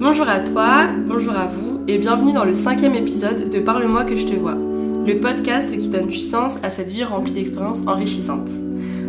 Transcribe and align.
Bonjour 0.00 0.28
à 0.28 0.38
toi, 0.38 0.86
bonjour 1.08 1.32
à 1.32 1.46
vous 1.46 1.80
et 1.88 1.98
bienvenue 1.98 2.32
dans 2.32 2.44
le 2.44 2.54
cinquième 2.54 2.94
épisode 2.94 3.50
de 3.50 3.58
Parle-moi 3.58 4.04
que 4.04 4.16
je 4.16 4.26
te 4.26 4.32
vois, 4.32 4.54
le 4.54 5.18
podcast 5.20 5.76
qui 5.76 5.88
donne 5.88 6.06
du 6.06 6.18
sens 6.18 6.60
à 6.62 6.70
cette 6.70 6.92
vie 6.92 7.02
remplie 7.02 7.32
d'expériences 7.32 7.84
enrichissantes. 7.84 8.48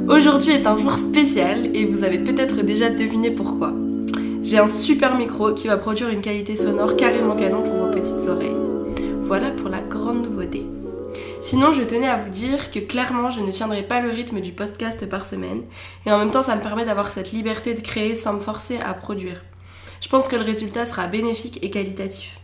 Aujourd'hui 0.08 0.54
est 0.54 0.66
un 0.66 0.78
jour 0.78 0.94
spécial 0.94 1.70
et 1.76 1.86
vous 1.86 2.04
avez 2.04 2.18
peut-être 2.18 2.64
déjà 2.64 2.90
deviné 2.90 3.30
pourquoi. 3.30 3.72
J'ai 4.42 4.58
un 4.58 4.66
super 4.66 5.16
micro 5.16 5.54
qui 5.54 5.68
va 5.68 5.78
produire 5.78 6.10
une 6.10 6.22
qualité 6.22 6.56
sonore 6.56 6.96
carrément 6.96 7.36
canon 7.36 7.62
pour 7.62 7.86
vos 7.86 7.94
petites 7.94 8.28
oreilles. 8.28 8.58
Voilà 9.26 9.52
pour 9.52 9.70
la 9.70 9.82
grande 9.82 10.24
nouveauté. 10.24 10.66
Sinon, 11.40 11.72
je 11.72 11.84
tenais 11.84 12.10
à 12.10 12.18
vous 12.18 12.32
dire 12.32 12.72
que 12.72 12.80
clairement, 12.80 13.30
je 13.30 13.42
ne 13.42 13.52
tiendrai 13.52 13.84
pas 13.84 14.02
le 14.02 14.10
rythme 14.10 14.42
du 14.42 14.54
podcast 14.54 15.08
par 15.08 15.28
semaine, 15.28 15.62
et 16.08 16.12
en 16.12 16.18
même 16.18 16.32
temps, 16.32 16.42
ça 16.42 16.56
me 16.56 16.62
permet 16.62 16.86
d'avoir 16.86 17.10
cette 17.10 17.32
liberté 17.32 17.76
de 17.76 17.80
créer 17.80 18.16
sans 18.16 18.34
me 18.34 18.40
forcer 18.40 18.80
à 18.84 18.96
produire. 18.96 19.44
Je 20.02 20.08
pense 20.08 20.28
que 20.28 20.36
le 20.36 20.44
résultat 20.44 20.86
sera 20.86 21.08
bénéfique 21.08 21.60
et 21.62 21.70
qualitatif. 21.70 22.40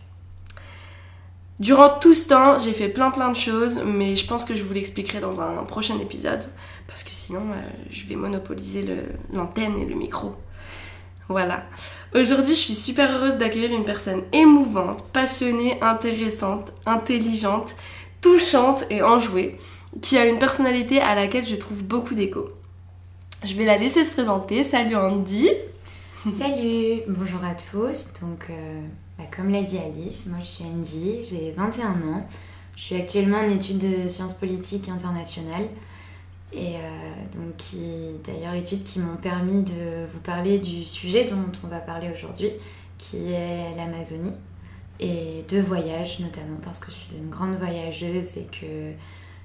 Durant 1.58 1.88
tout 1.88 2.12
ce 2.12 2.28
temps, 2.28 2.58
j'ai 2.58 2.72
fait 2.72 2.88
plein 2.88 3.10
plein 3.10 3.30
de 3.30 3.36
choses, 3.36 3.80
mais 3.84 4.14
je 4.14 4.26
pense 4.26 4.44
que 4.44 4.54
je 4.54 4.62
vous 4.62 4.74
l'expliquerai 4.74 5.20
dans 5.20 5.40
un 5.40 5.64
prochain 5.64 5.98
épisode, 5.98 6.44
parce 6.86 7.02
que 7.02 7.10
sinon, 7.12 7.40
euh, 7.52 7.60
je 7.90 8.04
vais 8.06 8.14
monopoliser 8.14 8.84
l'antenne 9.32 9.78
et 9.78 9.86
le 9.86 9.94
micro. 9.94 10.32
Voilà. 11.28 11.64
Aujourd'hui, 12.14 12.54
je 12.54 12.60
suis 12.60 12.74
super 12.74 13.10
heureuse 13.10 13.36
d'accueillir 13.36 13.72
une 13.72 13.84
personne 13.84 14.22
émouvante, 14.32 15.02
passionnée, 15.12 15.78
intéressante, 15.82 16.72
intelligente, 16.84 17.74
touchante 18.20 18.84
et 18.90 19.02
enjouée, 19.02 19.56
qui 20.02 20.18
a 20.18 20.26
une 20.26 20.38
personnalité 20.38 21.00
à 21.00 21.14
laquelle 21.14 21.46
je 21.46 21.56
trouve 21.56 21.82
beaucoup 21.82 22.14
d'écho. 22.14 22.50
Je 23.44 23.54
vais 23.54 23.64
la 23.64 23.78
laisser 23.78 24.04
se 24.04 24.12
présenter. 24.12 24.62
Salut 24.62 24.96
Andy 24.96 25.48
Salut, 26.34 27.02
bonjour 27.06 27.44
à 27.44 27.54
tous. 27.54 28.14
Donc, 28.20 28.46
euh, 28.50 28.80
bah, 29.16 29.24
comme 29.34 29.48
l'a 29.48 29.62
dit 29.62 29.78
Alice, 29.78 30.26
moi 30.26 30.38
je 30.40 30.46
suis 30.46 30.64
Andy, 30.64 31.22
j'ai 31.22 31.52
21 31.52 31.90
ans. 32.02 32.26
Je 32.74 32.82
suis 32.82 32.96
actuellement 32.96 33.38
en 33.38 33.48
études 33.48 33.78
de 33.78 34.08
sciences 34.08 34.34
politiques 34.34 34.88
internationales. 34.88 35.68
Et 36.52 36.74
euh, 36.76 36.78
donc, 37.32 37.56
qui, 37.58 37.78
d'ailleurs, 38.24 38.54
études 38.54 38.82
qui 38.82 38.98
m'ont 38.98 39.16
permis 39.16 39.62
de 39.62 40.06
vous 40.12 40.18
parler 40.18 40.58
du 40.58 40.84
sujet 40.84 41.24
dont 41.26 41.52
on 41.62 41.68
va 41.68 41.78
parler 41.78 42.10
aujourd'hui, 42.12 42.50
qui 42.98 43.30
est 43.30 43.76
l'Amazonie 43.76 44.32
et 44.98 45.44
de 45.48 45.60
voyage 45.60 46.18
notamment 46.18 46.56
parce 46.64 46.80
que 46.80 46.90
je 46.90 46.96
suis 46.96 47.16
une 47.16 47.30
grande 47.30 47.54
voyageuse 47.54 48.36
et 48.36 48.48
que 48.50 48.92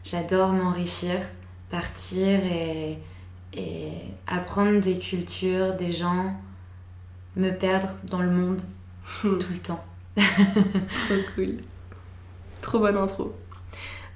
j'adore 0.04 0.54
m'enrichir, 0.54 1.20
partir 1.70 2.40
et, 2.44 2.98
et, 3.54 3.92
apprendre 4.26 4.80
des 4.80 4.98
cultures, 4.98 5.76
des 5.76 5.92
gens, 5.92 6.34
me 7.36 7.52
perdre 7.52 7.90
dans 8.10 8.22
le 8.22 8.30
monde 8.30 8.62
tout 9.22 9.38
le 9.52 9.60
temps. 9.60 9.84
Trop 10.16 11.22
cool. 11.36 11.58
Trop 12.62 12.80
bonne 12.80 12.98
intro. 12.98 13.34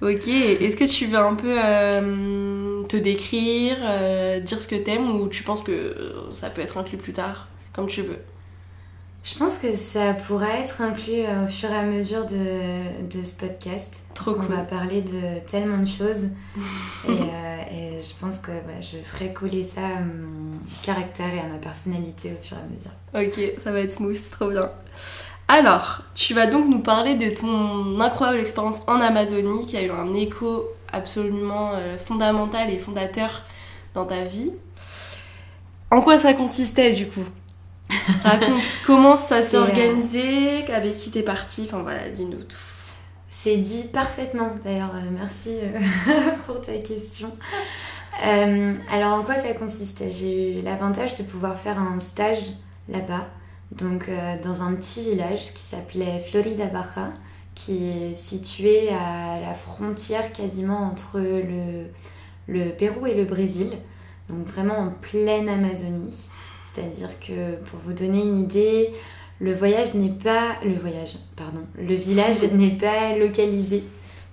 Ok, 0.02 0.28
est-ce 0.28 0.76
que 0.76 0.84
tu 0.84 1.06
veux 1.08 1.18
un 1.18 1.36
peu 1.36 1.56
euh, 1.58 2.84
te 2.84 2.98
décrire, 2.98 3.78
euh, 3.82 4.40
dire 4.42 4.62
ce 4.62 4.68
que 4.68 4.76
t'aimes 4.76 5.10
ou 5.10 5.30
tu 5.30 5.44
penses 5.44 5.64
que 5.64 6.14
ça 6.32 6.50
peut 6.50 6.62
être 6.62 6.78
inclus 6.78 6.98
plus 6.98 7.14
tard, 7.14 7.48
comme 7.74 7.88
tu 7.88 8.02
veux? 8.02 8.20
Je 9.26 9.40
pense 9.40 9.58
que 9.58 9.76
ça 9.76 10.14
pourrait 10.14 10.62
être 10.62 10.82
inclus 10.82 11.26
euh, 11.26 11.46
au 11.46 11.48
fur 11.48 11.72
et 11.72 11.76
à 11.76 11.84
mesure 11.84 12.28
de, 12.28 13.10
de 13.10 13.24
ce 13.24 13.34
podcast. 13.34 13.92
Trop 14.14 14.36
cool. 14.36 14.46
On 14.48 14.56
va 14.56 14.62
parler 14.62 15.02
de 15.02 15.40
tellement 15.48 15.80
de 15.80 15.88
choses. 15.88 16.30
et, 17.08 17.12
euh, 17.12 17.98
et, 17.98 18.02
je 18.02 18.14
pense 18.20 18.38
que 18.38 18.52
voilà, 18.64 18.82
je 18.82 18.98
ferai 18.98 19.34
coller 19.34 19.64
ça 19.64 19.82
à 19.82 20.02
mon 20.02 20.60
caractère 20.84 21.34
et 21.34 21.40
à 21.40 21.48
ma 21.48 21.58
personnalité 21.58 22.38
au 22.40 22.44
fur 22.44 22.56
et 22.56 22.60
à 22.60 23.24
mesure. 23.24 23.34
Ok, 23.34 23.62
ça 23.64 23.72
va 23.72 23.80
être 23.80 23.94
smooth, 23.94 24.30
trop 24.30 24.50
bien. 24.50 24.64
Alors, 25.48 26.04
tu 26.14 26.36
vas 26.36 26.46
donc 26.46 26.68
nous 26.68 26.80
parler 26.80 27.16
de 27.16 27.30
ton 27.30 28.00
incroyable 28.00 28.40
expérience 28.40 28.84
en 28.88 29.02
Amazonie 29.02 29.66
qui 29.66 29.76
a 29.78 29.82
eu 29.82 29.92
un 29.92 30.14
écho 30.14 30.66
absolument 30.94 31.72
euh, 31.74 31.98
fondamental 31.98 32.70
et 32.70 32.78
fondateur 32.78 33.42
dans 33.96 34.06
ta 34.06 34.24
vie. 34.24 34.52
En 35.90 36.02
quoi 36.02 36.20
ça 36.20 36.34
consistait 36.36 36.92
du 36.92 37.08
coup? 37.08 37.26
Raconte 38.24 38.62
comment 38.86 39.16
ça 39.16 39.42
s'est 39.42 39.58
organisé, 39.58 40.72
avec 40.72 40.96
qui 40.98 41.12
t'es 41.12 41.24
partie, 41.24 41.64
enfin 41.66 41.82
voilà, 41.82 42.10
dis-nous 42.10 42.44
tout. 42.44 42.58
C'est 43.46 43.58
dit 43.58 43.86
parfaitement 43.94 44.56
d'ailleurs, 44.64 44.96
euh, 44.96 45.10
merci 45.12 45.52
euh, 45.52 45.80
pour 46.48 46.62
ta 46.62 46.78
question. 46.80 47.32
Euh, 48.26 48.74
alors 48.92 49.20
en 49.20 49.22
quoi 49.22 49.36
ça 49.36 49.54
consistait? 49.54 50.10
J'ai 50.10 50.58
eu 50.58 50.62
l'avantage 50.64 51.16
de 51.16 51.24
pouvoir 51.24 51.56
faire 51.56 51.78
un 51.78 52.00
stage 52.00 52.54
là-bas, 52.90 53.28
donc 53.72 54.10
dans 54.44 54.62
un 54.64 54.74
petit 54.74 55.02
village 55.02 55.54
qui 55.54 55.62
s'appelait 55.62 56.20
Florida 56.20 56.66
Baja, 56.66 57.12
qui 57.54 57.88
est 57.88 58.16
situé 58.16 58.90
à 58.90 59.40
la 59.40 59.54
frontière 59.54 60.32
quasiment 60.32 60.80
entre 60.80 61.20
le, 61.20 61.88
le 62.48 62.72
Pérou 62.72 63.06
et 63.06 63.14
le 63.14 63.26
Brésil, 63.26 63.70
donc 64.30 64.48
vraiment 64.48 64.80
en 64.80 64.90
pleine 64.90 65.50
Amazonie. 65.50 66.30
C'est-à-dire 66.76 67.20
que 67.20 67.56
pour 67.70 67.80
vous 67.86 67.94
donner 67.94 68.22
une 68.22 68.42
idée, 68.42 68.90
le 69.40 69.54
voyage 69.54 69.94
n'est 69.94 70.10
pas 70.10 70.56
le 70.64 70.76
voyage, 70.76 71.18
pardon, 71.36 71.62
le 71.78 71.96
village 71.96 72.44
n'est 72.54 72.78
pas 72.78 73.16
localisé 73.18 73.84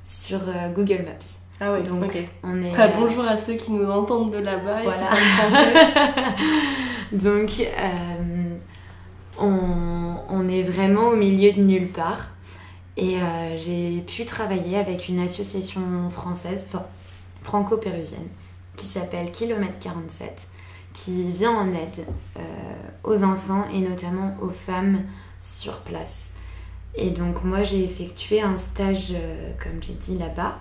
sur 0.05 0.41
euh, 0.49 0.73
Google 0.75 1.05
Maps. 1.05 1.39
Ah 1.61 1.75
oui, 1.75 1.85
donc 1.85 2.13
on 2.43 2.63
est. 2.63 2.73
Ah, 2.77 2.89
bonjour 2.89 3.25
à 3.25 3.37
ceux 3.37 3.55
qui 3.55 3.71
nous 3.71 3.89
entendent 3.89 4.33
de 4.33 4.39
là-bas 4.39 4.81
et 4.81 4.87
qui 4.87 5.05
parlent 5.05 5.17
français. 5.53 5.75
donc 7.13 7.51
euh, 7.61 8.57
on, 9.39 10.17
on, 10.29 10.49
est 10.49 10.63
vraiment 10.63 11.09
au 11.09 11.17
milieu 11.17 11.53
de 11.53 11.61
nulle 11.61 11.89
part. 11.89 12.31
Et 12.97 13.17
euh, 13.17 13.57
j'ai 13.59 14.01
pu 14.01 14.25
travailler 14.25 14.77
avec 14.77 15.09
une 15.09 15.21
association 15.21 16.11
française, 16.11 16.67
enfin 16.67 16.85
franco-péruvienne, 17.43 18.29
qui 18.77 18.87
s'appelle 18.87 19.31
Kilomètre 19.31 19.81
47 19.81 20.49
qui 20.93 21.31
vient 21.33 21.53
en 21.53 21.73
aide 21.73 22.07
euh, 22.37 22.41
aux 23.05 23.23
enfants 23.25 23.65
et 23.73 23.81
notamment 23.81 24.37
aux 24.41 24.51
femmes 24.51 25.03
sur 25.41 25.81
place. 25.81 26.31
Et 26.95 27.11
donc 27.11 27.45
moi 27.45 27.63
j'ai 27.63 27.85
effectué 27.85 28.41
un 28.43 28.59
stage, 28.59 29.13
euh, 29.13 29.53
comme 29.63 29.83
j'ai 29.83 29.95
dit 29.95 30.19
là-bas, 30.19 30.59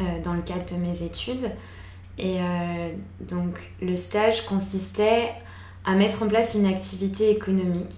euh, 0.00 0.04
dans 0.24 0.34
le 0.34 0.42
cadre 0.42 0.64
de 0.74 0.80
mes 0.80 1.02
études. 1.02 1.50
Et 2.18 2.36
donc 3.20 3.72
le 3.80 3.96
stage 3.96 4.44
consistait 4.44 5.30
à 5.86 5.94
mettre 5.94 6.22
en 6.22 6.28
place 6.28 6.52
une 6.52 6.66
activité 6.66 7.30
économique 7.30 7.94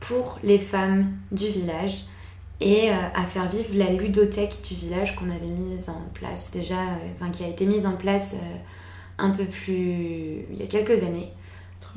pour 0.00 0.38
les 0.42 0.58
femmes 0.58 1.12
du 1.30 1.46
village 1.46 2.04
et 2.62 2.88
à 2.88 3.22
faire 3.24 3.50
vivre 3.50 3.74
la 3.74 3.90
ludothèque 3.90 4.62
du 4.66 4.76
village 4.76 5.14
qu'on 5.14 5.28
avait 5.28 5.46
mise 5.46 5.90
en 5.90 6.00
place 6.14 6.50
déjà, 6.50 6.78
enfin 7.16 7.30
qui 7.30 7.44
a 7.44 7.48
été 7.48 7.66
mise 7.66 7.84
en 7.84 7.96
place 7.96 8.36
un 9.18 9.30
peu 9.30 9.44
plus 9.44 10.44
il 10.50 10.56
y 10.58 10.62
a 10.62 10.66
quelques 10.66 11.02
années 11.02 11.32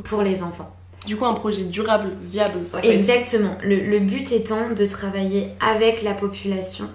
pour 0.03 0.22
les 0.22 0.41
enfants. 0.41 0.75
Du 1.06 1.16
coup, 1.16 1.25
un 1.25 1.34
projet 1.34 1.63
durable, 1.63 2.12
viable. 2.24 2.59
Exactement. 2.84 3.57
Le, 3.63 4.00
but 4.00 4.31
étant 4.31 4.69
de 4.72 4.85
travailler 4.85 5.50
avec 5.59 6.03
la 6.03 6.13
population 6.13 6.90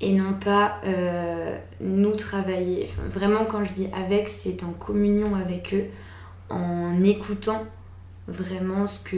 et 0.00 0.12
non 0.12 0.32
pas 0.32 0.80
euh, 0.84 1.56
nous 1.80 2.14
travailler. 2.14 2.88
vraiment, 3.12 3.44
quand 3.44 3.64
je 3.64 3.72
dis 3.72 3.88
avec, 3.96 4.28
c'est 4.28 4.64
en 4.64 4.72
communion 4.72 5.34
avec 5.34 5.72
eux, 5.74 5.86
en 6.50 7.02
écoutant 7.02 7.64
vraiment 8.26 8.86
ce 8.86 9.02
que 9.02 9.16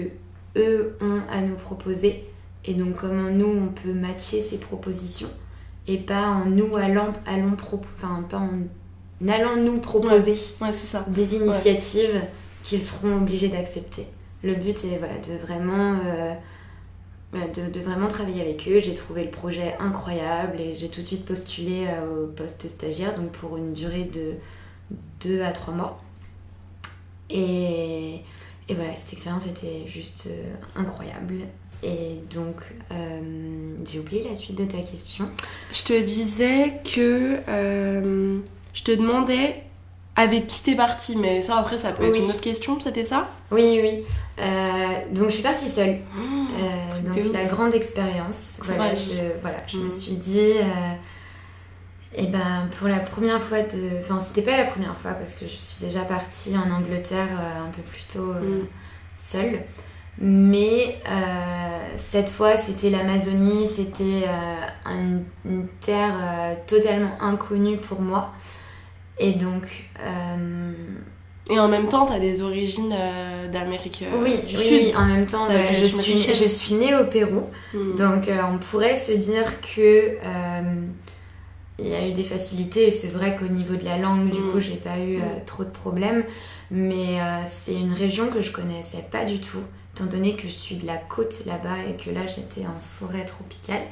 eux 0.56 0.96
ont 1.00 1.20
à 1.32 1.40
nous 1.40 1.56
proposer 1.56 2.24
et 2.64 2.74
donc 2.74 2.96
comment 2.96 3.30
nous 3.30 3.46
on 3.46 3.68
peut 3.68 3.92
matcher 3.92 4.40
ces 4.40 4.58
propositions 4.58 5.30
et 5.86 5.96
pas 5.96 6.28
en 6.28 6.44
nous 6.44 6.76
allant, 6.76 7.12
allons 7.26 7.56
enfin 7.62 8.24
pas 8.28 8.38
en 8.38 8.60
n'allons 9.20 9.56
nous 9.56 9.78
proposer 9.78 10.34
ça. 10.36 11.04
des 11.08 11.34
initiatives 11.34 12.20
qu'ils 12.62 12.82
seront 12.82 13.16
obligés 13.16 13.48
d'accepter. 13.48 14.06
Le 14.42 14.54
but 14.54 14.84
est 14.84 14.98
voilà, 14.98 15.18
de, 15.18 15.36
vraiment, 15.36 15.98
euh, 16.06 16.34
de, 17.34 17.80
vraiment 17.80 18.08
travailler 18.08 18.40
avec 18.40 18.66
eux. 18.68 18.80
J'ai 18.80 18.94
trouvé 18.94 19.24
le 19.24 19.30
projet 19.30 19.76
incroyable 19.78 20.60
et 20.60 20.72
j'ai 20.72 20.88
tout 20.88 21.02
de 21.02 21.06
suite 21.06 21.24
postulé 21.24 21.86
euh, 21.88 22.24
au 22.24 22.26
poste 22.28 22.66
stagiaire, 22.68 23.14
donc 23.14 23.30
pour 23.32 23.56
une 23.56 23.72
durée 23.72 24.04
de 24.04 24.34
2 25.22 25.42
à 25.42 25.52
3 25.52 25.74
mois. 25.74 26.02
Et, 27.28 28.22
et 28.68 28.74
voilà, 28.74 28.94
cette 28.96 29.12
expérience 29.12 29.46
était 29.46 29.86
juste 29.86 30.28
euh, 30.30 30.54
incroyable. 30.74 31.34
Et 31.82 32.20
donc, 32.30 32.56
j'ai 33.90 33.98
oublié 33.98 34.22
la 34.22 34.34
suite 34.34 34.58
de 34.58 34.66
ta 34.66 34.82
question. 34.82 35.26
Je 35.72 35.82
te 35.82 35.98
disais 35.98 36.74
que 36.84 37.40
je 38.72 38.82
te 38.82 38.92
demandais 38.92 39.62
avec 40.16 40.46
qui 40.48 40.62
t'es 40.62 40.74
partie, 40.74 41.16
mais 41.16 41.40
ça 41.40 41.56
après 41.56 41.78
ça 41.78 41.92
peut 41.92 42.04
être 42.04 42.16
une 42.16 42.28
autre 42.28 42.40
question, 42.40 42.78
c'était 42.80 43.04
ça? 43.04 43.28
Oui, 43.50 43.80
oui. 43.82 44.04
Euh, 44.38 45.14
donc 45.14 45.26
je 45.26 45.34
suis 45.34 45.42
partie 45.42 45.68
seule. 45.68 46.00
Mmh, 46.14 46.46
euh, 46.58 47.14
donc 47.14 47.34
la 47.34 47.44
grande 47.44 47.74
expérience. 47.74 48.60
Voilà, 48.64 48.94
je, 48.94 49.38
voilà, 49.40 49.56
je 49.66 49.78
me 49.78 49.86
mmh. 49.86 49.90
suis 49.90 50.16
dit, 50.16 50.38
et 50.38 50.60
euh, 50.60 50.94
eh 52.16 52.26
ben 52.26 52.68
pour 52.78 52.88
la 52.88 52.98
première 52.98 53.40
fois 53.40 53.60
de, 53.60 54.00
enfin 54.00 54.20
c'était 54.20 54.42
pas 54.42 54.56
la 54.56 54.64
première 54.64 54.96
fois 54.96 55.12
parce 55.12 55.34
que 55.34 55.46
je 55.46 55.56
suis 55.56 55.84
déjà 55.84 56.00
partie 56.00 56.54
en 56.56 56.70
Angleterre 56.70 57.28
un 57.58 57.70
peu 57.70 57.82
plus 57.82 58.04
tôt 58.04 58.32
mmh. 58.32 58.66
seule. 59.16 59.62
Mais 60.22 61.00
cette 61.96 62.28
fois, 62.28 62.58
c'était 62.58 62.90
l'Amazonie, 62.90 63.66
c'était 63.66 64.26
une 64.84 65.66
terre 65.80 66.56
totalement 66.66 67.12
inconnue 67.20 67.78
pour 67.78 68.02
moi. 68.02 68.34
Et 69.20 69.32
donc, 69.32 69.84
et 71.50 71.58
en 71.58 71.68
même 71.68 71.88
temps, 71.88 72.06
tu 72.06 72.12
as 72.12 72.20
des 72.20 72.42
origines 72.42 72.94
euh, 72.96 73.48
d'Amérique 73.48 74.04
euh, 74.06 74.22
oui, 74.22 74.38
du 74.46 74.56
oui, 74.56 74.62
Sud. 74.62 74.82
Oui, 74.82 74.92
en 74.96 75.06
même 75.06 75.26
temps, 75.26 75.48
je, 75.50 75.84
suis, 75.84 76.16
je 76.16 76.44
suis 76.44 76.74
née 76.74 76.94
au 76.94 77.04
Pérou. 77.04 77.50
Hmm. 77.74 77.94
Donc, 77.96 78.28
euh, 78.28 78.40
on 78.52 78.58
pourrait 78.58 78.96
se 78.96 79.12
dire 79.12 79.60
que 79.60 80.16
il 81.82 81.88
y 81.88 81.94
a 81.94 82.06
eu 82.06 82.12
des 82.12 82.24
facilités. 82.24 82.88
Et 82.88 82.90
c'est 82.90 83.08
vrai 83.08 83.36
qu'au 83.36 83.48
niveau 83.48 83.74
de 83.74 83.84
la 83.84 83.98
langue, 83.98 84.30
du 84.30 84.38
hmm. 84.38 84.52
coup, 84.52 84.60
j'ai 84.60 84.76
pas 84.76 84.98
eu 84.98 85.16
hmm. 85.16 85.44
trop 85.44 85.64
de 85.64 85.70
problèmes. 85.70 86.24
Mais 86.70 87.18
c'est 87.46 87.74
une 87.74 87.92
région 87.92 88.28
que 88.28 88.40
je 88.40 88.52
connaissais 88.52 89.04
pas 89.10 89.24
du 89.24 89.40
tout, 89.40 89.62
étant 89.96 90.06
donné 90.06 90.36
que 90.36 90.42
je 90.42 90.52
suis 90.52 90.76
de 90.76 90.86
la 90.86 90.98
côte 90.98 91.34
là-bas 91.46 91.78
et 91.88 91.96
que 91.96 92.10
là, 92.10 92.20
j'étais 92.28 92.64
en 92.64 92.78
forêt 92.80 93.24
tropicale. 93.24 93.82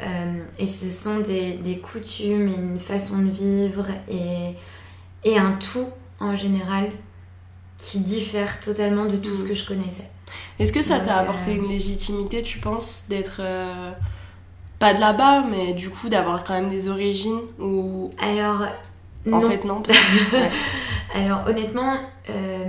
Et 0.00 0.66
ce 0.66 0.90
sont 0.90 1.20
des, 1.20 1.54
des, 1.54 1.78
coutumes 1.78 2.48
et 2.48 2.54
une 2.54 2.78
façon 2.78 3.18
de 3.18 3.30
vivre 3.30 3.86
et, 4.08 4.54
et 5.24 5.38
un 5.38 5.52
tout 5.52 5.88
en 6.20 6.36
général 6.36 6.90
qui 7.78 8.00
diffère 8.00 8.60
totalement 8.60 9.06
de 9.06 9.16
tout 9.16 9.34
ce 9.34 9.44
mm. 9.44 9.48
que 9.48 9.54
je 9.54 9.64
connaissais. 9.66 10.10
Est-ce 10.58 10.72
que 10.72 10.82
ça 10.82 11.00
t'a 11.00 11.16
apporté 11.18 11.52
euh, 11.52 11.56
une 11.56 11.68
légitimité, 11.68 12.42
tu 12.42 12.58
penses, 12.58 13.04
d'être 13.08 13.40
euh, 13.40 13.92
pas 14.78 14.92
de 14.94 15.00
là-bas, 15.00 15.44
mais 15.50 15.72
du 15.72 15.90
coup 15.90 16.08
d'avoir 16.08 16.44
quand 16.44 16.54
même 16.54 16.68
des 16.68 16.88
origines 16.88 17.40
ou 17.58 18.10
Alors 18.20 18.66
en 19.32 19.40
fait 19.40 19.64
non. 19.64 19.82
Alors 21.14 21.46
honnêtement, 21.46 21.96
euh, 22.30 22.66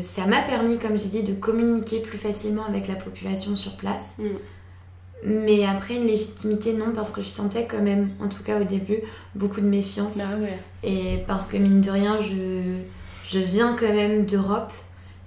ça 0.00 0.26
m'a 0.26 0.42
permis, 0.42 0.78
comme 0.78 0.96
j'ai 0.96 1.08
dit, 1.08 1.22
de 1.22 1.34
communiquer 1.34 2.00
plus 2.00 2.18
facilement 2.18 2.64
avec 2.64 2.88
la 2.88 2.94
population 2.94 3.56
sur 3.56 3.76
place. 3.76 4.14
Mm. 4.18 4.26
Mais 5.24 5.64
après, 5.64 5.94
une 5.94 6.06
légitimité, 6.06 6.72
non, 6.72 6.92
parce 6.94 7.12
que 7.12 7.22
je 7.22 7.28
sentais 7.28 7.66
quand 7.66 7.80
même, 7.80 8.10
en 8.20 8.28
tout 8.28 8.42
cas 8.42 8.60
au 8.60 8.64
début, 8.64 8.98
beaucoup 9.34 9.60
de 9.60 9.66
méfiance. 9.66 10.18
Bah 10.18 10.38
ouais. 10.40 10.58
Et 10.82 11.18
parce 11.26 11.46
que, 11.46 11.56
mine 11.56 11.80
de 11.80 11.90
rien, 11.90 12.20
je, 12.20 12.78
je 13.24 13.38
viens 13.38 13.76
quand 13.78 13.92
même 13.94 14.26
d'Europe. 14.26 14.72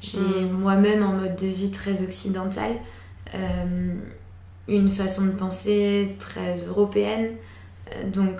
J'ai 0.01 0.19
hmm. 0.19 0.51
moi-même 0.51 1.01
un 1.01 1.13
mode 1.13 1.35
de 1.37 1.47
vie 1.47 1.71
très 1.71 2.03
occidental, 2.03 2.71
euh, 3.33 3.93
une 4.67 4.89
façon 4.89 5.25
de 5.25 5.31
penser 5.31 6.15
très 6.19 6.57
européenne. 6.67 7.31
Euh, 7.91 8.09
donc, 8.09 8.35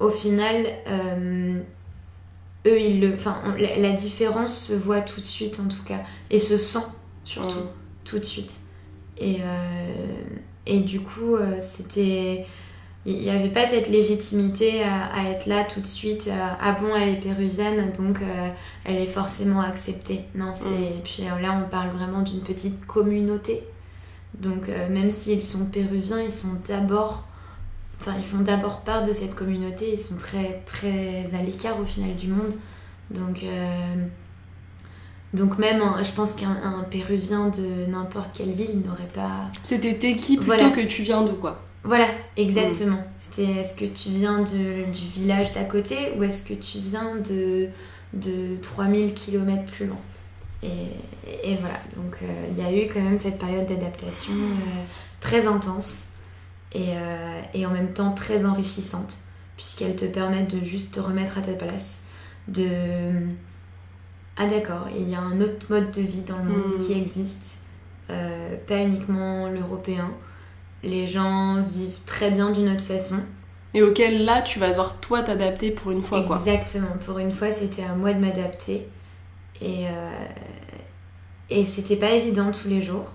au 0.00 0.10
final, 0.10 0.66
euh, 0.86 1.60
eux, 2.66 2.80
ils 2.80 3.00
le, 3.00 3.14
enfin, 3.14 3.42
la, 3.58 3.92
différence 3.92 4.66
se 4.66 4.74
voit 4.74 5.00
tout 5.00 5.20
de 5.20 5.26
suite, 5.26 5.60
en 5.64 5.68
tout 5.68 5.82
cas, 5.84 6.00
et 6.30 6.38
se 6.38 6.58
sent 6.58 6.86
surtout, 7.24 7.60
hmm. 7.60 7.68
tout 8.04 8.18
de 8.18 8.24
suite. 8.24 8.56
Et 9.16 9.38
et 10.66 10.80
du 10.80 11.00
coup, 11.00 11.36
euh, 11.36 11.60
c'était. 11.60 12.46
Il 13.06 13.18
n'y 13.18 13.28
avait 13.28 13.50
pas 13.50 13.66
cette 13.66 13.90
légitimité 13.90 14.82
à, 14.82 15.28
être 15.30 15.44
là 15.44 15.64
tout 15.64 15.80
de 15.80 15.86
suite. 15.86 16.26
Euh, 16.28 16.46
ah 16.58 16.72
bon, 16.72 16.96
elle 16.96 17.10
est 17.10 17.20
péruvienne, 17.20 17.92
donc 17.92 18.22
euh, 18.22 18.48
elle 18.84 18.96
est 18.96 19.06
forcément 19.06 19.60
acceptée. 19.60 20.22
Non, 20.34 20.52
c'est. 20.54 20.68
Mm. 20.68 21.02
Puis 21.04 21.22
là, 21.42 21.60
on 21.62 21.68
parle 21.68 21.90
vraiment 21.90 22.22
d'une 22.22 22.40
petite 22.40 22.86
communauté. 22.86 23.62
Donc, 24.40 24.68
même 24.90 25.12
s'ils 25.12 25.44
sont 25.44 25.66
péruviens, 25.66 26.20
ils 26.20 26.32
sont 26.32 26.60
d'abord. 26.66 27.24
Enfin, 28.00 28.14
ils 28.18 28.24
font 28.24 28.40
d'abord 28.40 28.80
part 28.80 29.04
de 29.04 29.12
cette 29.12 29.34
communauté. 29.34 29.92
Ils 29.92 29.98
sont 29.98 30.16
très, 30.16 30.62
très 30.66 31.28
à 31.38 31.42
l'écart 31.44 31.78
au 31.78 31.84
final 31.84 32.16
du 32.16 32.28
monde. 32.28 32.54
Donc. 33.10 33.44
Donc 35.34 35.58
même, 35.58 35.82
je 36.02 36.10
pense 36.12 36.34
qu'un 36.34 36.86
Péruvien 36.90 37.48
de 37.48 37.90
n'importe 37.90 38.30
quelle 38.36 38.52
ville 38.52 38.80
n'aurait 38.86 39.10
pas... 39.12 39.50
C'était 39.62 39.98
tes 39.98 40.16
qui 40.16 40.36
plutôt 40.36 40.70
que 40.70 40.86
tu 40.86 41.02
viens 41.02 41.22
d'où 41.22 41.34
quoi. 41.34 41.60
Voilà, 41.82 42.06
exactement. 42.36 43.04
C'était 43.18 43.50
est-ce 43.60 43.74
que 43.74 43.84
tu 43.84 44.08
viens 44.08 44.40
de, 44.40 44.90
du 44.90 45.06
village 45.12 45.52
d'à 45.52 45.64
côté 45.64 46.12
ou 46.16 46.22
est-ce 46.22 46.42
que 46.42 46.54
tu 46.54 46.78
viens 46.78 47.16
de, 47.16 47.68
de 48.14 48.56
3000 48.62 49.12
km 49.12 49.64
plus 49.64 49.86
loin? 49.86 49.98
Et, 50.62 51.50
et, 51.50 51.56
voilà, 51.56 51.78
donc 51.94 52.20
euh, 52.22 52.26
il 52.50 52.62
y 52.62 52.66
a 52.66 52.72
eu 52.72 52.88
quand 52.88 53.02
même 53.02 53.18
cette 53.18 53.38
période 53.38 53.66
d'adaptation 53.66 54.32
euh, 54.32 54.82
très 55.20 55.46
intense 55.46 56.04
et, 56.72 56.92
euh, 56.96 57.40
et 57.52 57.66
en 57.66 57.70
même 57.70 57.92
temps 57.92 58.12
très 58.12 58.46
enrichissante 58.46 59.18
puisqu'elle 59.56 59.94
te 59.94 60.06
permet 60.06 60.44
de 60.44 60.64
juste 60.64 60.94
te 60.94 61.00
remettre 61.00 61.36
à 61.36 61.42
ta 61.42 61.52
place, 61.52 62.00
de 62.48 62.64
ah 64.36 64.46
d'accord, 64.46 64.88
il 64.96 65.08
y 65.08 65.14
a 65.14 65.20
un 65.20 65.40
autre 65.40 65.66
mode 65.68 65.90
de 65.92 66.00
vie 66.00 66.22
dans 66.22 66.38
le 66.38 66.44
monde 66.44 66.78
qui 66.78 66.94
hmm. 66.94 67.02
existe, 67.02 67.58
euh, 68.10 68.56
pas 68.66 68.78
uniquement 68.78 69.48
l'européen. 69.48 70.10
Les 70.82 71.06
gens 71.06 71.62
vivent 71.62 72.00
très 72.04 72.30
bien 72.30 72.50
d'une 72.50 72.68
autre 72.68 72.84
façon. 72.84 73.16
Et 73.74 73.82
auquel 73.82 74.24
là, 74.24 74.42
tu 74.42 74.58
vas 74.58 74.70
devoir 74.70 75.00
toi 75.00 75.22
t'adapter 75.22 75.70
pour 75.70 75.92
une 75.92 76.02
fois, 76.02 76.22
quoi. 76.24 76.38
Exactement, 76.38 76.96
pour 77.04 77.18
une 77.18 77.32
fois, 77.32 77.50
c'était 77.50 77.84
à 77.84 77.94
moi 77.94 78.12
de 78.12 78.20
m'adapter. 78.20 78.88
Et, 79.60 79.86
euh, 79.88 80.10
et 81.50 81.64
c'était 81.64 81.96
pas 81.96 82.10
évident 82.10 82.50
tous 82.52 82.68
les 82.68 82.82
jours. 82.82 83.12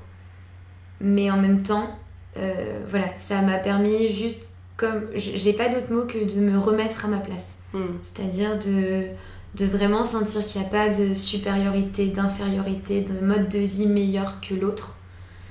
Mais 1.02 1.32
en 1.32 1.38
même 1.38 1.64
temps, 1.64 1.98
euh, 2.38 2.80
voilà, 2.90 3.06
ça 3.18 3.42
m'a 3.42 3.58
permis 3.58 4.10
juste 4.10 4.42
comme. 4.78 5.06
J'ai 5.16 5.54
pas 5.54 5.70
d'autre 5.70 5.94
mot 5.94 6.06
que 6.06 6.18
de 6.18 6.40
me 6.40 6.58
remettre 6.58 7.06
à 7.06 7.08
ma 7.08 7.20
place. 7.20 7.56
Hmm. 7.74 7.98
C'est-à-dire 8.04 8.58
de 8.60 9.04
de 9.56 9.66
vraiment 9.66 10.04
sentir 10.04 10.46
qu'il 10.46 10.62
n'y 10.62 10.68
a 10.68 10.70
pas 10.70 10.90
de 10.90 11.14
supériorité, 11.14 12.08
d'infériorité, 12.08 13.02
de 13.02 13.20
mode 13.20 13.50
de 13.50 13.60
vie 13.60 13.88
meilleur 13.88 14.40
que 14.42 14.54
l'autre. 14.54 14.98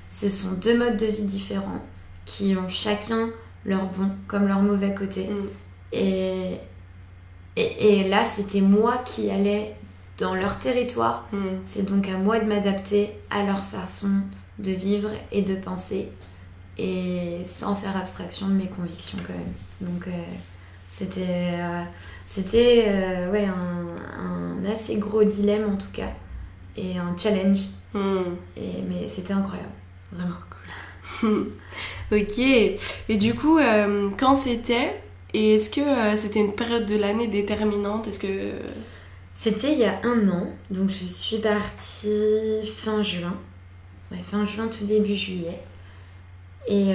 Ce 0.08 0.28
sont 0.28 0.52
deux 0.52 0.78
modes 0.78 0.96
de 0.96 1.06
vie 1.06 1.22
différents 1.22 1.82
qui 2.24 2.56
ont 2.56 2.68
chacun 2.68 3.30
leur 3.64 3.86
bon 3.86 4.10
comme 4.26 4.46
leur 4.46 4.60
mauvais 4.62 4.94
côté. 4.94 5.24
Mm. 5.24 5.48
Et, 5.92 6.58
et, 7.56 8.08
là, 8.08 8.24
c'était 8.24 8.60
moi 8.60 8.98
qui 8.98 9.30
allais 9.30 9.74
dans 10.18 10.34
leur 10.34 10.58
territoire. 10.58 11.26
Mm. 11.32 11.38
C'est 11.66 11.84
donc 11.84 12.08
à 12.08 12.16
moi 12.18 12.38
de 12.38 12.44
m'adapter 12.44 13.10
à 13.30 13.42
leur 13.42 13.62
façon 13.62 14.10
de 14.58 14.70
vivre 14.70 15.10
et 15.32 15.42
de 15.42 15.56
penser. 15.56 16.08
Et 16.78 17.42
sans 17.44 17.74
faire 17.74 17.96
abstraction 17.96 18.46
de 18.46 18.52
mes 18.52 18.68
convictions 18.68 19.18
quand 19.26 19.34
même. 19.34 19.92
Donc 19.92 20.06
euh, 20.06 20.10
c'était... 20.88 21.54
Euh, 21.58 21.82
c'était 22.28 22.84
euh, 22.88 23.32
ouais, 23.32 23.46
un, 23.46 24.62
assez 24.70 24.96
gros 24.96 25.24
dilemme 25.24 25.72
en 25.72 25.76
tout 25.78 25.90
cas, 25.90 26.12
et 26.76 26.98
un 26.98 27.16
challenge. 27.16 27.60
Hmm. 27.94 28.34
Et, 28.54 28.82
mais 28.86 29.08
c'était 29.08 29.32
incroyable, 29.32 29.72
vraiment 30.12 30.34
cool. 31.20 31.52
ok, 32.12 32.38
et 32.38 33.16
du 33.16 33.34
coup, 33.34 33.56
euh, 33.56 34.10
quand 34.18 34.34
c'était? 34.34 35.00
Et 35.32 35.54
est-ce 35.54 35.70
que 35.70 35.80
euh, 35.80 36.16
c'était 36.16 36.40
une 36.40 36.52
période 36.52 36.84
de 36.84 36.98
l'année 36.98 37.28
déterminante? 37.28 38.08
Est-ce 38.08 38.18
que... 38.18 38.52
C'était 39.32 39.72
il 39.72 39.78
y 39.78 39.84
a 39.84 39.98
un 40.04 40.28
an, 40.28 40.48
donc 40.70 40.90
je 40.90 41.04
suis 41.04 41.38
partie 41.38 42.60
fin 42.66 43.00
juin. 43.00 43.36
Ouais, 44.10 44.18
fin 44.22 44.44
juin, 44.44 44.68
tout 44.68 44.84
début 44.84 45.14
juillet. 45.14 45.60
Et, 46.66 46.90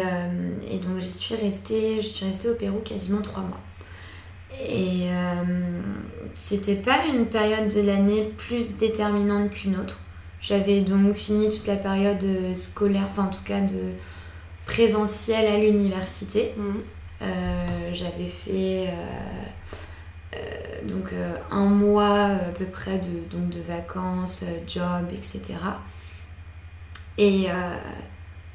et 0.69 0.77
donc 0.77 0.99
j'y 0.99 1.13
suis 1.13 1.33
restée, 1.33 1.99
je 2.01 2.07
suis 2.07 2.25
restée 2.25 2.49
au 2.49 2.53
Pérou 2.53 2.79
quasiment 2.79 3.21
trois 3.21 3.41
mois. 3.41 3.61
Et 4.61 5.07
euh, 5.07 5.43
c'était 6.33 6.75
pas 6.75 7.05
une 7.11 7.25
période 7.25 7.73
de 7.73 7.81
l'année 7.81 8.31
plus 8.37 8.75
déterminante 8.77 9.51
qu'une 9.51 9.77
autre. 9.77 10.01
J'avais 10.41 10.81
donc 10.81 11.13
fini 11.13 11.49
toute 11.49 11.67
la 11.67 11.77
période 11.77 12.23
scolaire, 12.55 13.07
enfin 13.09 13.23
en 13.23 13.29
tout 13.29 13.43
cas 13.45 13.61
de 13.61 13.93
présentiel 14.65 15.47
à 15.47 15.57
l'université. 15.57 16.53
Mhm. 16.57 16.81
Euh, 17.21 17.65
j'avais 17.93 18.27
fait 18.27 18.89
euh, 20.35 20.87
donc 20.87 21.13
un 21.51 21.65
mois 21.65 22.25
à 22.25 22.51
peu 22.57 22.65
près 22.65 22.99
de, 22.99 23.35
donc 23.35 23.49
de 23.49 23.61
vacances, 23.61 24.43
job, 24.67 25.07
etc. 25.11 25.57
Et 27.17 27.47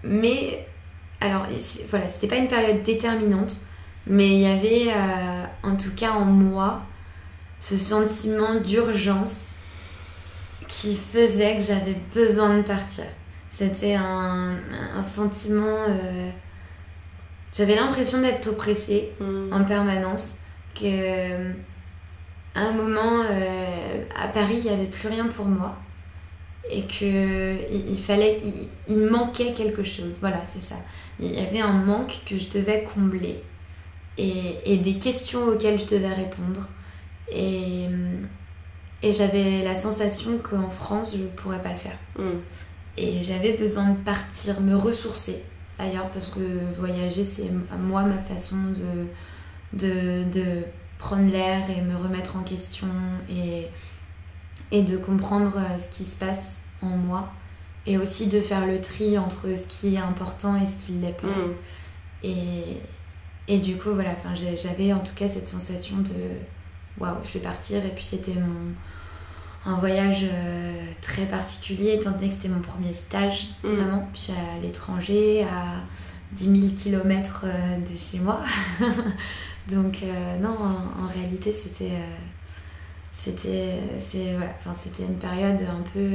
mais 0.05 0.67
alors 1.21 1.47
voilà, 1.89 2.09
c'était 2.09 2.27
pas 2.27 2.37
une 2.37 2.49
période 2.49 2.83
déterminante 2.83 3.68
mais 4.09 4.29
il 4.29 4.41
y 4.41 4.47
avait, 4.47 4.93
euh, 4.93 5.45
en 5.63 5.77
tout 5.77 5.95
cas 5.95 6.13
en 6.13 6.25
moi, 6.25 6.83
ce 7.61 7.77
sentiment 7.77 8.55
d'urgence 8.55 9.61
qui 10.67 10.97
faisait 10.97 11.57
que 11.57 11.63
j'avais 11.63 11.97
besoin 12.15 12.57
de 12.57 12.63
partir. 12.63 13.05
C'était 13.51 13.95
un, 13.95 14.57
sentiment... 15.05 15.85
Euh, 15.89 16.31
j'avais 17.55 17.75
l'impression 17.75 18.21
d'être 18.21 18.49
oppressée 18.49 19.13
mm. 19.21 19.53
en 19.53 19.65
permanence, 19.65 20.39
que 20.75 21.53
à 22.55 22.61
un 22.61 22.73
moment, 22.73 23.25
euh, 23.31 24.05
à 24.17 24.29
Paris, 24.29 24.57
il 24.59 24.63
n'y 24.65 24.71
avait 24.71 24.87
plus 24.87 25.09
rien 25.09 25.27
pour 25.27 25.47
moi 25.47 25.77
et 26.71 26.83
que 26.83 27.73
il, 27.73 27.99
fallait 27.99 28.41
il, 28.45 28.69
il, 28.89 28.99
manquait 28.99 29.55
quelque 29.55 29.83
chose 29.83 30.19
voilà 30.21 30.43
c'est 30.45 30.63
ça 30.63 30.75
il 31.19 31.35
y 31.35 31.41
avait 31.41 31.61
un 31.61 31.73
manque 31.73 32.21
que 32.27 32.37
je 32.37 32.47
devais 32.51 32.85
combler 32.85 33.43
et, 34.19 34.77
des 34.77 34.99
questions 34.99 35.45
auxquelles 35.45 35.79
je 35.79 35.87
devais 35.87 36.13
répondre. 36.13 36.69
Et, 37.31 37.87
et 39.03 39.13
j'avais 39.13 39.63
la 39.63 39.75
sensation 39.75 40.39
qu'en 40.39 40.71
France, 40.71 41.15
je 41.17 41.23
ne 41.23 41.29
pourrais 41.29 41.63
pas 41.63 41.71
le 41.71 41.77
faire. 41.77 41.99
Mm. 42.19 42.39
Et 42.97 43.23
j'avais 43.23 43.57
besoin 43.57 43.91
de 43.91 43.97
partir, 43.99 44.61
me 44.61 44.77
ressourcer 44.77 45.43
ailleurs 45.79 46.11
parce 46.11 46.31
que 46.31 46.41
voyager, 46.77 47.25
c'est 47.25 47.51
à 47.73 47.77
moi 47.77 48.03
ma 48.03 48.19
façon 48.19 48.57
de, 48.75 49.07
de, 49.79 50.25
de 50.31 50.65
prendre 50.99 51.31
l'air 51.31 51.63
et 51.71 51.81
me 51.81 51.97
remettre 51.97 52.37
en 52.37 52.43
question 52.43 52.89
et, 53.31 53.69
et 54.73 54.83
de 54.83 54.97
comprendre 54.97 55.57
euh, 55.57 55.79
ce 55.79 55.97
qui 55.97 56.05
se 56.05 56.17
passe 56.17 56.63
en 56.83 56.89
moi 56.89 57.31
et 57.87 57.97
aussi 57.97 58.27
de 58.27 58.41
faire 58.41 58.67
le 58.67 58.81
tri 58.81 59.17
entre 59.17 59.57
ce 59.57 59.67
qui 59.67 59.95
est 59.95 59.99
important 59.99 60.57
et 60.57 60.67
ce 60.67 60.87
qui 60.87 60.93
ne 60.93 61.07
l'est 61.07 61.13
pas. 61.13 61.29
Mm. 61.29 61.55
Et, 62.25 62.65
et 63.49 63.59
du 63.59 63.77
coup, 63.77 63.91
voilà, 63.95 64.11
j'avais 64.63 64.93
en 64.93 65.01
tout 65.01 65.15
cas 65.15 65.29
cette 65.29 65.49
sensation 65.49 65.97
de 65.99 66.13
waouh, 67.01 67.17
je 67.25 67.33
vais 67.35 67.41
partir. 67.41 67.85
Et 67.85 67.91
puis 67.91 68.05
c'était 68.05 68.35
mon 68.35 68.73
un 69.67 69.79
voyage 69.79 70.25
euh, 70.25 70.73
très 71.03 71.25
particulier, 71.27 71.95
étant 71.95 72.13
donné 72.13 72.29
que 72.29 72.35
c'était 72.35 72.49
mon 72.49 72.61
premier 72.61 72.95
stage, 72.95 73.49
Mm. 73.65 73.69
vraiment. 73.73 74.09
Puis 74.15 74.29
à 74.33 74.61
l'étranger, 74.63 75.43
à 75.45 75.83
10 76.33 76.61
000 76.61 76.73
km 76.75 77.45
de 77.85 77.97
chez 77.97 78.19
moi. 78.21 78.41
Donc, 79.69 79.99
euh, 80.03 80.39
non, 80.39 80.51
en, 80.59 81.05
en 81.05 81.09
réalité, 81.09 81.53
c'était. 81.53 81.91
euh, 81.93 82.17
c'était 83.11 83.81
c'est 83.99 84.35
voilà 84.37 84.53
enfin 84.59 84.73
c'était 84.77 85.03
une 85.03 85.17
période 85.19 85.59
un 85.69 85.83
peu 85.93 86.11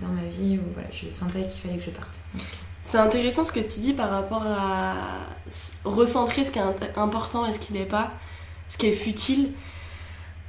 dans 0.00 0.08
ma 0.12 0.24
vie 0.28 0.58
où 0.58 0.62
voilà 0.74 0.88
je 0.90 1.08
sentais 1.14 1.42
qu'il 1.44 1.60
fallait 1.60 1.78
que 1.78 1.84
je 1.84 1.90
parte 1.90 2.10
C'est 2.84 2.98
intéressant 2.98 3.44
ce 3.44 3.50
que 3.50 3.60
tu 3.60 3.80
dis 3.80 3.94
par 3.94 4.10
rapport 4.10 4.42
à 4.46 4.92
recentrer 5.86 6.44
ce 6.44 6.50
qui 6.50 6.58
est 6.58 6.98
important 6.98 7.46
et 7.46 7.54
ce 7.54 7.58
qui 7.58 7.72
n'est 7.72 7.86
pas, 7.86 8.10
ce 8.68 8.76
qui 8.76 8.86
est 8.88 8.92
futile. 8.92 9.52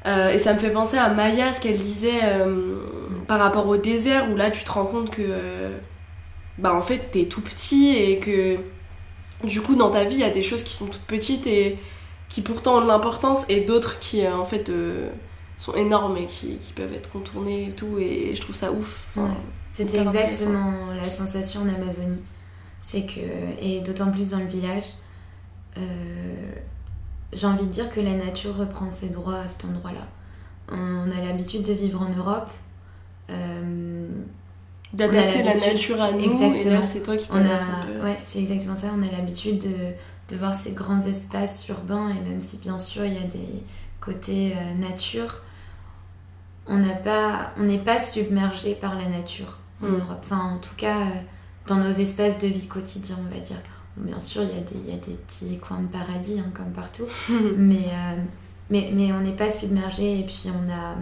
Euh, 0.06 0.34
et 0.34 0.38
ça 0.38 0.54
me 0.54 0.60
fait 0.60 0.70
penser 0.70 0.98
à 0.98 1.08
Maya, 1.08 1.54
ce 1.54 1.62
qu'elle 1.62 1.78
disait 1.78 2.20
euh, 2.24 2.76
par 3.26 3.40
rapport 3.40 3.66
au 3.68 3.78
désert, 3.78 4.30
où 4.30 4.36
là 4.36 4.52
tu 4.52 4.66
te 4.66 4.72
rends 4.72 4.86
compte 4.86 5.12
que 5.12 5.22
euh, 5.22 5.78
bah, 6.58 6.76
en 6.76 6.82
fait 6.82 7.10
t'es 7.10 7.24
tout 7.24 7.40
petit 7.40 7.96
et 7.96 8.20
que 8.20 8.58
du 9.46 9.62
coup 9.62 9.76
dans 9.76 9.90
ta 9.90 10.04
vie 10.04 10.16
il 10.16 10.22
y 10.22 10.26
a 10.26 10.30
des 10.30 10.42
choses 10.42 10.64
qui 10.64 10.74
sont 10.74 10.88
toutes 10.88 11.06
petites 11.08 11.48
et 11.48 11.80
qui 12.28 12.42
pourtant 12.42 12.80
ont 12.80 12.82
de 12.82 12.88
l'importance 12.88 13.46
et 13.48 13.62
d'autres 13.62 13.98
qui 14.00 14.28
en 14.28 14.44
fait 14.44 14.70
sont 15.58 15.74
énormes 15.76 16.18
et 16.18 16.26
qui, 16.26 16.58
qui 16.58 16.74
peuvent 16.74 16.94
être 16.94 17.10
contournées 17.10 17.70
et 17.70 17.72
tout. 17.72 17.98
Et 17.98 18.36
je 18.36 18.42
trouve 18.42 18.56
ça 18.56 18.74
ouf. 18.74 19.16
C'était 19.76 20.00
exactement 20.00 20.88
la 20.96 21.10
sensation 21.10 21.62
en 21.62 21.68
Amazonie. 21.70 22.22
C'est 22.80 23.06
que, 23.06 23.20
et 23.62 23.82
d'autant 23.82 24.12
plus 24.12 24.30
dans 24.32 24.40
le 24.40 24.46
village, 24.46 24.86
euh, 25.78 25.82
j'ai 27.34 27.48
envie 27.48 27.66
de 27.66 27.72
dire 27.72 27.90
que 27.90 28.00
la 28.00 28.14
nature 28.14 28.56
reprend 28.56 28.92
ses 28.92 29.10
droits 29.10 29.40
à 29.40 29.48
cet 29.48 29.66
endroit-là. 29.66 30.08
On 30.72 31.12
a 31.12 31.22
l'habitude 31.26 31.64
de 31.64 31.74
vivre 31.74 32.02
en 32.02 32.10
Europe. 32.10 32.50
euh, 33.30 34.08
D'adapter 34.94 35.44
la 35.44 35.56
nature 35.56 36.02
à 36.02 36.12
nous, 36.14 36.20
et 36.20 36.26
Exactement. 36.26 36.74
là 36.76 36.82
c'est 36.84 37.04
toi 37.04 37.18
qui 37.18 37.28
peu. 37.28 38.04
ouais, 38.06 38.18
c'est 38.24 38.40
exactement 38.40 38.76
ça. 38.78 38.88
On 38.98 39.02
a 39.04 39.12
l'habitude 39.12 39.60
de, 39.60 39.94
de 40.34 40.38
voir 40.38 40.56
ces 40.56 40.72
grands 40.72 41.02
espaces 41.02 41.68
urbains 41.68 42.10
et 42.12 42.30
même 42.30 42.40
si 42.40 42.58
bien 42.60 42.78
sûr 42.78 43.04
il 43.04 43.16
y 43.16 43.18
a 43.18 43.28
des 43.28 43.64
côtés 44.00 44.54
euh, 44.56 44.74
nature, 44.80 45.40
on 46.68 46.78
n'a 46.78 46.94
pas, 46.96 47.52
on 47.60 47.64
n'est 47.64 47.80
pas 47.80 48.00
submergé 48.00 48.74
par 48.76 48.96
la 48.96 49.08
nature 49.10 49.58
en 49.82 49.88
Mm. 49.88 49.96
Europe. 49.96 50.20
Enfin, 50.24 50.40
en 50.56 50.58
tout 50.58 50.76
cas, 50.78 51.00
euh, 51.02 51.06
dans 51.68 51.76
nos 51.78 51.92
espaces 51.92 52.40
de 52.40 52.48
vie 52.48 52.68
quotidien, 52.68 53.18
on 53.20 53.34
va 53.34 53.40
dire. 53.40 53.58
Bien 53.98 54.20
sûr, 54.20 54.42
il 54.44 54.50
y, 54.50 54.60
a 54.60 54.62
des- 54.62 54.76
il 54.88 54.90
y 54.90 54.94
a 54.94 54.98
des 54.98 55.14
petits 55.14 55.58
coins 55.58 55.80
de 55.82 55.88
paradis 55.88 56.38
hein, 56.40 56.52
comme 56.54 56.72
partout, 56.74 57.06
mais, 57.58 57.86
euh, 57.92 58.16
mais, 58.70 58.92
mais 58.94 59.12
on 59.14 59.22
n'est 59.22 59.36
pas 59.36 59.50
submergé 59.50 60.20
et 60.20 60.24
puis 60.26 60.46
on 60.54 60.70
a, 60.70 60.96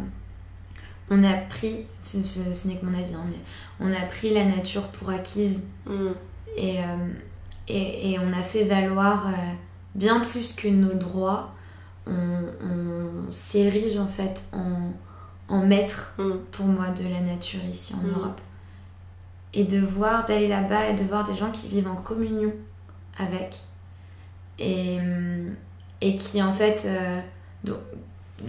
on 1.09 1.23
a 1.23 1.33
pris, 1.33 1.77
ce, 1.99 2.17
ce- 2.23 2.53
ce 2.53 2.67
n'est 2.67 2.75
que 2.75 2.85
mon 2.85 2.93
avis, 2.93 3.13
hein, 3.15 3.23
mais 3.29 3.37
on 3.79 3.91
a 3.91 4.05
pris 4.05 4.31
la 4.33 4.45
nature 4.45 4.87
pour 4.89 5.09
acquise 5.09 5.63
Mm. 5.87 5.91
et, 6.57 6.79
euh, 6.79 6.83
et, 7.67 8.11
et 8.11 8.19
on 8.19 8.31
a 8.31 8.43
fait 8.43 8.63
valoir 8.63 9.27
euh, 9.27 9.31
bien 9.95 10.19
plus 10.19 10.53
que 10.53 10.67
nos 10.67 10.93
droits. 10.93 11.53
On, 12.05 12.11
on 12.11 13.31
s'érige 13.31 13.97
en 13.97 14.07
fait 14.07 14.43
en, 14.53 14.91
en 15.47 15.65
maître 15.65 16.13
Mm. 16.19 16.31
pour 16.51 16.65
moi 16.67 16.89
de 16.89 17.03
la 17.09 17.21
nature 17.21 17.63
ici 17.65 17.93
en. 17.95 18.05
Europe. 18.07 18.39
Et 19.53 19.65
de 19.65 19.79
voir, 19.79 20.25
d'aller 20.25 20.47
là-bas 20.47 20.89
et 20.89 20.93
de 20.95 21.03
voir 21.03 21.23
des 21.23 21.35
gens 21.35 21.51
qui 21.51 21.67
vivent 21.67 21.87
en 21.87 21.95
communion 21.95 22.53
avec. 23.17 23.57
Et, 24.59 24.97
et 26.01 26.15
qui 26.15 26.41
en 26.41 26.53
fait, 26.53 26.83
euh, 26.85 27.19
dont 27.63 27.79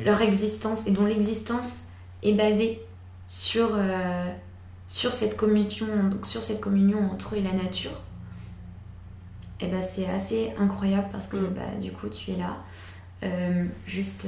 leur 0.05 0.21
existence 0.23 0.87
et 0.87 0.91
dont 0.91 1.07
l'existence 1.07 1.85
est 2.23 2.33
basée 2.33 2.83
sur, 3.27 3.69
euh, 3.75 4.33
sur, 4.89 5.15
cette 5.15 5.37
communion, 5.37 5.87
donc 6.11 6.27
sur 6.27 6.43
cette 6.43 6.61
communion 6.61 7.11
entre 7.11 7.35
eux 7.35 7.39
et 7.39 7.43
la 7.43 7.53
nature. 7.53 8.03
Et 9.61 9.69
ben 9.69 9.83
c'est 9.83 10.07
assez 10.07 10.53
incroyable 10.59 11.09
parce 11.13 11.27
que 11.29 11.37
Mm. 11.37 11.55
bah, 11.55 11.63
du 11.81 11.93
coup 11.93 12.09
tu 12.09 12.33
es 12.33 12.37
là, 12.37 12.57
euh, 13.23 13.65
juste 13.87 14.27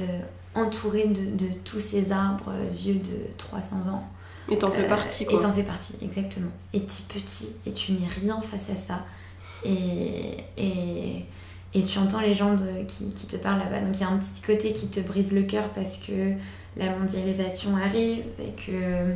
entouré 0.55 1.07
de, 1.07 1.35
de 1.35 1.51
tous 1.65 1.81
ces 1.81 2.11
arbres 2.11 2.53
vieux 2.71 2.95
de 2.95 3.27
300 3.37 3.89
ans. 3.89 4.07
Et 4.49 4.57
t'en 4.57 4.71
fais 4.71 4.83
Euh, 4.85 4.87
partie 4.87 5.23
Et 5.23 5.25
quoi. 5.27 5.39
t'en 5.39 5.51
fais 5.53 5.63
partie, 5.63 5.93
exactement. 6.01 6.51
Et 6.73 6.81
t'es 6.81 7.03
petit 7.19 7.49
et 7.65 7.71
tu 7.73 7.91
n'es 7.93 8.07
rien 8.21 8.39
face 8.41 8.69
à 8.69 8.75
ça. 8.75 9.05
Et, 9.65 10.37
et, 10.57 11.25
et 11.73 11.83
tu 11.83 11.99
entends 11.99 12.21
les 12.21 12.33
gens 12.33 12.53
de- 12.53 12.83
qui, 12.87 13.11
qui 13.11 13.27
te 13.27 13.35
parlent 13.35 13.59
là-bas. 13.59 13.79
Donc 13.81 13.95
il 13.95 14.01
y 14.01 14.03
a 14.03 14.09
un 14.09 14.17
petit 14.17 14.41
côté 14.45 14.71
qui 14.73 14.87
te 14.87 14.99
brise 15.01 15.31
le 15.33 15.43
cœur 15.43 15.69
parce 15.69 15.97
que 15.97 16.33
la 16.77 16.95
mondialisation 16.95 17.75
arrive 17.75 18.23
et 18.39 18.51
que, 18.65 19.13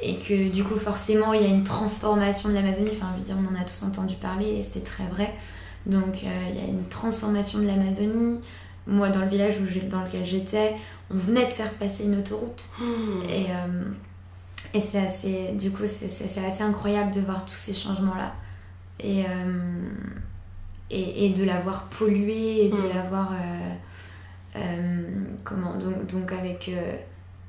et 0.00 0.18
que 0.18 0.48
du 0.50 0.64
coup 0.64 0.76
forcément 0.76 1.32
il 1.34 1.42
y 1.42 1.44
a 1.44 1.48
une 1.48 1.64
transformation 1.64 2.48
de 2.48 2.54
l'Amazonie. 2.54 2.90
Enfin 2.92 3.08
je 3.14 3.18
veux 3.18 3.24
dire 3.24 3.36
on 3.38 3.54
en 3.54 3.60
a 3.60 3.64
tous 3.64 3.82
entendu 3.82 4.14
parler 4.14 4.46
et 4.46 4.62
c'est 4.62 4.84
très 4.84 5.04
vrai. 5.04 5.34
Donc 5.86 6.22
euh, 6.24 6.50
il 6.50 6.56
y 6.56 6.64
a 6.64 6.68
une 6.68 6.84
transformation 6.88 7.58
de 7.58 7.66
l'Amazonie. 7.66 8.40
Moi 8.86 9.10
dans 9.10 9.20
le 9.20 9.28
village 9.28 9.56
où 9.58 9.88
dans 9.90 10.02
lequel 10.04 10.24
j'étais, 10.24 10.74
on 11.12 11.16
venait 11.16 11.46
de 11.46 11.52
faire 11.52 11.70
passer 11.72 12.04
une 12.04 12.16
autoroute. 12.18 12.70
Mm. 12.78 13.22
Et, 13.28 13.46
euh, 13.50 13.82
et 14.74 14.80
c'est 14.80 14.98
assez, 14.98 15.52
du 15.52 15.70
coup, 15.70 15.82
c'est, 15.86 16.06
assez 16.46 16.62
incroyable 16.62 17.10
de 17.12 17.20
voir 17.20 17.44
tous 17.44 17.56
ces 17.56 17.74
changements-là. 17.74 18.32
Et, 19.00 19.24
euh, 19.24 19.88
et, 20.90 21.26
et 21.26 21.30
de 21.30 21.44
l'avoir 21.44 21.84
pollué, 21.88 22.64
et 22.66 22.68
de 22.70 22.80
Mm. 22.80 22.88
l'avoir. 22.94 23.32
euh, 23.32 23.36
euh, 24.56 25.02
comment 25.44 25.76
Donc, 25.76 26.06
donc 26.06 26.32
avec. 26.32 26.70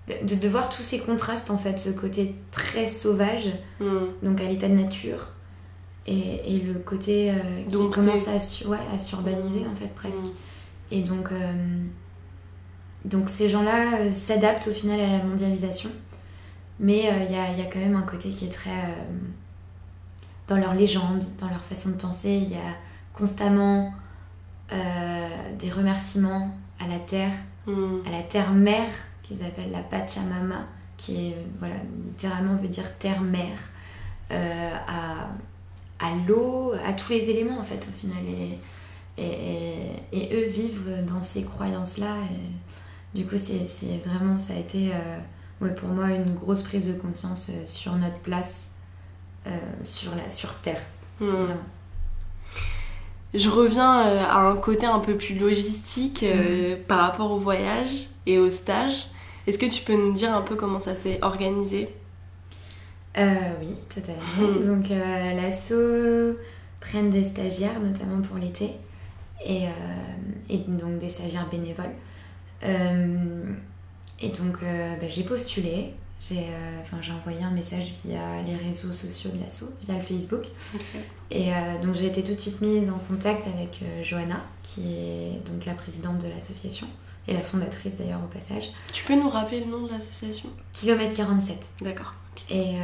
de, 0.08 0.36
de 0.36 0.48
voir 0.48 0.70
tous 0.70 0.82
ces 0.84 1.00
contrastes, 1.00 1.52
en 1.52 1.58
fait, 1.58 1.78
ce 1.80 1.90
côté 1.90 2.36
très 2.52 2.88
sauvage, 2.88 3.50
Mm. 3.80 3.86
donc 4.24 4.42
à 4.42 4.46
l'état 4.46 4.68
de 4.68 4.74
nature, 4.76 5.30
et, 6.08 6.56
et 6.56 6.60
le 6.62 6.76
côté 6.80 7.32
qui 7.70 7.76
commence 7.92 8.28
à, 8.28 8.40
su- 8.40 8.66
ouais, 8.68 8.78
à 8.94 8.98
s'urbaniser, 9.00 9.66
en 9.72 9.76
fait, 9.76 9.94
presque. 9.94 10.24
Mm. 10.24 10.94
Et 10.94 11.02
donc, 11.04 11.30
donc 13.06 13.30
ces 13.30 13.50
gens-là 13.50 14.14
s'adaptent 14.14 14.68
au 14.68 14.72
final 14.74 15.00
à 15.00 15.08
la 15.18 15.24
mondialisation. 15.24 15.90
Mais 16.82 17.08
euh, 17.10 17.24
il 17.30 17.32
y, 17.32 17.38
a, 17.40 17.50
il 17.52 17.58
y 17.58 17.62
a 17.62 17.66
quand 17.72 17.80
même 17.80 17.96
un 17.96 18.02
côté 18.02 18.30
qui 18.30 18.46
est 18.46 18.50
très... 18.50 18.72
euh, 18.72 19.06
dans 20.48 20.58
leur 20.58 20.74
légende, 20.74 21.24
dans 21.40 21.48
leur 21.48 21.64
façon 21.64 21.90
de 21.92 21.96
penser, 21.96 22.30
il 22.32 22.52
y 22.52 22.56
a 22.56 22.76
constamment 23.14 23.94
euh, 24.74 25.28
des 25.60 25.70
remerciements 25.70 26.52
à 26.84 26.88
la 26.88 27.00
terre, 27.00 27.32
Mm. 27.68 27.98
à 28.08 28.10
la 28.10 28.24
terre-mère, 28.24 28.90
qu'ils 29.22 29.44
appellent 29.44 29.70
la 29.72 29.84
Pachamama, 29.84 30.66
qui 30.98 31.28
est, 31.28 31.38
voilà, 31.60 31.76
littéralement 32.08 32.56
veut 32.56 32.68
dire 32.70 32.98
terre-mère, 32.98 33.60
euh, 34.32 34.72
à, 34.88 35.28
à 36.04 36.16
l'eau, 36.28 36.74
à 36.84 36.94
tous 36.94 37.12
les 37.12 37.30
éléments 37.30 37.60
en 37.60 37.64
fait 37.64 37.88
au 37.88 37.92
final. 37.92 38.24
Et, 38.28 38.58
et, 39.22 39.94
et- 40.12 40.34
et 40.34 40.36
eux 40.44 40.50
vivent 40.50 41.06
dans 41.08 41.22
ces 41.22 41.44
croyances-là. 41.44 42.16
Du 43.14 43.26
coup, 43.28 43.36
c'est 43.38 43.68
c'est 43.68 44.00
vraiment, 44.06 44.40
ça 44.40 44.54
a 44.54 44.58
été 44.58 44.90
euh, 44.92 45.20
ouais, 45.62 45.74
pour 45.74 45.90
moi 45.90 46.10
une 46.10 46.36
grosse 46.36 46.64
prise 46.64 46.88
de 46.88 47.00
conscience 47.00 47.50
euh, 47.50 47.66
sur 47.66 47.96
notre 47.96 48.20
place 48.20 48.68
euh, 49.48 49.50
sur, 49.84 50.14
la, 50.16 50.30
sur 50.30 50.56
Terre. 50.56 50.82
Mm. 51.20 51.26
Vraiment. 51.26 51.56
Je 53.34 53.50
reviens 53.50 54.08
euh, 54.08 54.24
à 54.26 54.40
un 54.40 54.56
côté 54.58 54.86
un 54.86 55.00
peu 55.00 55.16
plus 55.16 55.36
logistique 55.36 56.24
euh, 56.24 56.76
par 56.88 57.00
rapport 57.00 57.32
au 57.32 57.38
voyage 57.38 58.08
et 58.26 58.38
au 58.38 58.52
stage. 58.52 59.08
Est-ce 59.48 59.58
que 59.58 59.66
tu 59.66 59.84
peux 59.84 59.96
nous 59.96 60.12
dire 60.12 60.36
un 60.36 60.42
peu 60.42 60.56
comment 60.56 60.80
ça 60.80 60.94
s'est 60.94 61.18
organisé? 61.22 61.90
Euh, 63.18 63.34
oui, 63.62 63.74
totalement. 63.90 64.60
Mm. 64.60 64.68
Donc, 64.68 64.92
euh, 64.92 65.34
l'asso 65.34 66.38
prennent 66.82 67.10
des 67.10 67.24
stagiaires, 67.24 67.80
notamment 67.80 68.22
pour 68.22 68.38
l'été, 68.38 68.72
et, 69.46 69.66
euh, 69.66 69.70
et 70.50 70.58
donc 70.58 70.98
des 71.00 71.10
stagiaires 71.10 71.48
bénévoles. 71.50 71.96
Et 74.22 74.30
donc, 74.30 74.58
euh, 74.64 74.96
bah, 75.00 75.08
j'ai 75.10 75.24
postulé. 75.24 75.94
J'ai 76.22 76.38
euh, 76.38 77.12
envoyé 77.18 77.44
un 77.44 77.50
message 77.50 77.94
via 78.06 78.20
les 78.46 78.56
réseaux 78.56 78.94
sociaux 78.94 79.32
de 79.32 79.40
l'asso, 79.40 79.64
via 79.82 79.96
le 79.96 80.02
Facebook. 80.02 80.46
Et 81.32 81.52
euh, 81.52 81.82
donc, 81.84 81.96
j'ai 81.96 82.06
été 82.06 82.24
tout 82.24 82.36
de 82.36 82.40
suite 82.40 82.62
mise 82.62 82.90
en 82.92 83.00
contact 83.10 83.48
avec 83.48 83.80
euh, 83.82 84.04
Johanna, 84.04 84.40
qui 84.62 84.82
est 84.82 85.50
donc 85.50 85.66
la 85.66 85.74
présidente 85.74 86.20
de 86.20 86.28
l'association, 86.28 86.86
et 87.28 87.34
la 87.34 87.42
fondatrice 87.42 87.98
d'ailleurs 87.98 88.20
au 88.24 88.28
passage. 88.28 88.72
Tu 88.94 89.04
peux 89.04 89.16
nous 89.16 89.30
rappeler 89.30 89.62
le 89.62 89.72
nom 89.72 89.88
de 89.88 89.90
l'association? 89.90 90.50
Kilomètre 90.74 91.16
47. 91.16 91.58
D'accord. 91.82 92.14
Et, 92.52 92.76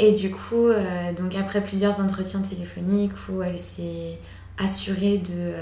Et 0.00 0.12
du 0.12 0.30
coup, 0.30 0.68
donc 1.16 1.34
après 1.34 1.62
plusieurs 1.62 2.00
entretiens 2.00 2.40
téléphoniques 2.40 3.12
où 3.28 3.42
elle 3.42 3.58
s'est 3.58 4.18
assurée 4.56 5.18
de 5.18 5.52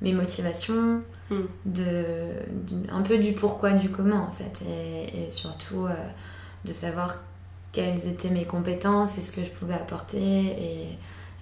mes 0.00 0.12
motivations, 0.12 1.02
Mm. 1.30 1.36
de, 1.66 1.94
un 2.92 3.00
peu 3.02 3.16
du 3.18 3.32
pourquoi, 3.32 3.72
du 3.72 3.88
comment 3.88 4.24
en 4.28 4.30
fait, 4.30 4.62
et, 4.68 5.24
et 5.26 5.30
surtout 5.30 5.86
euh, 5.86 5.94
de 6.66 6.72
savoir 6.72 7.16
quelles 7.72 8.06
étaient 8.06 8.30
mes 8.30 8.44
compétences 8.44 9.16
et 9.18 9.22
ce 9.22 9.32
que 9.32 9.42
je 9.42 9.50
pouvais 9.50 9.74
apporter. 9.74 10.18
Et, 10.22 10.88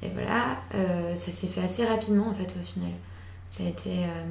et 0.07 0.11
voilà, 0.15 0.59
euh, 0.75 1.17
ça 1.17 1.31
s'est 1.33 1.47
fait 1.49 1.63
assez 1.63 1.85
rapidement 1.85 2.29
en 2.29 2.35
fait 2.35 2.57
au 2.61 2.65
final. 2.65 2.91
Ça 3.49 3.65
a 3.65 3.67
été 3.69 3.91
euh, 3.91 4.25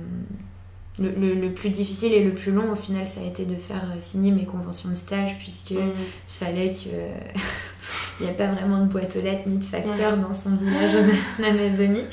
le, 1.00 1.10
le- 1.12 1.36
le 1.36 1.54
plus 1.54 1.70
difficile 1.70 2.14
et 2.14 2.24
le 2.24 2.34
plus 2.34 2.52
long 2.52 2.72
au 2.72 2.76
final, 2.76 3.08
ça 3.08 3.22
a 3.22 3.26
été 3.26 3.46
de 3.46 3.56
faire 3.56 3.84
signer 4.00 4.32
mes 4.32 4.46
conventions 4.46 4.90
de 4.90 4.96
stage 4.96 5.38
puisque 5.38 5.72
Mm. 5.72 5.92
il 6.28 6.34
fallait 6.34 6.72
que. 6.72 6.90
Il 8.20 8.26
n'y 8.26 8.30
a 8.30 8.34
pas 8.36 8.48
vraiment 8.48 8.80
de 8.82 8.86
boîte 8.86 9.16
aux 9.16 9.22
lettres 9.22 9.48
ni 9.50 9.58
de 9.58 9.64
facteur 9.64 10.16
dans 10.16 10.32
son 10.32 10.56
village 10.56 10.92
en 11.40 11.44
Amazonie. 11.44 12.04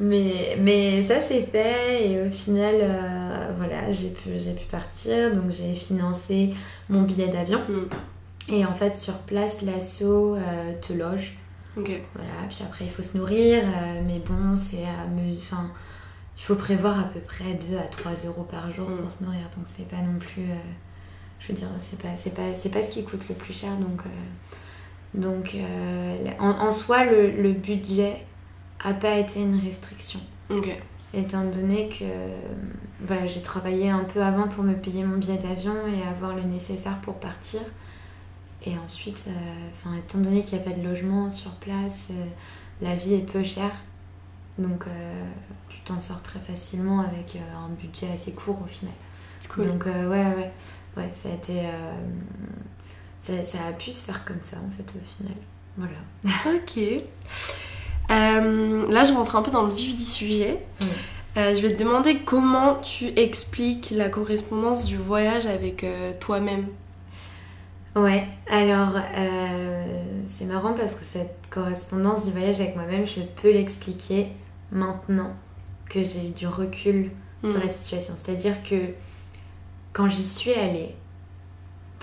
Mais, 0.00 0.56
mais 0.60 1.02
ça 1.02 1.20
c'est 1.20 1.42
fait 1.42 2.10
et 2.10 2.22
au 2.26 2.30
final, 2.30 2.74
euh, 2.80 3.48
voilà, 3.56 3.88
j'ai 3.90 4.10
pu, 4.10 4.30
j'ai 4.38 4.52
pu 4.54 4.64
partir. 4.66 5.32
Donc 5.32 5.50
j'ai 5.50 5.74
financé 5.74 6.50
mon 6.88 7.02
billet 7.02 7.28
d'avion. 7.28 7.60
Mm. 7.68 8.52
Et 8.52 8.66
en 8.66 8.74
fait, 8.74 8.94
sur 8.94 9.14
place, 9.18 9.62
l'assaut 9.62 10.34
euh, 10.34 10.72
te 10.80 10.92
loge. 10.92 11.38
Voilà, 11.76 12.30
puis 12.48 12.58
après 12.64 12.84
il 12.84 12.90
faut 12.90 13.02
se 13.02 13.16
nourrir. 13.16 13.62
euh, 13.64 14.00
mais 14.06 14.18
bon, 14.18 14.56
c'est 14.56 14.84
Enfin, 15.38 15.70
il 16.36 16.42
faut 16.42 16.54
prévoir 16.56 16.98
à 17.00 17.04
peu 17.04 17.20
près 17.20 17.54
2 17.70 17.76
à 17.76 17.82
3 17.88 18.12
euros 18.26 18.42
par 18.44 18.70
jour 18.72 18.88
Mm. 18.88 18.96
pour 18.96 19.10
se 19.10 19.22
nourrir. 19.22 19.42
Donc 19.56 19.64
c'est 19.66 19.88
pas 19.88 19.96
non 20.02 20.18
plus. 20.18 20.42
je 21.38 21.48
veux 21.48 21.54
dire, 21.54 21.68
c'est 21.78 22.00
pas, 22.02 22.16
c'est 22.16 22.34
pas, 22.34 22.54
c'est 22.54 22.68
pas 22.70 22.82
ce 22.82 22.90
qui 22.90 23.04
coûte 23.04 23.22
le 23.28 23.34
plus 23.36 23.52
cher. 23.54 23.70
Donc, 23.76 24.02
donc 25.14 25.56
en, 26.40 26.48
en 26.50 26.72
soi, 26.72 27.04
le, 27.04 27.30
le 27.30 27.52
budget 27.52 28.24
a 28.82 28.94
pas 28.94 29.16
été 29.16 29.42
une 29.42 29.60
restriction. 29.60 30.20
Ok. 30.50 30.68
Étant 31.12 31.44
donné 31.44 31.88
que 31.88 32.04
voilà, 33.06 33.26
j'ai 33.26 33.40
travaillé 33.40 33.88
un 33.88 34.02
peu 34.02 34.20
avant 34.22 34.48
pour 34.48 34.64
me 34.64 34.74
payer 34.74 35.04
mon 35.04 35.16
billet 35.16 35.38
d'avion 35.38 35.74
et 35.86 36.02
avoir 36.08 36.34
le 36.34 36.42
nécessaire 36.42 37.00
pour 37.02 37.14
partir. 37.14 37.60
Et 38.66 38.76
ensuite, 38.78 39.26
euh, 39.28 39.98
étant 39.98 40.18
donné 40.18 40.40
qu'il 40.42 40.58
n'y 40.58 40.64
a 40.64 40.70
pas 40.70 40.76
de 40.76 40.82
logement 40.82 41.30
sur 41.30 41.52
place, 41.56 42.08
euh, 42.10 42.24
la 42.80 42.96
vie 42.96 43.14
est 43.14 43.30
peu 43.30 43.42
chère. 43.42 43.72
Donc 44.58 44.86
euh, 44.86 45.24
tu 45.68 45.80
t'en 45.80 46.00
sors 46.00 46.22
très 46.22 46.40
facilement 46.40 47.00
avec 47.00 47.36
euh, 47.36 47.64
un 47.64 47.68
budget 47.68 48.10
assez 48.12 48.32
court 48.32 48.58
au 48.64 48.66
final. 48.66 48.94
Cool. 49.50 49.66
Donc 49.66 49.84
ouais, 49.86 50.06
ouais, 50.06 50.52
ouais, 50.96 51.10
ça 51.22 51.28
a 51.28 51.32
été... 51.32 51.60
ça, 53.20 53.44
ça 53.44 53.58
a 53.68 53.72
pu 53.72 53.92
se 53.92 54.04
faire 54.06 54.24
comme 54.24 54.40
ça 54.40 54.56
en 54.56 54.70
fait 54.70 54.98
au 54.98 55.04
final. 55.04 55.36
Voilà. 55.76 56.56
Ok. 56.56 56.80
Euh, 58.10 58.84
là, 58.90 59.04
je 59.04 59.12
rentre 59.12 59.36
un 59.36 59.42
peu 59.42 59.50
dans 59.50 59.62
le 59.62 59.72
vif 59.72 59.94
du 59.96 60.02
sujet. 60.04 60.58
Oui. 60.80 60.86
Euh, 61.36 61.54
je 61.56 61.62
vais 61.62 61.74
te 61.74 61.82
demander 61.82 62.18
comment 62.18 62.76
tu 62.76 63.06
expliques 63.18 63.90
la 63.90 64.08
correspondance 64.08 64.84
du 64.84 64.96
voyage 64.96 65.46
avec 65.46 65.82
euh, 65.82 66.12
toi-même. 66.20 66.66
Ouais, 67.96 68.24
alors 68.48 68.94
c'est 70.26 70.44
marrant 70.46 70.72
parce 70.72 70.94
que 70.94 71.04
cette 71.04 71.36
correspondance 71.50 72.24
du 72.26 72.32
voyage 72.32 72.60
avec 72.60 72.74
moi-même, 72.74 73.06
je 73.06 73.20
peux 73.40 73.52
l'expliquer 73.52 74.28
maintenant 74.72 75.32
que 75.88 76.02
j'ai 76.02 76.26
eu 76.28 76.30
du 76.30 76.46
recul 76.48 77.10
sur 77.44 77.58
Mm. 77.58 77.62
la 77.62 77.68
situation. 77.68 78.14
C'est-à-dire 78.16 78.62
que 78.64 78.76
quand 79.92 80.08
j'y 80.08 80.24
suis 80.24 80.52
allée, 80.54 80.96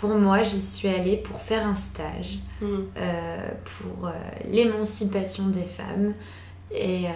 pour 0.01 0.10
moi, 0.10 0.43
j'y 0.43 0.62
suis 0.62 0.89
allée 0.89 1.15
pour 1.17 1.41
faire 1.41 1.65
un 1.65 1.75
stage 1.75 2.39
Mm. 2.62 2.65
euh, 2.98 3.38
pour 3.63 4.08
euh, 4.08 4.12
l'émancipation 4.46 5.48
des 5.48 5.63
femmes 5.63 6.13
et, 6.70 7.08
euh, 7.08 7.10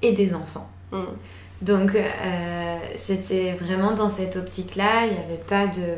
et 0.00 0.12
des 0.12 0.34
enfants. 0.34 0.68
Mm. 0.90 1.02
Donc 1.60 1.96
c'était 2.96 3.52
vraiment 3.52 3.92
dans 3.92 4.10
cette 4.10 4.34
optique-là, 4.34 5.06
il 5.06 5.12
n'y 5.12 5.18
avait 5.20 5.42
pas 5.46 5.68
de... 5.68 5.94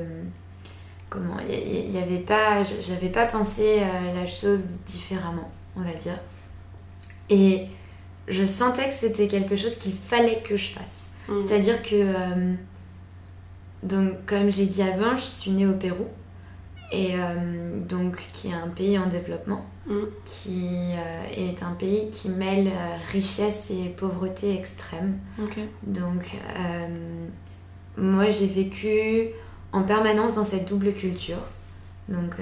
Comment 1.09 1.37
Il 1.49 1.91
n'y 1.91 1.97
avait 1.97 2.19
pas... 2.19 2.63
J'avais 2.81 3.09
pas 3.09 3.25
pensé 3.25 3.81
la 4.15 4.27
chose 4.27 4.61
différemment, 4.85 5.51
on 5.75 5.81
va 5.81 5.95
dire. 5.95 6.19
Et 7.31 7.69
je 8.29 8.45
sentais 8.45 8.89
que 8.89 8.95
c'était 8.95 9.27
quelque 9.27 9.57
chose 9.57 9.77
qu'il 9.77 9.95
fallait 9.95 10.43
que 10.45 10.59
je 10.59 10.73
fasse. 10.73 11.09
Mm. 11.29 11.47
C'est-à-dire 11.47 11.83
que, 11.83 12.13
donc, 13.85 14.27
comme 14.27 14.51
je 14.51 14.57
l'ai 14.59 14.67
dit 14.67 14.83
avant, 14.83 15.17
je 15.17 15.23
suis 15.23 15.51
née 15.53 15.67
au 15.67 15.75
Pérou, 15.75 16.07
et 16.93 17.15
euh, 17.15 17.81
donc 17.89 18.17
qui 18.33 18.49
est 18.49 18.55
un 18.55 18.69
pays 18.69 18.99
en 18.99 19.07
développement, 19.07 19.67
Mm. 19.87 20.05
qui 20.25 20.95
euh, 20.97 21.25
est 21.37 21.63
un 21.63 21.73
pays 21.73 22.11
qui 22.11 22.31
mêle 22.31 22.69
euh, 22.69 22.97
richesse 23.13 23.71
et 23.71 23.91
pauvreté 23.91 24.55
extrême. 24.55 25.19
Donc, 25.83 26.37
moi, 27.99 28.31
j'ai 28.31 28.47
vécu 28.47 29.29
en 29.73 29.83
permanence 29.83 30.35
dans 30.35 30.45
cette 30.45 30.67
double 30.67 30.95
culture. 30.95 31.39
Donc, 32.09 32.37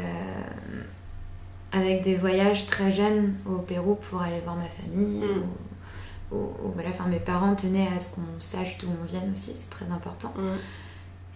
avec 1.72 2.02
des 2.02 2.14
voyages 2.14 2.66
très 2.66 2.92
jeunes 2.92 3.34
au 3.44 3.56
Pérou 3.58 3.96
pour 3.96 4.22
aller 4.22 4.40
voir 4.44 4.56
ma 4.56 4.68
famille. 4.68 5.24
Mm. 5.24 6.34
Ou 6.34 6.70
voilà, 6.74 6.90
enfin, 6.90 7.06
mes 7.08 7.18
parents 7.18 7.54
tenaient 7.54 7.88
à 7.94 8.00
ce 8.00 8.14
qu'on 8.14 8.22
sache 8.38 8.78
d'où 8.78 8.86
on 9.02 9.04
vient 9.04 9.24
aussi, 9.32 9.52
c'est 9.54 9.68
très 9.70 9.90
important. 9.90 10.32
Mm. 10.36 10.58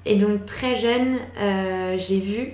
Et 0.07 0.17
donc, 0.17 0.47
très 0.47 0.77
jeune, 0.77 1.19
euh, 1.39 1.99
j'ai 1.99 2.21
vu, 2.21 2.53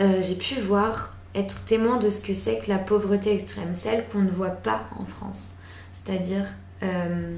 euh, 0.00 0.22
j'ai 0.22 0.36
pu 0.36 0.54
voir, 0.54 1.14
être 1.34 1.64
témoin 1.64 1.98
de 1.98 2.10
ce 2.10 2.20
que 2.20 2.32
c'est 2.32 2.60
que 2.60 2.68
la 2.68 2.78
pauvreté 2.78 3.34
extrême, 3.34 3.74
celle 3.74 4.08
qu'on 4.08 4.20
ne 4.20 4.30
voit 4.30 4.50
pas 4.50 4.88
en 4.98 5.04
France. 5.04 5.56
C'est-à-dire 5.92 6.46
euh, 6.82 7.36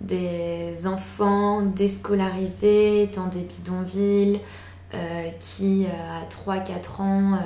des 0.00 0.86
enfants 0.86 1.62
déscolarisés 1.62 3.08
dans 3.14 3.28
des 3.28 3.42
bidonvilles 3.42 4.40
qui, 5.40 5.86
à 5.86 6.26
3-4 6.28 7.00
ans, 7.00 7.38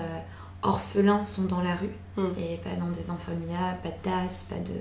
orphelins, 0.62 1.22
sont 1.22 1.44
dans 1.44 1.62
la 1.62 1.76
rue 1.76 1.94
Mm. 2.16 2.28
et 2.38 2.56
pas 2.56 2.74
dans 2.80 2.90
des 2.90 3.10
orphelinats, 3.10 3.78
pas 3.82 3.90
de 3.90 4.02
tasses, 4.02 4.46
pas 4.48 4.56
de. 4.56 4.74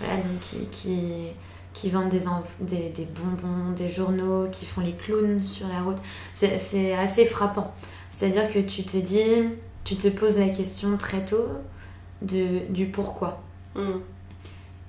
Voilà, 0.00 0.16
donc 0.16 0.40
qui. 0.40 0.66
qui 0.66 1.28
qui 1.76 1.90
vendent 1.90 2.08
des, 2.08 2.22
des, 2.60 2.88
des 2.88 3.04
bonbons, 3.04 3.72
des 3.76 3.90
journaux, 3.90 4.48
qui 4.50 4.64
font 4.64 4.80
les 4.80 4.94
clowns 4.94 5.42
sur 5.42 5.68
la 5.68 5.82
route. 5.82 5.98
C'est 6.32 6.94
assez 6.94 7.26
frappant. 7.26 7.70
C'est-à-dire 8.10 8.48
que 8.48 8.60
tu 8.60 8.84
te 8.84 8.96
dis, 8.96 9.50
tu 9.84 9.96
te 9.96 10.08
poses 10.08 10.38
la 10.38 10.48
question 10.48 10.96
très 10.96 11.22
tôt 11.22 11.48
de, 12.22 12.60
du 12.72 12.86
pourquoi. 12.86 13.42
Mm. 13.74 14.00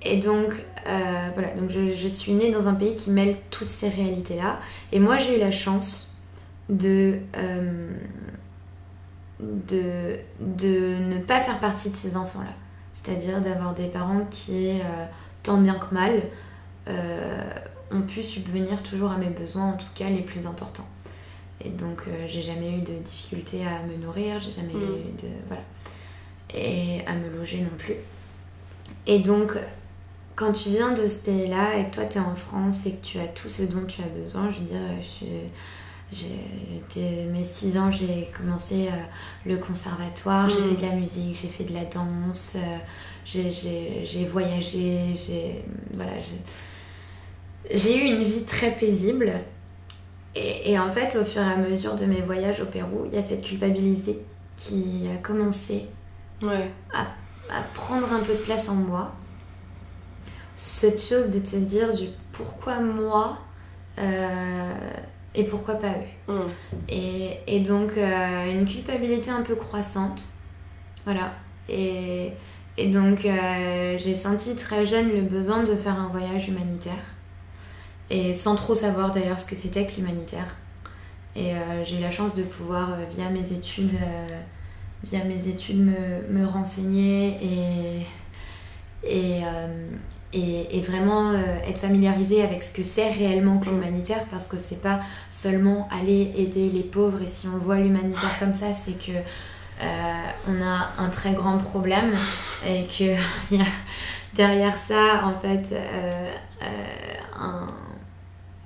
Et 0.00 0.16
donc, 0.18 0.54
euh, 0.86 1.28
voilà, 1.34 1.50
donc 1.50 1.68
je, 1.68 1.92
je 1.92 2.08
suis 2.08 2.32
née 2.32 2.50
dans 2.50 2.68
un 2.68 2.74
pays 2.74 2.94
qui 2.94 3.10
mêle 3.10 3.36
toutes 3.50 3.68
ces 3.68 3.90
réalités-là. 3.90 4.58
Et 4.90 4.98
moi, 4.98 5.18
j'ai 5.18 5.36
eu 5.36 5.38
la 5.38 5.50
chance 5.50 6.14
de, 6.70 7.18
euh, 7.36 7.90
de, 9.40 10.16
de 10.40 10.96
ne 10.96 11.18
pas 11.18 11.42
faire 11.42 11.60
partie 11.60 11.90
de 11.90 11.96
ces 11.96 12.16
enfants-là. 12.16 12.54
C'est-à-dire 12.94 13.42
d'avoir 13.42 13.74
des 13.74 13.88
parents 13.88 14.26
qui, 14.30 14.70
euh, 14.70 15.04
tant 15.42 15.58
bien 15.58 15.74
que 15.74 15.94
mal, 15.94 16.22
ont 17.92 18.00
pu 18.02 18.22
subvenir 18.22 18.82
toujours 18.82 19.10
à 19.12 19.16
mes 19.16 19.30
besoins, 19.30 19.70
en 19.72 19.76
tout 19.76 19.86
cas 19.94 20.08
les 20.10 20.20
plus 20.22 20.46
importants. 20.46 20.88
Et 21.64 21.70
donc, 21.70 22.02
euh, 22.06 22.24
j'ai 22.26 22.42
jamais 22.42 22.70
eu 22.78 22.82
de 22.82 22.92
difficulté 23.02 23.62
à 23.66 23.82
me 23.86 23.96
nourrir, 24.04 24.38
j'ai 24.40 24.52
jamais 24.52 24.72
Mm. 24.74 24.82
eu 24.82 25.22
de. 25.22 25.28
Voilà. 25.48 25.62
Et 26.54 27.00
à 27.06 27.14
me 27.14 27.28
loger 27.36 27.60
non 27.60 27.76
plus. 27.76 27.96
Et 29.06 29.18
donc, 29.18 29.52
quand 30.36 30.52
tu 30.52 30.68
viens 30.70 30.92
de 30.92 31.06
ce 31.06 31.24
pays-là 31.24 31.76
et 31.78 31.86
que 31.86 31.96
toi 31.96 32.04
tu 32.04 32.18
es 32.18 32.20
en 32.20 32.34
France 32.36 32.86
et 32.86 32.92
que 32.92 33.04
tu 33.04 33.18
as 33.18 33.26
tout 33.26 33.48
ce 33.48 33.62
dont 33.62 33.84
tu 33.86 34.00
as 34.02 34.06
besoin, 34.06 34.50
je 34.52 34.58
veux 34.60 34.66
dire, 34.66 34.80
je 35.02 35.06
suis- 35.06 35.26
j'ai 36.12 37.24
mes 37.26 37.44
6 37.44 37.76
ans, 37.76 37.90
j'ai 37.90 38.30
commencé 38.36 38.86
euh, 38.86 38.90
le 39.44 39.56
conservatoire, 39.58 40.48
j'ai 40.48 40.60
Mm. 40.60 40.64
fait 40.76 40.76
de 40.86 40.86
la 40.90 40.94
musique, 40.96 41.36
j'ai 41.42 41.48
fait 41.48 41.64
de 41.64 41.74
la 41.74 41.84
danse, 41.84 42.54
euh, 42.56 42.78
j'ai 43.26 44.24
voyagé, 44.26 45.12
j'ai 45.12 45.64
voilà, 45.92 46.12
j'ai 47.72 47.96
eu 47.98 48.14
une 48.16 48.22
vie 48.24 48.44
très 48.44 48.70
paisible. 48.72 49.32
Et, 50.34 50.72
et 50.72 50.78
en 50.78 50.90
fait, 50.90 51.16
au 51.20 51.24
fur 51.24 51.42
et 51.42 51.44
à 51.52 51.56
mesure 51.56 51.94
de 51.94 52.04
mes 52.04 52.20
voyages 52.20 52.60
au 52.60 52.66
Pérou, 52.66 53.06
il 53.06 53.14
y 53.14 53.18
a 53.18 53.22
cette 53.22 53.42
culpabilité 53.42 54.18
qui 54.56 55.06
a 55.12 55.16
commencé 55.18 55.86
Ouais. 56.42 56.70
à 56.92 57.62
prendre 57.74 58.12
un 58.12 58.20
peu 58.20 58.32
de 58.32 58.38
place 58.38 58.68
en 58.68 58.74
moi. 58.74 59.12
Cette 60.54 61.02
chose 61.02 61.30
de 61.30 61.38
te 61.38 61.56
dire 61.56 61.92
du 61.94 62.06
pourquoi 62.32 62.78
moi 62.80 63.38
euh, 63.98 64.72
et 65.34 65.44
pourquoi 65.44 65.74
pas 65.76 65.94
eux. 66.28 66.32
Mm. 66.32 66.40
Et, 66.88 67.38
et 67.46 67.60
donc 67.60 67.96
euh, 67.96 68.52
une 68.52 68.64
culpabilité 68.64 69.30
un 69.30 69.42
peu 69.42 69.54
croissante. 69.54 70.24
Voilà. 71.04 71.32
Et, 71.68 72.32
et 72.76 72.88
donc 72.88 73.24
euh, 73.24 73.96
j'ai 73.98 74.14
senti 74.14 74.54
très 74.56 74.84
jeune 74.84 75.08
le 75.12 75.22
besoin 75.22 75.62
de 75.64 75.74
faire 75.74 75.98
un 75.98 76.08
voyage 76.08 76.48
humanitaire. 76.48 77.16
Et 78.10 78.34
sans 78.34 78.54
trop 78.54 78.74
savoir 78.74 79.10
d'ailleurs 79.10 79.38
ce 79.38 79.44
que 79.44 79.56
c'était 79.56 79.86
que 79.86 79.96
l'humanitaire. 79.96 80.56
Et 81.38 81.54
euh, 81.54 81.84
j'ai 81.84 81.98
eu 81.98 82.00
la 82.00 82.10
chance 82.10 82.34
de 82.34 82.42
pouvoir, 82.42 82.92
euh, 82.92 83.04
via 83.10 83.28
mes 83.30 83.52
études, 83.52 83.94
euh, 83.94 84.26
via 85.04 85.22
mes 85.24 85.46
études, 85.46 85.84
me, 85.84 86.26
me 86.30 86.44
renseigner 86.46 87.38
et, 87.40 88.06
et, 89.04 89.42
et, 90.32 90.80
vraiment 90.80 91.32
être 91.66 91.78
familiarisée 91.78 92.42
avec 92.42 92.62
ce 92.62 92.72
que 92.72 92.82
c'est 92.82 93.10
réellement 93.10 93.58
que 93.58 93.70
l'humanitaire 93.70 94.24
parce 94.30 94.46
que 94.48 94.58
c'est 94.58 94.82
pas 94.82 95.00
seulement 95.30 95.88
aller 95.92 96.32
aider 96.36 96.68
les 96.68 96.82
pauvres 96.82 97.22
et 97.22 97.28
si 97.28 97.46
on 97.46 97.58
voit 97.58 97.76
l'humanitaire 97.76 98.38
comme 98.40 98.52
ça, 98.52 98.74
c'est 98.74 98.98
que 98.98 99.12
on 99.80 100.62
a 100.62 100.90
un 100.98 101.08
très 101.10 101.32
grand 101.32 101.58
problème 101.58 102.12
et 102.66 102.82
que 102.82 103.14
derrière 104.34 104.76
ça, 104.76 105.24
en 105.24 105.38
fait, 105.38 105.74
un 107.38 107.66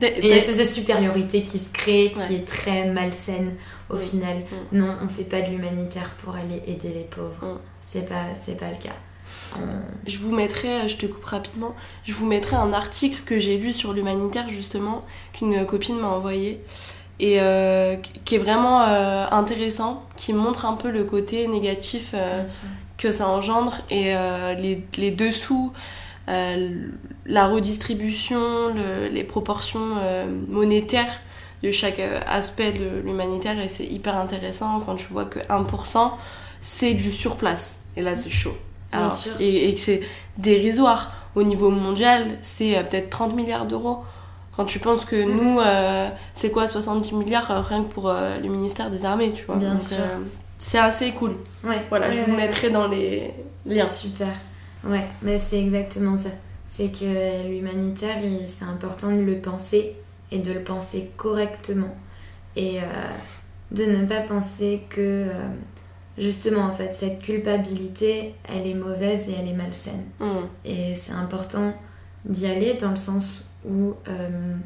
une 0.02 0.30
espèce 0.30 0.58
de 0.58 0.64
supériorité 0.64 1.42
qui 1.42 1.58
se 1.58 1.70
crée, 1.70 2.12
qui 2.14 2.34
est 2.34 2.46
très 2.46 2.86
malsaine 2.90 3.54
au 3.90 3.96
final. 3.96 4.38
Non, 4.72 4.96
on 5.02 5.08
fait 5.08 5.24
pas 5.24 5.42
de 5.42 5.50
l'humanitaire 5.50 6.10
pour 6.22 6.34
aller 6.34 6.62
aider 6.66 6.88
les 6.88 7.06
pauvres. 7.10 7.60
C'est 7.86 8.08
pas, 8.08 8.24
c'est 8.40 8.56
pas 8.56 8.70
le 8.70 8.76
cas. 8.76 8.96
Je 10.06 10.18
vous 10.18 10.34
mettrai, 10.34 10.88
je 10.88 10.96
te 10.96 11.06
coupe 11.06 11.24
rapidement, 11.24 11.74
je 12.04 12.12
vous 12.12 12.26
mettrai 12.26 12.56
un 12.56 12.72
article 12.72 13.22
que 13.24 13.38
j'ai 13.38 13.58
lu 13.58 13.72
sur 13.72 13.92
l'humanitaire 13.92 14.48
justement, 14.48 15.04
qu'une 15.32 15.66
copine 15.66 15.98
m'a 15.98 16.08
envoyé, 16.08 16.60
et 17.20 17.40
euh, 17.40 17.96
qui 18.24 18.34
est 18.34 18.38
vraiment 18.38 18.82
euh, 18.82 19.26
intéressant, 19.30 20.04
qui 20.16 20.32
montre 20.32 20.64
un 20.64 20.74
peu 20.74 20.90
le 20.90 21.04
côté 21.04 21.46
négatif 21.48 22.12
euh, 22.14 22.44
que 22.98 23.12
ça 23.12 23.28
engendre 23.28 23.74
et 23.90 24.14
les, 24.58 24.84
les 24.96 25.10
dessous 25.10 25.72
euh, 25.74 26.01
la 26.28 27.48
redistribution, 27.48 28.72
les 29.10 29.24
proportions 29.24 29.96
euh, 29.98 30.26
monétaires 30.48 31.20
de 31.62 31.70
chaque 31.70 32.00
euh, 32.00 32.20
aspect 32.26 32.72
de 32.72 33.00
l'humanitaire 33.04 33.58
et 33.60 33.68
c'est 33.68 33.86
hyper 33.86 34.16
intéressant 34.16 34.80
quand 34.80 34.96
tu 34.96 35.06
vois 35.12 35.24
que 35.26 35.38
1% 35.40 36.10
c'est 36.60 36.94
du 36.94 37.10
surplace 37.10 37.80
et 37.96 38.02
là 38.02 38.16
c'est 38.16 38.30
chaud. 38.30 38.56
et, 39.40 39.74
que 39.74 39.80
c'est 39.80 40.02
dérisoire. 40.38 41.12
Au 41.34 41.42
niveau 41.42 41.70
mondial, 41.70 42.36
c'est 42.42 42.74
peut-être 42.90 43.08
30 43.08 43.34
milliards 43.34 43.64
d'euros. 43.64 44.04
Quand 44.54 44.66
tu 44.66 44.78
penses 44.80 45.06
que 45.06 45.16
mm. 45.16 45.34
nous, 45.34 45.60
c'est 46.34 46.50
quoi 46.50 46.66
70 46.66 47.12
milliards 47.14 47.66
rien 47.66 47.82
que 47.84 47.88
pour 47.88 48.12
le 48.12 48.48
ministère 48.48 48.90
des 48.90 49.06
Armées, 49.06 49.32
tu 49.32 49.46
vois. 49.46 49.56
c'est 50.58 50.78
assez 50.78 51.10
cool. 51.12 51.36
voilà, 51.88 52.10
je 52.10 52.20
vous 52.20 52.36
mettrai 52.36 52.68
dans 52.68 52.86
les 52.86 53.32
liens. 53.64 53.86
Super. 53.86 54.28
Ouais, 54.84 55.06
mais 55.22 55.38
c'est 55.38 55.60
exactement 55.60 56.16
ça. 56.16 56.30
C'est 56.66 56.88
que 56.88 57.48
l'humanitaire, 57.48 58.18
c'est 58.46 58.64
important 58.64 59.12
de 59.12 59.20
le 59.20 59.38
penser 59.38 59.96
et 60.30 60.38
de 60.38 60.52
le 60.52 60.62
penser 60.62 61.10
correctement. 61.16 61.94
Et 62.56 62.80
euh, 62.80 62.86
de 63.70 63.84
ne 63.84 64.06
pas 64.06 64.20
penser 64.20 64.82
que, 64.88 65.28
euh, 65.28 65.32
justement, 66.18 66.62
en 66.62 66.72
fait, 66.72 66.94
cette 66.94 67.22
culpabilité, 67.22 68.34
elle 68.44 68.66
est 68.66 68.74
mauvaise 68.74 69.28
et 69.28 69.34
elle 69.38 69.48
est 69.48 69.54
malsaine. 69.54 70.04
Mm. 70.20 70.46
Et 70.64 70.96
c'est 70.96 71.12
important 71.12 71.74
d'y 72.24 72.46
aller 72.46 72.74
dans 72.74 72.90
le 72.90 72.96
sens 72.96 73.44
où 73.68 73.94
euh, 74.08 74.56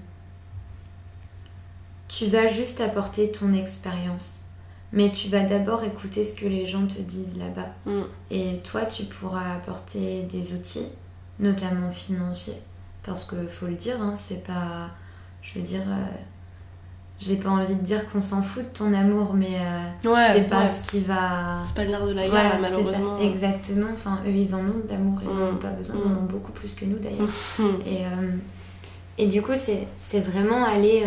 tu 2.09 2.27
vas 2.27 2.47
juste 2.47 2.81
apporter 2.81 3.31
ton 3.31 3.53
expérience 3.53 4.46
mais 4.93 5.11
tu 5.11 5.29
vas 5.29 5.41
d'abord 5.41 5.85
écouter 5.85 6.25
ce 6.25 6.35
que 6.35 6.47
les 6.47 6.67
gens 6.67 6.87
te 6.87 7.01
disent 7.01 7.37
là-bas. 7.37 7.69
Mm. 7.87 8.03
Et 8.31 8.61
toi, 8.63 8.85
tu 8.87 9.05
pourras 9.05 9.55
apporter 9.55 10.23
des 10.23 10.55
outils, 10.55 10.87
notamment 11.39 11.91
financiers. 11.91 12.61
Parce 13.03 13.25
que 13.25 13.47
faut 13.47 13.67
le 13.67 13.75
dire, 13.75 14.01
hein, 14.01 14.15
c'est 14.17 14.45
pas. 14.45 14.91
Je 15.43 15.59
veux 15.59 15.65
dire. 15.65 15.83
Euh, 15.87 16.05
j'ai 17.19 17.37
pas 17.37 17.49
envie 17.49 17.75
de 17.75 17.83
dire 17.83 18.11
qu'on 18.11 18.21
s'en 18.21 18.43
fout 18.43 18.63
de 18.63 18.79
ton 18.79 18.93
amour, 18.93 19.33
mais 19.33 19.59
euh, 19.59 20.33
c'est 20.35 20.49
pas 20.49 20.69
ce 20.69 20.91
qui 20.91 21.01
va. 21.01 21.63
C'est 21.65 21.75
pas 21.75 21.85
l'art 21.85 22.07
de 22.07 22.13
la 22.13 22.29
guerre, 22.29 22.59
malheureusement. 22.61 23.19
Exactement. 23.19 23.87
Enfin, 23.95 24.21
eux, 24.27 24.31
ils 24.31 24.55
en 24.55 24.59
ont 24.61 24.83
d'amour, 24.87 25.21
ils 25.23 25.29
en 25.31 25.49
ont 25.49 25.53
mm. 25.53 25.59
pas 25.59 25.71
besoin, 25.71 25.97
ils 25.97 26.13
en 26.13 26.19
ont 26.19 26.23
mm. 26.23 26.27
beaucoup 26.27 26.53
plus 26.53 26.75
que 26.75 26.85
nous 26.85 26.99
d'ailleurs. 26.99 27.29
et, 27.87 28.05
euh, 28.05 28.37
et 29.17 29.27
du 29.29 29.41
coup, 29.41 29.53
c'est 29.55 30.21
vraiment 30.21 30.65
aller. 30.65 31.05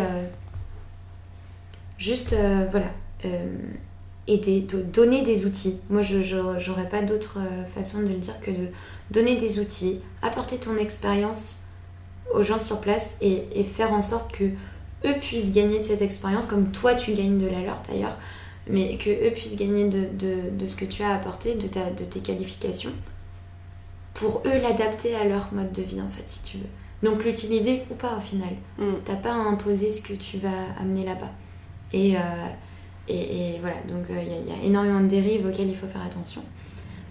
juste, 1.97 2.35
voilà 2.71 2.87
euh, 3.25 3.45
aider, 4.27 4.65
donner 4.93 5.23
des 5.23 5.45
outils. 5.45 5.79
Moi, 5.89 6.01
je 6.01 6.69
n'aurais 6.69 6.87
pas 6.87 7.01
d'autre 7.01 7.39
euh, 7.39 7.65
façon 7.65 8.01
de 8.01 8.07
le 8.07 8.15
dire 8.15 8.39
que 8.41 8.51
de 8.51 8.67
donner 9.11 9.35
des 9.35 9.59
outils, 9.59 10.01
apporter 10.21 10.57
ton 10.57 10.77
expérience 10.77 11.59
aux 12.33 12.43
gens 12.43 12.59
sur 12.59 12.79
place 12.79 13.15
et, 13.21 13.63
faire 13.63 13.91
en 13.91 14.01
sorte 14.01 14.31
que 14.31 14.43
eux 14.43 15.15
puissent 15.19 15.51
gagner 15.51 15.79
de 15.79 15.83
cette 15.83 16.01
expérience, 16.01 16.45
comme 16.45 16.71
toi 16.71 16.93
tu 16.93 17.13
gagnes 17.13 17.39
de 17.39 17.47
la 17.47 17.61
leur 17.61 17.81
d'ailleurs, 17.89 18.17
mais 18.69 18.97
que 18.97 19.09
eux 19.09 19.31
puissent 19.33 19.55
gagner 19.55 19.89
de, 19.89 20.67
ce 20.67 20.75
que 20.75 20.85
tu 20.85 21.01
as 21.01 21.15
apporté, 21.15 21.55
de, 21.55 21.67
ta, 21.67 21.89
de 21.89 22.03
tes 22.03 22.19
qualifications, 22.19 22.91
pour 24.13 24.43
eux 24.45 24.61
l'adapter 24.61 25.15
à 25.15 25.23
leur 25.23 25.51
mode 25.53 25.71
de 25.71 25.81
vie 25.81 26.01
en 26.01 26.09
fait, 26.09 26.27
si 26.27 26.43
tu 26.43 26.57
veux. 26.57 27.09
Donc 27.09 27.23
l'utiliser 27.23 27.83
ou 27.89 27.95
pas 27.95 28.17
au 28.17 28.21
final. 28.21 28.49
Mm. 28.77 28.95
T'as 29.05 29.15
pas 29.15 29.31
à 29.31 29.37
imposer 29.37 29.91
ce 29.91 30.01
que 30.01 30.13
tu 30.13 30.37
vas 30.37 30.49
amener 30.79 31.05
là-bas. 31.05 31.31
Et, 31.93 32.17
euh, 32.17 32.19
et, 33.09 33.57
voilà, 33.59 33.77
donc 33.87 34.05
il 34.09 34.15
euh, 34.15 34.21
y, 34.21 34.51
a 34.51 34.63
énormément 34.63 35.01
de 35.01 35.07
dérives 35.07 35.45
auxquelles 35.45 35.69
il 35.69 35.75
faut 35.75 35.87
faire 35.87 36.05
attention. 36.05 36.43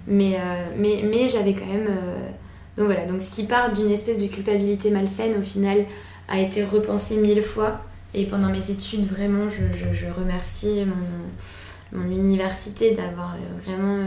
Mais, 0.07 0.37
euh, 0.37 0.39
mais, 0.77 1.05
mais 1.11 1.29
j'avais 1.29 1.55
quand 1.55 1.67
même. 1.67 1.89
Euh, 1.89 2.29
donc 2.77 2.87
voilà, 2.87 3.05
donc 3.07 3.21
ce 3.21 3.31
qui 3.31 3.45
part 3.45 3.73
d'une 3.73 3.91
espèce 3.91 4.19
de 4.19 4.27
culpabilité 4.29 4.91
malsaine, 4.91 5.37
au 5.39 5.43
final, 5.43 5.85
a 6.29 6.39
été 6.39 6.65
repensé 6.65 7.17
mille 7.17 7.43
fois. 7.43 7.81
Et 8.15 8.27
pendant 8.27 8.49
mes 8.49 8.71
études, 8.71 9.05
vraiment, 9.05 9.49
je, 9.49 9.65
je, 9.93 10.07
remercie 10.07 10.85
mon, 10.87 11.99
mon 11.99 12.11
université 12.11 12.95
d'avoir 12.95 13.37
vraiment. 13.63 14.07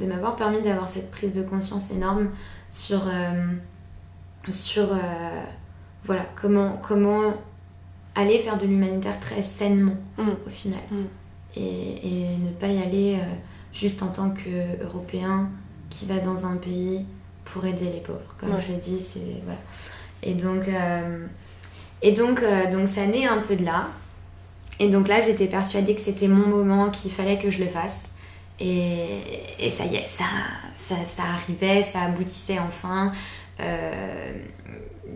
de 0.00 0.06
m'avoir 0.06 0.36
permis 0.36 0.62
d'avoir 0.62 0.88
cette 0.88 1.10
prise 1.10 1.32
de 1.32 1.42
conscience 1.42 1.90
énorme 1.90 2.30
sur. 2.70 3.02
sur 4.48 4.86
voilà, 6.04 6.22
comment, 6.40 6.80
comment 6.86 7.34
aller 8.14 8.38
faire 8.38 8.56
de 8.56 8.66
l'humanitaire 8.66 9.18
très 9.20 9.42
sainement, 9.42 9.96
mm. 10.16 10.28
au 10.46 10.50
final. 10.50 10.80
Mm 10.90 11.04
et, 11.56 12.26
ne 12.42 12.50
pas 12.50 12.68
y 12.68 12.82
aller 12.82 13.14
euh, 13.16 13.24
juste 13.72 14.02
en 14.02 14.08
tant 14.08 14.30
qu'Européen 14.30 15.50
qui 15.90 16.06
va 16.06 16.18
dans 16.18 16.46
un 16.46 16.56
pays 16.56 17.04
pour 17.44 17.64
aider 17.64 17.90
les 17.92 18.00
pauvres. 18.00 18.34
Comme 18.38 18.54
je 18.60 18.72
l'ai 18.72 18.78
dit, 18.78 18.98
c'est. 18.98 19.42
Voilà. 19.44 19.60
Et 20.22 20.34
donc, 20.34 20.68
euh, 20.68 21.26
et 22.02 22.12
donc, 22.12 22.42
euh, 22.42 22.70
donc 22.70 22.88
ça 22.88 23.06
naît 23.06 23.26
un 23.26 23.38
peu 23.38 23.56
de 23.56 23.64
là. 23.64 23.88
Et 24.80 24.88
donc 24.88 25.08
là, 25.08 25.20
j'étais 25.20 25.46
persuadée 25.46 25.94
que 25.94 26.00
c'était 26.00 26.28
mon 26.28 26.48
moment, 26.48 26.90
qu'il 26.90 27.10
fallait 27.10 27.38
que 27.38 27.50
je 27.50 27.60
le 27.60 27.68
fasse. 27.68 28.10
Et, 28.58 29.20
et 29.58 29.70
ça 29.70 29.84
y 29.84 29.96
est, 29.96 30.06
ça, 30.06 30.24
ça, 30.74 30.96
ça, 31.16 31.22
arrivait, 31.22 31.82
ça 31.82 32.02
aboutissait 32.02 32.58
enfin. 32.58 33.12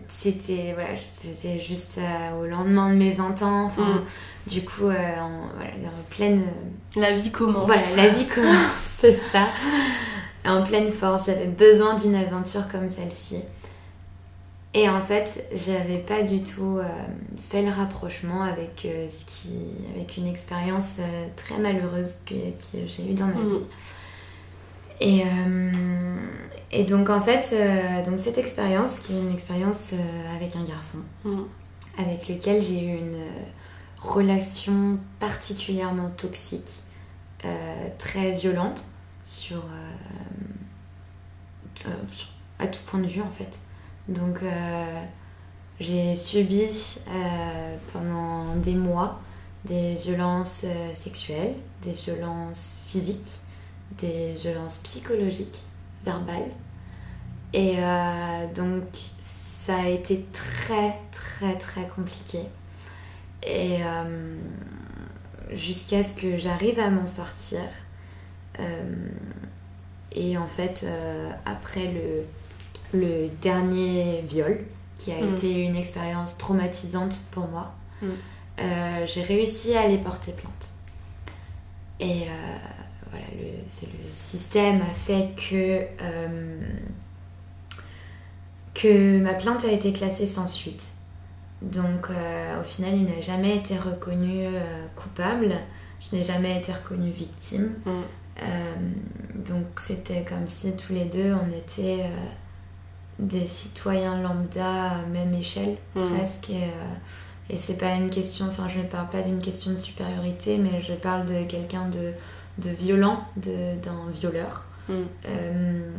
C'était 0.07 0.73
voilà, 0.73 0.95
c'était 0.95 1.59
juste 1.59 1.99
au 2.39 2.45
lendemain 2.45 2.89
de 2.89 2.95
mes 2.95 3.11
20 3.11 3.41
ans. 3.41 3.65
Enfin, 3.65 3.83
mm. 3.83 4.05
Du 4.49 4.65
coup, 4.65 4.87
euh, 4.87 5.19
en, 5.19 5.47
voilà, 5.55 5.71
en 5.87 6.03
pleine. 6.09 6.39
Euh, 6.39 6.99
la 6.99 7.11
vie 7.11 7.31
commence. 7.31 7.67
Voilà, 7.67 7.81
la 7.95 8.09
vie 8.09 8.27
commence, 8.33 8.73
c'est 8.97 9.17
ça. 9.31 9.47
En 10.45 10.63
pleine 10.63 10.91
force, 10.91 11.27
j'avais 11.27 11.45
besoin 11.45 11.95
d'une 11.95 12.15
aventure 12.15 12.67
comme 12.67 12.89
celle-ci. 12.89 13.37
Et 14.73 14.87
en 14.87 15.01
fait, 15.01 15.45
j'avais 15.53 15.97
pas 15.97 16.23
du 16.23 16.43
tout 16.43 16.77
euh, 16.77 16.83
fait 17.37 17.61
le 17.61 17.71
rapprochement 17.71 18.43
avec, 18.43 18.87
ce 19.09 19.25
qui, 19.25 19.57
avec 19.95 20.17
une 20.17 20.27
expérience 20.27 20.97
très 21.35 21.57
malheureuse 21.57 22.15
que, 22.25 22.33
que 22.35 22.87
j'ai 22.87 23.11
eue 23.11 23.15
dans 23.15 23.27
ma 23.27 23.41
mm. 23.41 23.47
vie. 23.47 23.65
Et, 25.01 25.23
et, 26.71 26.83
donc, 26.83 27.09
en 27.09 27.21
fait, 27.21 27.55
donc 28.05 28.19
cette 28.19 28.37
expérience, 28.37 28.99
qui 28.99 29.13
est 29.13 29.19
une 29.19 29.33
expérience 29.33 29.93
avec 30.35 30.55
un 30.55 30.63
garçon, 30.63 30.99
mm. 31.23 31.41
avec 31.97 32.27
lequel 32.27 32.61
j'ai 32.61 32.83
eu 32.83 32.97
une 32.97 33.17
relation 34.01 34.99
particulièrement 35.19 36.09
toxique, 36.09 36.83
euh, 37.45 37.87
très 37.97 38.33
violente 38.33 38.85
sur, 39.23 39.59
euh, 39.59 39.91
euh, 41.87 41.93
à 42.59 42.67
tout 42.67 42.81
point 42.85 42.99
de 42.99 43.07
vue 43.07 43.21
en 43.21 43.31
fait. 43.31 43.59
Donc 44.09 44.41
j'ai 45.79 46.15
subi 46.15 46.65
pendant 47.93 48.55
des 48.55 48.73
mois 48.73 49.21
des 49.65 49.95
violences 49.95 50.65
sexuelles, 50.93 51.53
des 51.83 51.91
violences 51.91 52.81
physiques, 52.87 53.39
des 53.97 54.33
violences 54.33 54.77
psychologiques, 54.77 55.59
verbales. 56.05 56.51
Et 57.53 57.77
donc 58.55 58.83
ça 59.69 59.75
a 59.77 59.87
été 59.87 60.25
très 60.31 60.95
très 61.11 61.55
très 61.57 61.87
compliqué. 61.87 62.39
Et 63.43 63.83
euh, 63.83 64.35
jusqu'à 65.51 66.03
ce 66.03 66.13
que 66.13 66.37
j'arrive 66.37 66.79
à 66.79 66.89
m'en 66.89 67.07
sortir. 67.07 67.61
Euh, 68.59 69.09
et 70.11 70.37
en 70.37 70.47
fait, 70.47 70.83
euh, 70.83 71.29
après 71.45 71.91
le, 71.91 72.99
le, 72.99 73.29
dernier 73.41 74.23
viol, 74.27 74.65
qui 74.97 75.11
a 75.11 75.21
mm. 75.21 75.33
été 75.33 75.63
une 75.63 75.75
expérience 75.75 76.37
traumatisante 76.37 77.21
pour 77.31 77.47
moi, 77.47 77.73
mm. 78.01 78.07
j'ai 79.05 79.21
réussi 79.21 79.75
à 79.75 79.81
aller 79.81 79.99
porter 79.99 80.33
plainte. 80.33 80.69
Et 81.99 82.27
voilà, 83.11 83.25
le 83.37 83.59
le 83.81 84.13
système 84.13 84.81
a 84.81 84.93
fait 84.93 85.29
que, 85.35 85.81
euh, 86.01 86.59
que 88.73 89.19
ma 89.19 89.33
plainte 89.33 89.63
a 89.65 89.71
été 89.71 89.93
classée 89.93 90.27
sans 90.27 90.47
suite. 90.47 90.89
Donc 91.61 92.09
au 92.09 92.63
final, 92.63 92.95
il 92.95 93.03
n'a 93.03 93.19
jamais 93.19 93.57
été 93.57 93.77
reconnu 93.77 94.45
coupable, 94.95 95.53
je 95.99 96.15
n'ai 96.15 96.23
jamais 96.23 96.57
été 96.57 96.71
reconnue 96.71 97.11
victime. 97.11 97.73
Mm. 97.85 99.43
donc 99.45 99.65
c'était 99.75 100.23
comme 100.23 100.47
si 100.47 100.73
tous 100.77 100.93
les 100.93 101.03
deux, 101.03 101.33
on 101.33 101.49
était 101.49 102.05
des 103.19 103.45
citoyens 103.45 104.21
lambda 104.21 104.91
à 104.91 105.05
même 105.07 105.33
échelle 105.33 105.75
mm. 105.95 106.15
presque. 106.15 106.49
Et, 106.51 106.69
et 107.49 107.57
c'est 107.57 107.77
pas 107.77 107.95
une 107.95 108.09
question, 108.09 108.45
enfin 108.47 108.69
je 108.69 108.79
ne 108.79 108.85
parle 108.85 109.09
pas 109.09 109.21
d'une 109.21 109.41
question 109.41 109.71
de 109.71 109.79
supériorité, 109.79 110.57
mais 110.57 110.79
je 110.79 110.93
parle 110.93 111.25
de 111.25 111.43
quelqu'un 111.43 111.89
de, 111.89 112.13
de 112.59 112.69
violent, 112.69 113.23
d'un 113.35 114.11
violeur. 114.13 114.65
Hmm. 114.87 115.03
Euh, 115.27 115.91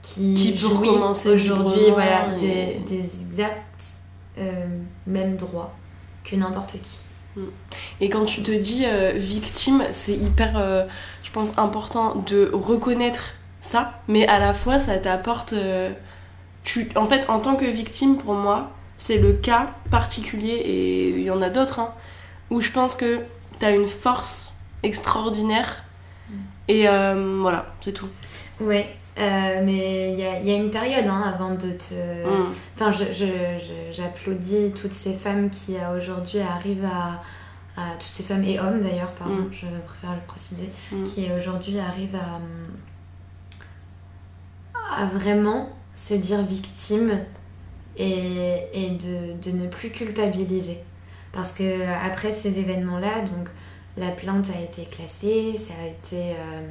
qui, 0.00 0.34
qui 0.34 0.56
jouit 0.56 0.88
aujourd'hui 0.88 1.90
voilà, 1.90 2.36
des, 2.38 2.78
des, 2.86 3.20
exacts 3.22 3.60
euh, 4.38 4.66
mêmes 5.06 5.36
droits 5.36 5.74
que 6.24 6.36
n'importe 6.36 6.72
qui. 6.72 6.98
Hmm. 7.36 7.48
Et 8.00 8.08
quand 8.08 8.24
tu 8.24 8.42
te 8.42 8.50
dis 8.50 8.84
euh, 8.86 9.12
victime, 9.14 9.82
c'est 9.92 10.14
hyper, 10.14 10.86
je 11.22 11.30
pense, 11.30 11.52
important 11.56 12.16
de 12.26 12.50
reconnaître 12.52 13.34
ça, 13.60 14.00
mais 14.08 14.26
à 14.26 14.38
la 14.38 14.52
fois 14.52 14.78
ça 14.78 14.98
t'apporte... 14.98 15.54
tu, 16.64 16.88
en 16.96 17.06
fait, 17.06 17.28
en 17.28 17.40
tant 17.40 17.56
que 17.56 17.66
victime, 17.66 18.16
pour 18.18 18.34
moi, 18.34 18.70
c'est 18.96 19.18
le 19.18 19.32
cas 19.32 19.70
particulier, 19.90 20.54
et 20.54 21.08
il 21.10 21.22
y 21.22 21.30
en 21.30 21.42
a 21.42 21.50
d'autres, 21.50 21.80
hein, 21.80 21.92
où 22.50 22.60
je 22.60 22.70
pense 22.70 22.94
que 22.94 23.20
tu 23.58 23.66
as 23.66 23.70
une 23.70 23.88
force 23.88 24.52
extraordinaire. 24.82 25.83
Mm. 26.68 26.70
Et 26.72 26.88
euh, 26.88 27.38
voilà, 27.40 27.74
c'est 27.80 27.92
tout. 27.92 28.08
Ouais, 28.60 28.86
euh, 29.18 29.62
mais 29.64 30.12
il 30.12 30.18
y 30.18 30.24
a, 30.24 30.40
y 30.40 30.52
a, 30.52 30.56
une 30.56 30.70
période 30.70 31.06
hein, 31.06 31.32
avant 31.34 31.50
de 31.50 31.72
te. 31.72 31.94
Mm. 31.94 32.52
Enfin, 32.74 32.90
j'applaudis 33.90 34.72
toutes 34.74 34.92
ces 34.92 35.14
femmes 35.14 35.50
qui 35.50 35.76
aujourd'hui 35.96 36.40
arrivent 36.40 36.86
à, 36.86 37.22
Toutes 37.94 38.12
ces 38.12 38.22
femmes 38.22 38.44
et 38.44 38.58
hommes 38.60 38.80
d'ailleurs, 38.80 39.10
pardon, 39.12 39.34
mm. 39.34 39.52
je 39.52 39.66
préfère 39.86 40.14
le 40.14 40.26
préciser, 40.26 40.70
qui 41.04 41.28
aujourd'hui 41.36 41.78
arrivent 41.78 42.16
à. 42.16 42.40
à 45.02 45.06
vraiment 45.06 45.70
se 45.96 46.14
dire 46.14 46.42
victime 46.42 47.20
et, 47.96 48.56
et 48.72 48.90
de, 48.90 49.40
de, 49.40 49.56
ne 49.56 49.68
plus 49.68 49.90
culpabiliser. 49.90 50.78
Parce 51.32 51.52
que 51.52 51.82
après 52.04 52.30
ces 52.30 52.58
événements-là, 52.58 53.20
donc 53.20 53.48
la 53.96 54.10
plainte 54.10 54.46
a 54.54 54.60
été 54.60 54.84
classée, 54.84 55.56
ça 55.56 55.74
a 55.82 55.86
été 55.86 56.32
euh, 56.32 56.62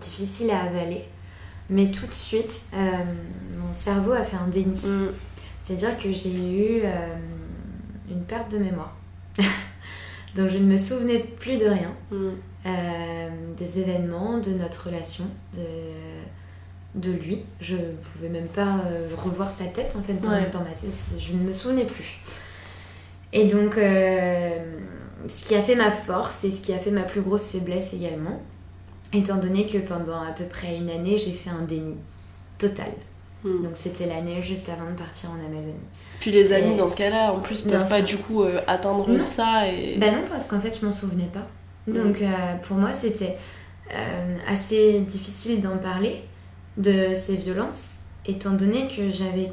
difficile 0.00 0.50
à 0.50 0.64
avaler, 0.64 1.04
mais 1.70 1.90
tout 1.90 2.06
de 2.06 2.14
suite, 2.14 2.62
euh, 2.74 2.76
mon 3.58 3.72
cerveau 3.72 4.12
a 4.12 4.22
fait 4.22 4.36
un 4.36 4.48
déni. 4.48 4.74
Mm. 4.74 5.08
C'est-à-dire 5.62 5.96
que 5.96 6.12
j'ai 6.12 6.34
eu 6.34 6.80
euh, 6.84 7.16
une 8.10 8.22
perte 8.24 8.50
de 8.52 8.58
mémoire. 8.58 8.96
donc 10.34 10.50
je 10.50 10.58
ne 10.58 10.66
me 10.66 10.76
souvenais 10.76 11.20
plus 11.20 11.56
de 11.56 11.66
rien, 11.66 11.94
mm. 12.10 13.56
des 13.56 13.78
événements, 13.78 14.38
de 14.38 14.50
notre 14.50 14.86
relation, 14.86 15.26
de 15.54 15.62
de 16.94 17.10
lui. 17.10 17.38
Je 17.60 17.76
ne 17.76 17.92
pouvais 18.12 18.28
même 18.28 18.46
pas 18.46 18.78
euh, 18.86 19.08
revoir 19.16 19.50
sa 19.50 19.64
tête 19.64 19.94
en 19.98 20.02
fait 20.02 20.14
dans, 20.14 20.30
ma 20.30 20.44
tête. 20.44 20.90
Je 21.18 21.32
ne 21.32 21.42
me 21.42 21.52
souvenais 21.52 21.84
plus. 21.84 22.18
Et 23.32 23.46
donc, 23.46 23.76
euh, 23.76 24.58
ce 25.28 25.46
qui 25.46 25.54
a 25.54 25.62
fait 25.62 25.76
ma 25.76 25.90
force 25.90 26.44
et 26.44 26.50
ce 26.50 26.60
qui 26.60 26.72
a 26.72 26.78
fait 26.78 26.90
ma 26.90 27.02
plus 27.02 27.20
grosse 27.20 27.48
faiblesse 27.48 27.92
également, 27.92 28.42
étant 29.12 29.36
donné 29.36 29.66
que 29.66 29.78
pendant 29.78 30.20
à 30.20 30.32
peu 30.32 30.44
près 30.44 30.76
une 30.76 30.90
année, 30.90 31.18
j'ai 31.18 31.32
fait 31.32 31.50
un 31.50 31.62
déni 31.62 31.96
total. 32.58 32.90
Hmm. 33.44 33.62
Donc 33.62 33.72
c'était 33.74 34.06
l'année 34.06 34.40
juste 34.42 34.68
avant 34.68 34.90
de 34.90 34.96
partir 34.96 35.30
en 35.30 35.34
Amazonie. 35.34 35.74
Puis 36.20 36.30
les 36.30 36.52
amis 36.52 36.76
dans 36.76 36.88
ce 36.88 36.96
cas-là, 36.96 37.32
en 37.32 37.40
plus, 37.40 37.62
peuvent 37.62 37.88
pas 37.88 38.00
du 38.00 38.16
coup 38.16 38.42
euh, 38.42 38.60
atteindre 38.66 39.18
ça 39.20 39.68
et... 39.68 39.98
Bah 39.98 40.10
non, 40.10 40.24
parce 40.28 40.46
qu'en 40.46 40.60
fait, 40.60 40.78
je 40.78 40.84
m'en 40.84 40.92
souvenais 40.92 41.28
pas. 41.32 41.46
Hmm. 41.86 41.94
Donc 41.94 42.22
pour 42.62 42.76
moi, 42.76 42.92
c'était 42.92 43.36
assez 44.48 45.00
difficile 45.00 45.60
d'en 45.60 45.76
parler 45.76 46.24
de 46.76 47.14
ces 47.14 47.36
violences, 47.36 48.00
étant 48.26 48.52
donné 48.52 48.88
que 48.88 49.08
j'avais 49.10 49.52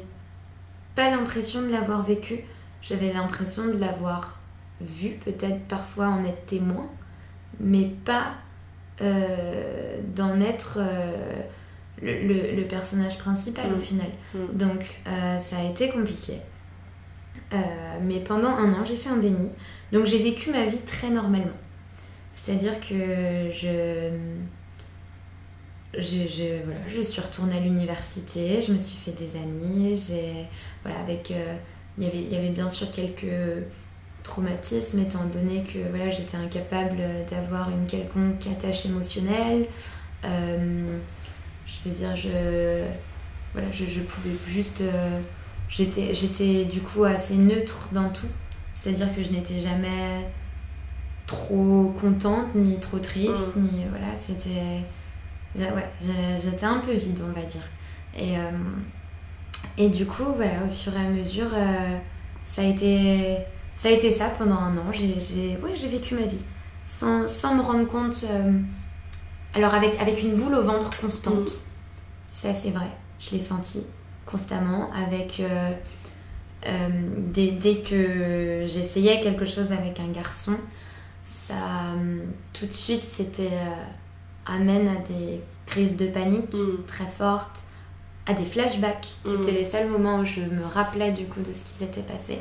pas 0.94 1.10
l'impression 1.10 1.62
de 1.62 1.68
l'avoir 1.68 2.02
vécu, 2.02 2.40
j'avais 2.80 3.12
l'impression 3.12 3.66
de 3.66 3.78
l'avoir 3.78 4.38
vu, 4.82 5.10
peut-être 5.24 5.60
parfois 5.68 6.08
en 6.08 6.24
être 6.24 6.46
témoin, 6.46 6.90
mais 7.60 7.90
pas 8.04 8.34
euh, 9.00 9.98
d'en 10.14 10.40
être 10.40 10.78
euh, 10.78 11.42
le, 12.02 12.62
personnage 12.64 13.18
principal 13.18 13.72
au 13.72 13.76
mm. 13.76 13.80
final. 13.80 14.10
Mm. 14.34 14.38
Donc 14.54 15.00
euh, 15.06 15.38
ça 15.38 15.58
a 15.58 15.64
été 15.64 15.88
compliqué. 15.88 16.34
mais 18.02 18.20
pendant 18.20 18.48
un 18.48 18.72
an, 18.72 18.84
j'ai 18.84 18.96
fait 18.96 19.10
un 19.10 19.16
déni. 19.16 19.50
Donc 19.92 20.06
j'ai 20.06 20.18
vécu 20.18 20.50
ma 20.50 20.66
vie 20.66 20.78
très 20.78 21.10
normalement. 21.10 21.58
C'est-à-dire 22.34 22.80
que 22.80 23.50
je 23.50 24.10
je, 25.98 26.64
voilà, 26.64 26.80
je 26.88 27.02
suis 27.02 27.20
retournée 27.20 27.54
à 27.54 27.60
l'université, 27.60 28.62
je 28.62 28.72
me 28.72 28.78
suis 28.78 28.96
fait 28.96 29.12
des 29.12 29.36
amis, 29.36 29.94
j'ai, 29.94 30.48
voilà, 30.82 30.98
avec, 31.00 31.34
il 31.98 32.04
y 32.04 32.06
avait, 32.06 32.22
il 32.22 32.32
y 32.32 32.36
avait 32.36 32.48
bien 32.48 32.70
sûr 32.70 32.90
quelques 32.90 33.26
traumatismes 34.22 35.00
étant 35.00 35.24
donné 35.24 35.62
que 35.64 35.78
voilà, 35.90 36.10
j'étais 36.10 36.36
incapable 36.36 36.98
d'avoir 37.30 37.70
une 37.70 37.86
quelconque 37.86 38.46
attache 38.46 38.86
émotionnelle. 38.86 39.66
Euh, 40.24 40.98
je 41.66 41.88
veux 41.88 41.94
dire, 41.94 42.14
je, 42.16 42.84
voilà, 43.52 43.68
je, 43.72 43.84
je 43.86 44.00
pouvais 44.00 44.34
juste... 44.46 44.82
Euh, 44.82 45.20
j'étais, 45.68 46.12
j'étais 46.14 46.64
du 46.64 46.80
coup 46.80 47.04
assez 47.04 47.34
neutre 47.34 47.88
dans 47.92 48.08
tout, 48.10 48.28
c'est-à-dire 48.74 49.14
que 49.14 49.22
je 49.22 49.30
n'étais 49.30 49.58
jamais 49.60 50.26
trop 51.26 51.94
contente, 52.00 52.54
ni 52.54 52.78
trop 52.78 52.98
triste, 52.98 53.56
mmh. 53.56 53.62
ni... 53.62 53.84
Voilà, 53.90 54.14
c'était 54.14 54.82
ouais, 55.58 55.88
j'étais 56.40 56.64
un 56.64 56.78
peu 56.78 56.92
vide, 56.92 57.20
on 57.22 57.32
va 57.32 57.46
dire. 57.46 57.62
Et, 58.16 58.36
euh, 58.36 58.50
et 59.78 59.88
du 59.88 60.06
coup, 60.06 60.24
voilà, 60.36 60.64
au 60.66 60.70
fur 60.70 60.94
et 60.94 61.00
à 61.00 61.08
mesure, 61.08 61.48
euh, 61.54 61.98
ça, 62.44 62.62
a 62.62 62.64
été, 62.64 63.38
ça 63.82 63.88
a 63.88 63.90
été 63.90 64.12
ça 64.12 64.28
pendant 64.28 64.58
un 64.58 64.76
an. 64.76 64.92
J'ai 64.92 65.58
ouais, 65.60 65.72
vécu 65.72 66.14
ma 66.14 66.22
vie 66.22 66.44
sans, 66.86 67.26
sans 67.26 67.56
me 67.56 67.62
rendre 67.62 67.88
compte. 67.88 68.24
Euh, 68.30 68.52
alors, 69.54 69.74
avec, 69.74 70.00
avec 70.00 70.22
une 70.22 70.36
boule 70.36 70.54
au 70.54 70.62
ventre 70.62 70.96
constante, 70.98 71.50
mm. 71.50 71.64
ça 72.28 72.54
c'est 72.54 72.70
vrai, 72.70 72.86
je 73.18 73.30
l'ai 73.30 73.40
senti 73.40 73.82
constamment. 74.24 74.88
Avec. 74.92 75.42
dès, 77.34 77.50
dès, 77.50 77.78
que 77.78 78.62
j'essayais 78.66 79.20
quelque 79.20 79.44
chose 79.44 79.72
avec 79.72 79.98
un 79.98 80.12
garçon, 80.12 80.54
ça 81.24 81.96
tout 82.52 82.66
de 82.66 82.72
suite 82.72 83.02
c'était 83.02 83.50
amène 84.46 84.86
à 84.86 84.94
des 85.08 85.40
crises 85.66 85.96
de 85.96 86.06
panique 86.06 86.54
mm. 86.54 86.84
très 86.86 87.06
fortes, 87.06 87.64
à 88.26 88.32
des 88.32 88.44
flashbacks. 88.44 89.08
Mm. 89.24 89.30
C'était 89.30 89.58
les 89.58 89.64
seuls 89.64 89.88
moments 89.88 90.20
où 90.20 90.24
je 90.24 90.42
me 90.42 90.64
rappelais 90.64 91.10
du 91.10 91.24
coup 91.24 91.40
de 91.40 91.52
ce 91.52 91.64
qui 91.64 91.72
s'était 91.78 92.02
passé. 92.02 92.38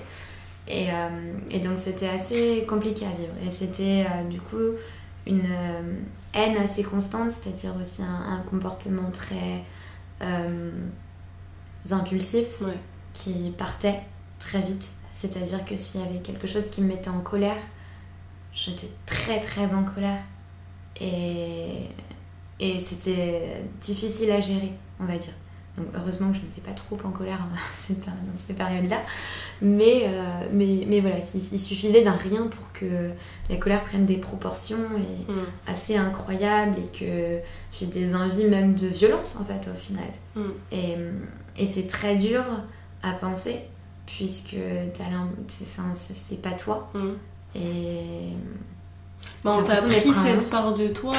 Et, 0.68 0.92
euh, 0.92 1.34
et 1.50 1.60
donc 1.60 1.78
c'était 1.78 2.08
assez 2.08 2.66
compliqué 2.68 3.06
à 3.06 3.12
vivre. 3.12 3.34
Et 3.46 3.52
c'était 3.52 4.06
euh, 4.06 4.24
du 4.30 4.40
coup 4.40 4.78
une 5.26 5.46
euh, 5.46 5.94
haine 6.34 6.58
assez 6.58 6.84
constante, 6.84 7.32
c'est-à-dire 7.32 7.74
aussi 7.82 8.02
un, 8.02 8.42
comportement 8.50 9.10
très 9.12 9.64
impulsif 11.90 12.62
qui 13.14 13.54
partait 13.58 14.00
très 14.40 14.62
vite. 14.62 14.90
C'est-à-dire 15.14 15.66
que 15.66 15.76
s'il 15.76 16.02
y 16.02 16.04
avait 16.04 16.20
quelque 16.20 16.48
chose 16.48 16.70
qui 16.70 16.82
me 16.82 16.88
mettait 16.88 17.10
en 17.10 17.20
colère, 17.20 17.58
j'étais 18.54 18.90
très 19.06 19.40
très 19.40 19.74
en 19.74 19.84
colère 19.84 20.20
et, 21.00 21.88
et 22.60 22.80
c'était 22.80 23.64
difficile 23.82 24.32
à 24.32 24.40
gérer, 24.40 24.74
on 25.00 25.06
va 25.06 25.18
dire. 25.18 25.34
Donc 25.82 25.90
heureusement 25.96 26.30
que 26.30 26.38
je 26.38 26.42
n'étais 26.42 26.62
pas 26.62 26.74
trop 26.74 26.98
en 27.04 27.12
colère 27.12 27.40
dans 27.40 27.96
ces 28.48 28.54
périodes-là. 28.54 29.02
Mais, 29.62 30.04
euh, 30.06 30.48
mais, 30.52 30.86
mais 30.88 31.00
voilà, 31.00 31.18
il, 31.34 31.60
suffisait 31.60 32.04
d'un 32.04 32.16
rien 32.16 32.48
pour 32.48 32.72
que 32.74 33.12
la 33.50 33.56
colère 33.58 33.82
prenne 33.84 34.06
des 34.06 34.18
proportions 34.18 34.78
et 34.98 35.32
mm. 35.32 35.46
assez 35.68 35.96
incroyables 35.96 36.78
et 36.78 36.98
que 36.98 37.40
j'ai 37.72 37.86
des 37.88 38.16
envies 38.16 38.46
même 38.46 38.76
de 38.76 38.88
violence 38.88 39.38
en 39.40 39.46
fait 39.46 39.70
au 39.70 39.76
final. 39.76 40.10
Mm. 40.36 40.42
Et, 40.72 40.98
et 41.58 41.66
c'est 41.66 41.88
très 41.88 42.16
dur 42.16 42.44
à 43.04 43.14
penser 43.14 43.62
puisque 44.06 44.58
c'est 45.48 46.42
pas 46.42 46.52
toi. 46.52 46.92
Mm. 46.94 47.10
Et 47.56 48.36
bah, 49.44 49.56
on 49.58 49.64
t'a 49.64 49.76
pris 49.76 50.14
cette 50.14 50.50
part 50.52 50.74
de 50.74 50.90
toi. 50.90 51.14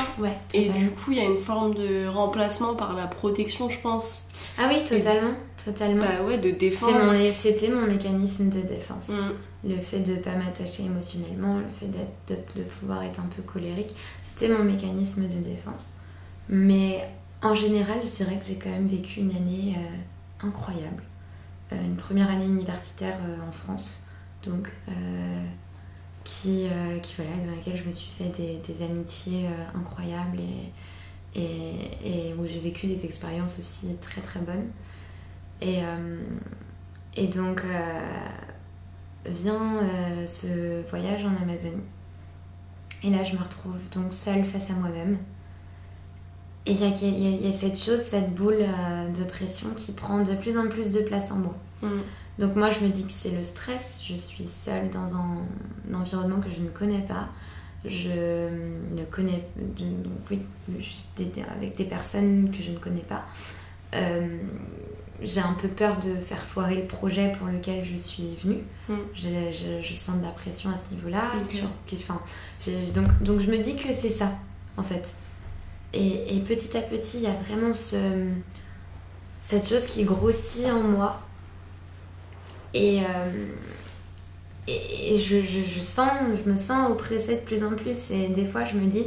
et 0.54 0.68
du 0.68 0.90
coup, 0.90 1.12
il 1.12 1.18
y 1.18 1.20
a 1.20 1.24
une 1.24 1.38
forme 1.38 1.74
de 1.74 2.06
remplacement 2.06 2.74
par 2.74 2.94
la 2.94 3.06
protection, 3.06 3.68
je 3.68 3.78
pense. 3.80 4.28
Ah 4.58 4.68
oui, 4.68 4.84
totalement. 4.84 5.34
totalement. 5.64 6.04
Bah 6.04 6.24
ouais, 6.24 6.38
de 6.38 6.50
défense. 6.50 7.04
C'était 7.04 7.68
mon, 7.68 7.86
mécanisme 7.86 8.48
de 8.48 8.60
défense. 8.60 9.08
Mm. 9.08 9.68
Le 9.68 9.80
fait 9.80 10.00
de 10.00 10.12
ne 10.12 10.18
pas 10.18 10.34
m'attacher 10.34 10.84
émotionnellement, 10.84 11.58
le 11.58 11.64
fait 11.72 11.86
de, 11.86 12.34
de, 12.34 12.62
pouvoir 12.62 13.02
être 13.02 13.20
un 13.20 13.28
peu 13.34 13.42
colérique, 13.42 13.94
c'était 14.22 14.48
mon 14.48 14.64
mécanisme 14.64 15.28
de 15.28 15.38
défense. 15.38 15.92
Mais 16.48 17.08
en 17.42 17.54
général, 17.54 17.98
je 18.04 18.10
dirais 18.10 18.38
que 18.38 18.44
j'ai 18.44 18.56
quand 18.56 18.70
même 18.70 18.88
vécu 18.88 19.20
une 19.20 19.30
année 19.30 19.76
euh, 19.76 20.46
incroyable. 20.46 21.02
Euh, 21.72 21.76
une 21.84 21.96
première 21.96 22.30
année 22.30 22.46
universitaire 22.46 23.16
euh, 23.26 23.48
en 23.48 23.52
France, 23.52 24.04
donc 24.44 24.68
qui, 26.24 26.66
qui, 27.02 27.14
voilà, 27.16 27.30
dans 27.44 27.54
laquelle 27.56 27.76
je 27.76 27.84
me 27.84 27.92
suis 27.92 28.10
fait 28.10 28.28
des, 28.28 28.58
des 28.58 28.82
amitiés 28.82 29.46
incroyables 29.74 30.38
et, 31.34 31.40
et, 31.40 32.28
et 32.28 32.34
où 32.34 32.46
j'ai 32.46 32.60
vécu 32.60 32.86
des 32.86 33.04
expériences 33.04 33.58
aussi 33.58 33.94
très 34.00 34.20
très 34.20 34.40
bonnes. 34.40 34.68
Et, 35.60 35.80
et 37.16 37.26
donc 37.28 37.62
vient 39.26 39.80
ce 40.26 40.88
voyage 40.88 41.24
en 41.24 41.34
Amazonie. 41.42 41.82
Et 43.04 43.10
là, 43.10 43.22
je 43.24 43.34
me 43.34 43.42
retrouve 43.42 43.80
donc 43.92 44.12
seule 44.12 44.44
face 44.44 44.70
à 44.70 44.74
moi-même. 44.74 45.18
Et 46.66 46.72
il 46.72 47.44
y, 47.44 47.48
a, 47.48 47.52
cette 47.52 47.76
chose, 47.76 47.98
cette 47.98 48.32
boule 48.34 48.58
euh, 48.60 49.08
de 49.08 49.24
pression 49.24 49.70
qui 49.76 49.90
prend 49.90 50.20
de 50.20 50.34
plus 50.36 50.56
en 50.56 50.68
plus 50.68 50.92
de 50.92 51.00
place 51.00 51.32
en 51.32 51.36
moi. 51.36 51.56
Mm. 51.82 51.88
Donc 52.38 52.56
moi, 52.56 52.70
je 52.70 52.80
me 52.80 52.88
dis 52.88 53.04
que 53.04 53.12
c'est 53.12 53.30
le 53.30 53.42
stress. 53.42 54.02
Je 54.06 54.14
suis 54.16 54.46
seule 54.46 54.90
dans 54.90 55.14
un, 55.14 55.38
environnement 55.94 56.40
que 56.40 56.50
je 56.50 56.60
ne 56.60 56.68
connais 56.68 57.02
pas. 57.02 57.28
Je 57.84 58.48
ne 58.94 59.04
connais... 59.10 59.44
Donc 59.56 60.30
oui, 60.30 60.40
juste 60.78 61.20
avec 61.56 61.76
des 61.76 61.84
personnes 61.84 62.50
que 62.50 62.62
je 62.62 62.70
ne 62.70 62.78
connais 62.78 63.00
pas. 63.02 63.24
Euh, 63.94 64.38
j'ai 65.20 65.40
un 65.40 65.52
peu 65.52 65.68
peur 65.68 65.98
de 65.98 66.14
faire 66.14 66.38
foirer 66.38 66.76
le 66.76 66.86
projet 66.86 67.32
pour 67.38 67.48
lequel 67.48 67.84
je 67.84 67.96
suis 67.96 68.36
venue. 68.42 68.62
Mm. 68.88 68.94
Je, 69.14 69.94
sens 69.94 70.18
de 70.18 70.22
la 70.22 70.30
pression 70.30 70.70
à 70.70 70.74
ce 70.76 70.94
niveau-là. 70.94 71.22
Enfin, 71.94 72.20
donc, 72.94 73.22
donc 73.22 73.40
je 73.40 73.50
me 73.50 73.58
dis 73.58 73.76
que 73.76 73.92
c'est 73.92 74.10
ça, 74.10 74.32
en 74.76 74.82
fait. 74.82 75.14
Et, 75.94 76.42
petit 76.46 76.76
à 76.76 76.80
petit, 76.80 77.18
il 77.18 77.22
y 77.24 77.26
a 77.26 77.34
vraiment 77.34 77.74
ce, 77.74 77.96
cette 79.40 79.68
chose 79.68 79.84
qui 79.84 80.04
grossit 80.04 80.66
en 80.66 80.80
moi. 80.80 81.20
Et, 82.74 83.00
euh, 83.00 83.46
et, 84.66 85.18
je, 85.18 85.40
je, 85.40 85.80
sens, 85.80 86.10
je 86.44 86.50
me 86.50 86.56
sens 86.56 86.90
oppressée 86.90 87.36
de 87.36 87.40
plus 87.40 87.62
en 87.64 87.72
plus. 87.72 88.10
Et 88.10 88.28
des 88.28 88.46
fois, 88.46 88.64
je 88.64 88.76
me 88.76 88.86
dis 88.86 89.04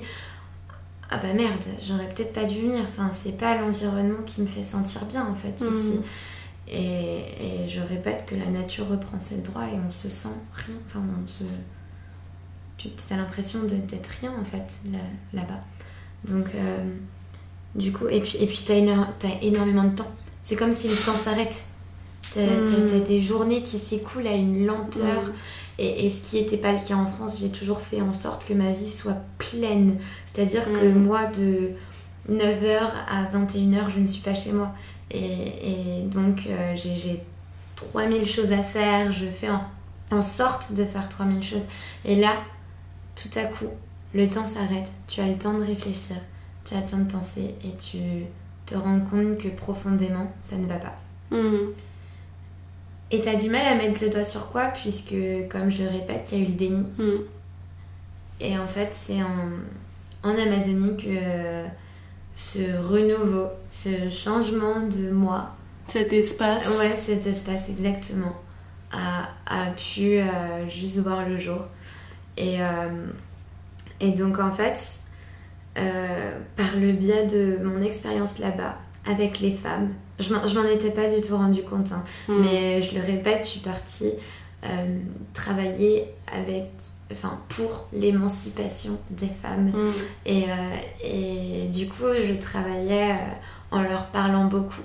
Ah 1.10 1.18
bah 1.18 1.34
merde, 1.34 1.64
j'aurais 1.82 2.10
peut-être 2.10 2.34
pas 2.34 2.46
dû 2.46 2.62
venir. 2.62 2.82
Enfin, 2.88 3.12
c'est 3.14 3.38
pas 3.38 3.58
l'environnement 3.58 4.24
qui 4.26 4.42
me 4.42 4.48
fait 4.48 4.64
sentir 4.64 5.06
bien 5.06 5.26
en 5.26 5.36
fait 5.36 5.56
ici. 5.60 5.96
Mhm. 5.96 6.04
Et, 6.68 7.20
et, 7.40 7.70
je 7.70 7.80
répète 7.80 8.26
que 8.26 8.36
la 8.36 8.48
nature 8.48 8.88
reprend 8.88 9.20
ses 9.20 9.38
droits 9.38 9.68
et 9.68 9.78
on 9.86 9.90
se 9.90 10.10
sent 10.10 10.36
rien. 10.54 10.76
Enfin, 10.88 11.02
on 11.24 11.28
se. 11.28 11.44
Tu 12.78 12.90
as 13.10 13.18
l'impression 13.18 13.64
d'être 13.64 14.10
rien 14.22 14.34
en 14.40 14.44
fait 14.44 14.80
là-bas. 15.34 15.62
Donc, 16.28 16.48
euh, 16.56 16.84
du 17.76 17.92
coup, 17.92 18.08
et 18.08 18.22
puis, 18.22 18.38
et 18.40 18.48
puis 18.48 18.64
t'as, 18.66 18.74
as 18.74 19.44
énormément 19.44 19.84
de 19.84 19.96
temps. 19.96 20.12
C'est 20.44 20.56
comme 20.56 20.74
si 20.74 20.88
le 20.88 20.96
temps 20.96 21.16
s'arrête. 21.16 21.64
T'as, 22.36 22.42
hmm. 22.42 23.04
des 23.08 23.22
journées 23.22 23.64
qui 23.64 23.80
s'écoulent 23.80 24.28
à 24.28 24.36
une 24.36 24.66
lenteur. 24.66 25.24
Et, 25.78 26.10
ce 26.10 26.22
qui 26.22 26.42
n'était 26.42 26.58
pas 26.58 26.72
le 26.72 26.80
cas 26.86 26.96
en 26.96 27.08
France, 27.08 27.40
j'ai 27.42 27.50
toujours 27.50 27.82
fait 27.82 28.02
en 28.02 28.14
sorte 28.14 28.48
que 28.48 28.54
ma 28.54 28.72
vie 28.72 28.92
soit 28.92 29.18
pleine. 29.38 29.98
C'est-à-dire 30.32 30.66
que 30.66 30.90
hmm. 30.90 31.04
moi, 31.04 31.26
de 31.26 31.72
9h 32.30 32.80
à 33.10 33.24
21h, 33.26 33.90
je 33.90 34.00
ne 34.00 34.08
suis 34.08 34.22
pas 34.22 34.34
chez 34.34 34.52
moi. 34.52 34.74
Et, 35.12 36.04
donc, 36.06 36.48
euh, 36.50 36.76
j'ai, 36.76 37.22
3000 37.76 38.26
choses 38.26 38.54
à 38.54 38.64
faire. 38.64 39.12
Je 39.12 39.26
fais 39.26 39.50
en, 39.50 39.62
en 40.12 40.22
sorte 40.22 40.74
de 40.74 40.86
faire 40.86 41.10
3000 41.10 41.44
choses. 41.44 41.66
Et 42.06 42.16
là, 42.16 42.34
tout 43.16 43.40
à 43.40 43.44
coup, 43.44 43.68
le 44.14 44.30
temps 44.30 44.46
s'arrête, 44.46 44.92
tu 45.08 45.22
as 45.22 45.28
le 45.28 45.38
temps 45.38 45.54
de 45.54 45.64
réfléchir, 45.64 46.16
tu 46.64 46.74
as 46.74 46.80
le 46.80 46.86
temps 46.86 47.00
de 47.00 47.12
penser 47.12 47.56
et 47.64 47.76
tu 47.78 47.98
te 48.66 48.76
rends 48.76 49.00
compte 49.02 49.38
que 49.38 49.50
profondément, 49.50 50.32
ça 50.40 50.56
ne 50.56 50.66
va 50.68 50.76
pas. 50.76 50.96
Mhm. 51.32 51.74
Et 53.12 53.22
tu 53.22 53.30
as 53.30 53.36
du 53.36 53.50
mal 53.50 53.66
à 53.66 53.76
mettre 53.76 54.04
le 54.04 54.10
doigt 54.10 54.24
sur 54.24 54.52
quoi, 54.52 54.68
puisque, 54.68 55.16
comme 55.50 55.70
je 55.70 55.84
le 55.84 55.90
répète, 55.90 56.30
il 56.32 56.38
y 56.38 56.42
a 56.42 56.44
eu 56.44 56.48
le 56.48 56.54
déni. 56.54 56.86
Mhm. 56.98 57.20
Et 58.42 58.58
en 58.58 58.68
fait, 58.68 58.90
c'est 58.92 59.22
en, 59.22 60.30
en 60.30 60.38
Amazonie 60.38 60.98
que 60.98 61.66
ce 62.36 62.78
renouveau, 62.82 63.48
ce 63.72 64.10
changement 64.10 64.82
de 64.82 65.12
moi. 65.12 65.56
Cet 65.88 66.12
espace. 66.12 66.78
Ouais, 66.80 66.88
cet 66.88 67.26
espace, 67.28 67.70
exactement. 67.70 68.34
A, 68.92 69.30
a 69.46 69.72
pu 69.72 70.20
euh, 70.20 70.68
juste 70.68 71.00
voir 71.00 71.28
le 71.28 71.38
jour. 71.38 71.68
Et, 72.38 72.62
euh, 72.62 73.08
et 74.00 74.12
donc 74.12 74.40
en 74.40 74.52
fait, 74.52 75.00
euh, 75.78 76.38
par 76.58 76.76
le 76.76 76.92
biais 76.92 77.26
de 77.28 77.60
mon 77.64 77.82
expérience 77.82 78.40
là-bas, 78.40 78.78
avec 79.06 79.40
les 79.40 79.52
femmes, 79.52 79.94
je 80.20 80.60
m'en 80.60 80.66
étais 80.66 80.92
pas 80.92 81.08
du 81.08 81.22
tout 81.22 81.36
rendu 81.36 81.64
compte, 81.64 81.92
hein. 81.92 82.04
hmm. 82.28 82.42
mais 82.42 82.82
je 82.82 82.96
le 82.96 83.02
répète, 83.02 83.44
je 83.44 83.50
suis 83.50 83.60
partie 83.60 84.12
euh, 84.64 85.00
travailler 85.34 86.06
avec, 86.32 86.72
enfin, 87.12 87.40
pour 87.50 87.88
l'émancipation 87.94 88.98
des 89.10 89.28
femmes. 89.28 89.72
Hmm. 89.72 89.92
Et, 90.26 90.46
euh, 90.46 90.76
et, 91.04 91.68
du 91.68 91.88
coup, 91.88 92.06
je 92.26 92.34
travaillais 92.34 93.16
en 93.72 93.82
leur 93.82 94.08
parlant 94.08 94.46
beaucoup. 94.46 94.82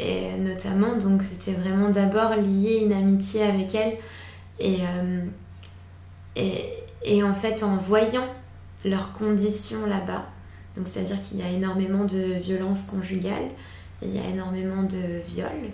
Et 0.00 0.36
notamment, 0.38 0.96
donc 0.96 1.22
c'était 1.22 1.56
vraiment 1.56 1.88
d'abord 1.88 2.34
lié 2.34 2.80
une 2.84 2.92
amitié 2.92 3.42
avec 3.42 3.74
elles. 3.74 3.98
Et, 4.58 4.78
et, 6.34 6.72
et 7.04 7.22
en 7.22 7.34
fait, 7.34 7.62
en 7.62 7.76
voyant 7.76 8.26
leurs 8.84 9.12
conditions 9.12 9.86
là-bas, 9.86 10.26
donc 10.76 10.88
c'est-à-dire 10.88 11.18
qu'il 11.20 11.38
y 11.38 11.42
a 11.42 11.48
énormément 11.48 12.04
de 12.04 12.40
violences 12.40 12.86
conjugales, 12.86 13.50
il 14.04 14.14
y 14.14 14.18
a 14.18 14.28
énormément 14.28 14.82
de 14.82 15.20
viols, 15.26 15.70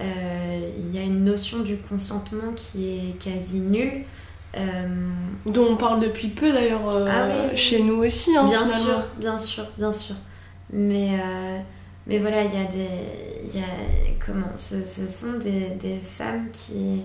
euh, 0.00 0.70
il 0.78 0.94
y 0.94 0.98
a 0.98 1.02
une 1.02 1.24
notion 1.24 1.60
du 1.60 1.76
consentement 1.76 2.52
qui 2.54 2.88
est 2.90 3.18
quasi 3.18 3.58
nulle. 3.58 4.04
Euh, 4.56 5.08
Dont 5.46 5.68
on 5.70 5.76
parle 5.76 6.00
depuis 6.00 6.28
peu 6.28 6.52
d'ailleurs 6.52 6.94
euh, 6.94 7.06
ah 7.08 7.56
chez 7.56 7.82
nous 7.82 8.04
aussi. 8.04 8.36
Hein, 8.36 8.44
bien 8.44 8.66
sûr, 8.66 9.02
bien 9.16 9.38
sûr, 9.38 9.64
bien 9.78 9.92
sûr. 9.92 10.14
Mais, 10.70 11.18
mais 12.06 12.18
voilà, 12.18 12.44
il 12.44 12.54
y 12.54 12.62
a 12.62 12.64
des. 12.64 13.56
Y 13.56 13.60
a, 13.60 14.24
comment 14.24 14.52
ce, 14.56 14.84
ce 14.84 15.06
sont 15.06 15.38
des, 15.38 15.70
des 15.80 15.98
femmes 16.00 16.48
qui 16.52 17.02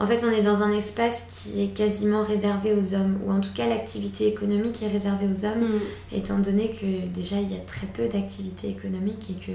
en 0.00 0.06
fait, 0.06 0.24
on 0.24 0.30
est 0.30 0.40
dans 0.40 0.62
un 0.62 0.72
espace 0.72 1.20
qui 1.28 1.62
est 1.62 1.76
quasiment 1.76 2.22
réservé 2.22 2.72
aux 2.72 2.94
hommes, 2.94 3.18
ou 3.26 3.30
en 3.30 3.38
tout 3.38 3.52
cas 3.52 3.68
l'activité 3.68 4.26
économique 4.28 4.82
est 4.82 4.88
réservée 4.88 5.26
aux 5.26 5.44
hommes, 5.44 5.74
mm. 5.74 6.16
étant 6.16 6.38
donné 6.38 6.70
que 6.70 7.06
déjà 7.08 7.36
il 7.36 7.52
y 7.52 7.54
a 7.54 7.60
très 7.60 7.86
peu 7.86 8.08
d'activité 8.08 8.70
économique 8.70 9.28
et 9.28 9.34
que 9.34 9.52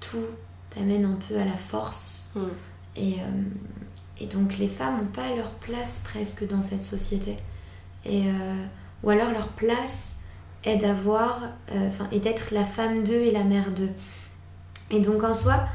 tout 0.00 0.26
t'amène 0.68 1.06
un 1.06 1.18
peu 1.26 1.36
à 1.36 1.46
la 1.46 1.56
force. 1.56 2.26
Mm. 2.34 2.40
Et, 2.96 3.14
euh, 3.14 4.20
et, 4.20 4.26
donc 4.26 4.58
les 4.58 4.68
femmes 4.68 4.98
n'ont 4.98 5.12
pas 5.12 5.34
leur 5.34 5.50
place 5.50 6.02
presque 6.04 6.46
dans 6.46 6.60
cette 6.60 6.84
société. 6.84 7.36
Et, 8.04 8.26
euh, 8.26 8.54
ou 9.02 9.08
alors 9.08 9.30
leur 9.30 9.48
place 9.48 10.12
est 10.64 10.76
d'avoir, 10.76 11.40
euh, 11.72 11.88
enfin, 11.88 12.06
et 12.12 12.20
d'être 12.20 12.52
la 12.52 12.66
femme 12.66 13.02
d'eux 13.02 13.14
et 13.14 13.30
la 13.30 13.44
mère 13.44 13.70
d'eux. 13.70 13.92
Et 14.90 15.00
donc 15.00 15.24
en 15.24 15.32
soi, 15.32 15.66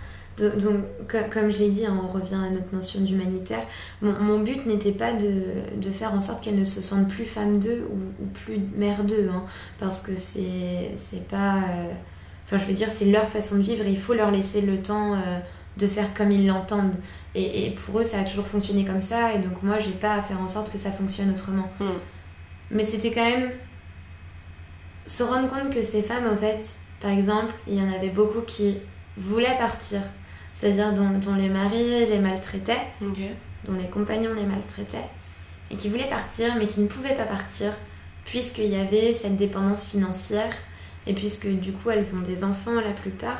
donc, 0.49 0.83
comme 1.31 1.51
je 1.51 1.59
l'ai 1.59 1.69
dit, 1.69 1.85
hein, 1.85 1.99
on 2.03 2.07
revient 2.07 2.35
à 2.35 2.49
notre 2.49 2.73
notion 2.73 3.01
d'humanitaire. 3.01 3.63
Mon, 4.01 4.39
but 4.39 4.65
n'était 4.65 4.91
pas 4.91 5.13
de, 5.13 5.89
faire 5.91 6.13
en 6.13 6.21
sorte 6.21 6.43
qu'elles 6.43 6.59
ne 6.59 6.65
se 6.65 6.81
sentent 6.81 7.09
plus 7.09 7.25
femmes 7.25 7.59
d'eux 7.59 7.87
ou, 7.91 8.25
plus 8.33 8.59
mères 8.75 9.03
d'eux, 9.03 9.29
hein, 9.31 9.43
parce 9.79 10.01
que 10.01 10.13
c'est 10.17 11.27
pas. 11.29 11.57
Euh, 11.57 11.91
enfin, 12.45 12.57
je 12.57 12.65
veux 12.65 12.73
dire, 12.73 12.89
c'est 12.89 13.05
leur 13.05 13.27
façon 13.27 13.57
de 13.57 13.61
vivre 13.61 13.85
et 13.85 13.91
il 13.91 13.99
faut 13.99 14.13
leur 14.13 14.31
laisser 14.31 14.61
le 14.61 14.81
temps 14.81 15.13
euh, 15.13 15.39
de 15.77 15.87
faire 15.87 16.13
comme 16.13 16.31
ils 16.31 16.47
l'entendent. 16.47 16.95
Et, 17.35 17.75
pour 17.85 17.99
eux, 17.99 18.03
ça 18.03 18.19
a 18.19 18.23
toujours 18.23 18.47
fonctionné 18.47 18.83
comme 18.83 19.01
ça, 19.01 19.33
et 19.33 19.39
donc 19.39 19.63
moi, 19.63 19.79
j'ai 19.79 19.91
pas 19.91 20.15
à 20.15 20.21
faire 20.21 20.41
en 20.41 20.47
sorte 20.47 20.71
que 20.71 20.77
ça 20.77 20.91
fonctionne 20.91 21.29
autrement. 21.31 21.69
Hmm. 21.79 21.99
Mais 22.71 22.83
c'était 22.83 23.11
quand 23.11 23.23
même 23.23 23.51
se 25.05 25.23
rendre 25.23 25.49
compte 25.49 25.73
que 25.73 25.83
ces 25.83 26.01
femmes, 26.01 26.27
en 26.27 26.37
fait, 26.37 26.65
par 27.01 27.11
exemple, 27.11 27.53
il 27.67 27.75
y 27.75 27.81
en 27.81 27.91
avait 27.91 28.09
beaucoup 28.09 28.41
qui 28.41 28.77
voulaient 29.17 29.57
partir 29.57 30.01
c'est-à-dire 30.61 30.93
dont, 30.93 31.35
les 31.35 31.49
maris 31.49 32.05
les 32.05 32.19
maltraitaient, 32.19 32.85
dont 33.65 33.73
les 33.73 33.87
compagnons 33.87 34.35
les 34.35 34.45
maltraitaient, 34.45 35.09
et 35.71 35.75
qui 35.75 35.89
voulaient 35.89 36.07
partir 36.07 36.55
mais 36.55 36.67
qui 36.67 36.81
ne 36.81 36.87
pouvaient 36.87 37.15
pas 37.15 37.23
partir 37.23 37.71
puisqu'il 38.25 38.67
y 38.67 38.75
avait 38.75 39.15
cette 39.15 39.37
dépendance 39.37 39.87
financière 39.87 40.53
et 41.07 41.15
puisque 41.15 41.47
du 41.47 41.71
coup 41.71 41.89
elles 41.89 42.13
ont 42.15 42.21
des 42.21 42.43
enfants 42.43 42.79
la 42.79 42.91
plupart. 42.91 43.39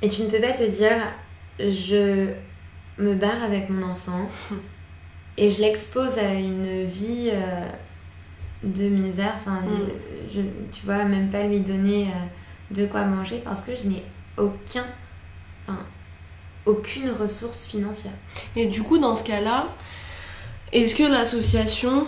Et 0.00 0.08
tu 0.08 0.22
ne 0.22 0.30
peux 0.30 0.40
pas 0.40 0.52
te 0.52 0.62
dire 0.62 0.96
je 1.58 2.30
me 2.96 3.14
barre 3.14 3.42
avec 3.44 3.68
mon 3.68 3.82
enfant 3.82 4.26
et 5.36 5.50
je 5.50 5.60
l'expose 5.60 6.16
à 6.16 6.32
une 6.32 6.84
vie 6.84 7.28
euh, 7.30 7.68
de 8.62 8.88
misère, 8.88 9.32
enfin, 9.34 9.60
mm. 9.68 10.40
tu 10.72 10.86
vois, 10.86 11.04
même 11.04 11.28
pas 11.28 11.42
lui 11.42 11.60
donner 11.60 12.06
euh, 12.06 12.74
de 12.74 12.86
quoi 12.86 13.04
manger 13.04 13.42
parce 13.44 13.60
que 13.60 13.76
je 13.76 13.86
n'ai 13.86 14.02
aucun 14.38 14.86
aucune 16.66 17.10
ressource 17.10 17.64
financière. 17.64 18.12
Et 18.54 18.66
du 18.66 18.82
coup, 18.82 18.98
dans 18.98 19.14
ce 19.14 19.24
cas-là, 19.24 19.66
est-ce 20.72 20.94
que 20.94 21.02
l'association 21.02 22.06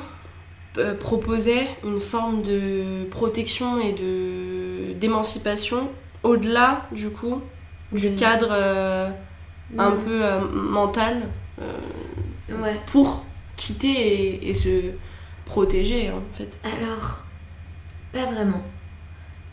euh, 0.78 0.94
proposait 0.94 1.66
une 1.84 1.98
forme 1.98 2.42
de 2.42 3.04
protection 3.10 3.80
et 3.80 3.92
de 3.92 4.92
d'émancipation 4.92 5.90
au-delà 6.22 6.86
du 6.92 7.10
coup 7.10 7.40
du 7.90 8.14
cadre 8.14 8.50
euh, 8.52 9.10
un 9.76 9.90
peu 9.90 10.24
euh, 10.24 10.40
mental 10.52 11.28
ouais. 12.50 12.76
pour 12.86 13.24
quitter 13.56 14.48
et, 14.48 14.54
se 14.54 14.92
protéger 15.44 16.10
en 16.10 16.22
fait? 16.32 16.60
Alors, 16.62 17.24
pas 18.12 18.30
vraiment. 18.30 18.62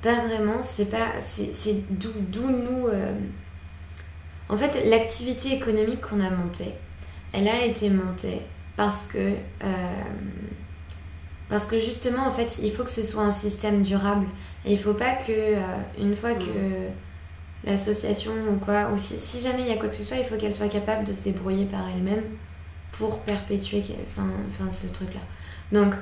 Pas 0.04 0.26
vraiment, 0.28 0.62
c'est 0.62 0.92
pas. 0.92 1.14
C'est 1.20 1.84
d'où 1.90 2.50
nous. 2.50 2.88
En 4.50 4.58
fait, 4.58 4.86
l'activité 4.86 5.54
économique 5.54 6.02
qu'on 6.02 6.22
a 6.22 6.30
montée, 6.30 6.74
elle 7.34 7.48
a 7.48 7.66
été 7.66 7.90
montée 7.90 8.42
parce 8.76 9.06
que 9.06 9.34
parce 11.50 11.66
que 11.66 11.80
justement, 11.80 12.28
en 12.28 12.32
fait, 12.32 12.60
il 12.62 12.72
faut 12.72 12.84
que 12.84 12.90
ce 12.90 13.04
soit 13.04 13.24
un 13.24 13.32
système 13.32 13.82
durable. 13.82 14.28
Et 14.66 14.74
il 14.74 14.80
faut 14.80 14.94
pas 14.94 15.16
que, 15.16 15.32
euh, 15.32 15.62
une 16.00 16.16
fois 16.16 16.34
que 16.34 16.90
l'association 17.64 18.34
ou 18.52 18.58
quoi, 18.58 18.90
ou 18.94 18.98
si, 18.98 19.40
jamais 19.40 19.62
il 19.62 19.68
y 19.68 19.72
a 19.72 19.78
quoi 19.78 19.88
que 19.90 19.96
ce 19.96 20.04
soit, 20.04 20.18
il 20.18 20.26
faut 20.26 20.36
qu'elle 20.36 20.54
soit 20.54 20.68
capable 20.68 21.06
de 21.06 21.14
se 21.14 21.24
débrouiller 21.24 21.66
par 21.66 21.88
elle-même 21.90 22.24
pour 22.92 23.22
perpétuer 23.22 23.84
enfin, 24.12 24.30
enfin, 24.50 24.72
ce 24.72 24.92
truc-là. 24.94 25.22
Donc, 25.72 25.94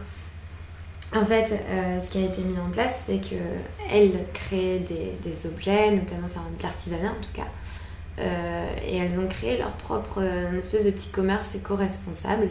en 1.14 1.26
fait, 1.26 1.54
euh, 1.70 2.02
ce 2.02 2.10
qui 2.10 2.18
a 2.18 2.26
été 2.26 2.42
mis 2.42 2.58
en 2.58 2.70
place, 2.72 3.04
c'est 3.06 3.20
qu'elle 3.20 4.12
crée 4.34 4.80
des, 4.80 5.18
des, 5.22 5.48
objets, 5.48 5.92
notamment 5.92 6.26
enfin, 6.26 6.44
de 6.58 6.64
l'artisanat 6.64 7.10
en 7.10 7.22
tout 7.22 7.34
cas. 7.34 7.48
Euh, 8.18 8.76
et 8.88 8.96
elles 8.96 9.20
ont 9.20 9.28
créé 9.28 9.58
leur 9.58 9.74
propre 9.74 10.24
espèce 10.58 10.86
de 10.86 10.92
petit 10.92 11.10
commerce 11.10 11.54
éco-responsable 11.56 12.50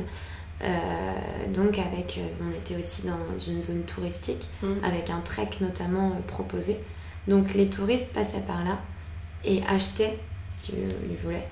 euh, 0.63 1.53
donc 1.53 1.79
avec, 1.79 2.19
euh, 2.19 2.27
on 2.43 2.51
était 2.51 2.77
aussi 2.77 3.03
dans 3.07 3.39
une 3.39 3.61
zone 3.61 3.83
touristique 3.83 4.49
mmh. 4.63 4.85
avec 4.85 5.11
un 5.11 5.21
trek 5.21 5.51
notamment 5.61 6.11
euh, 6.11 6.21
proposé. 6.27 6.79
Donc 7.27 7.55
les 7.55 7.69
touristes 7.69 8.13
passaient 8.13 8.41
par 8.41 8.65
là 8.65 8.79
et 9.45 9.63
achetaient, 9.69 10.19
si 10.49 10.73
ils 11.11 11.17
voulaient, 11.17 11.49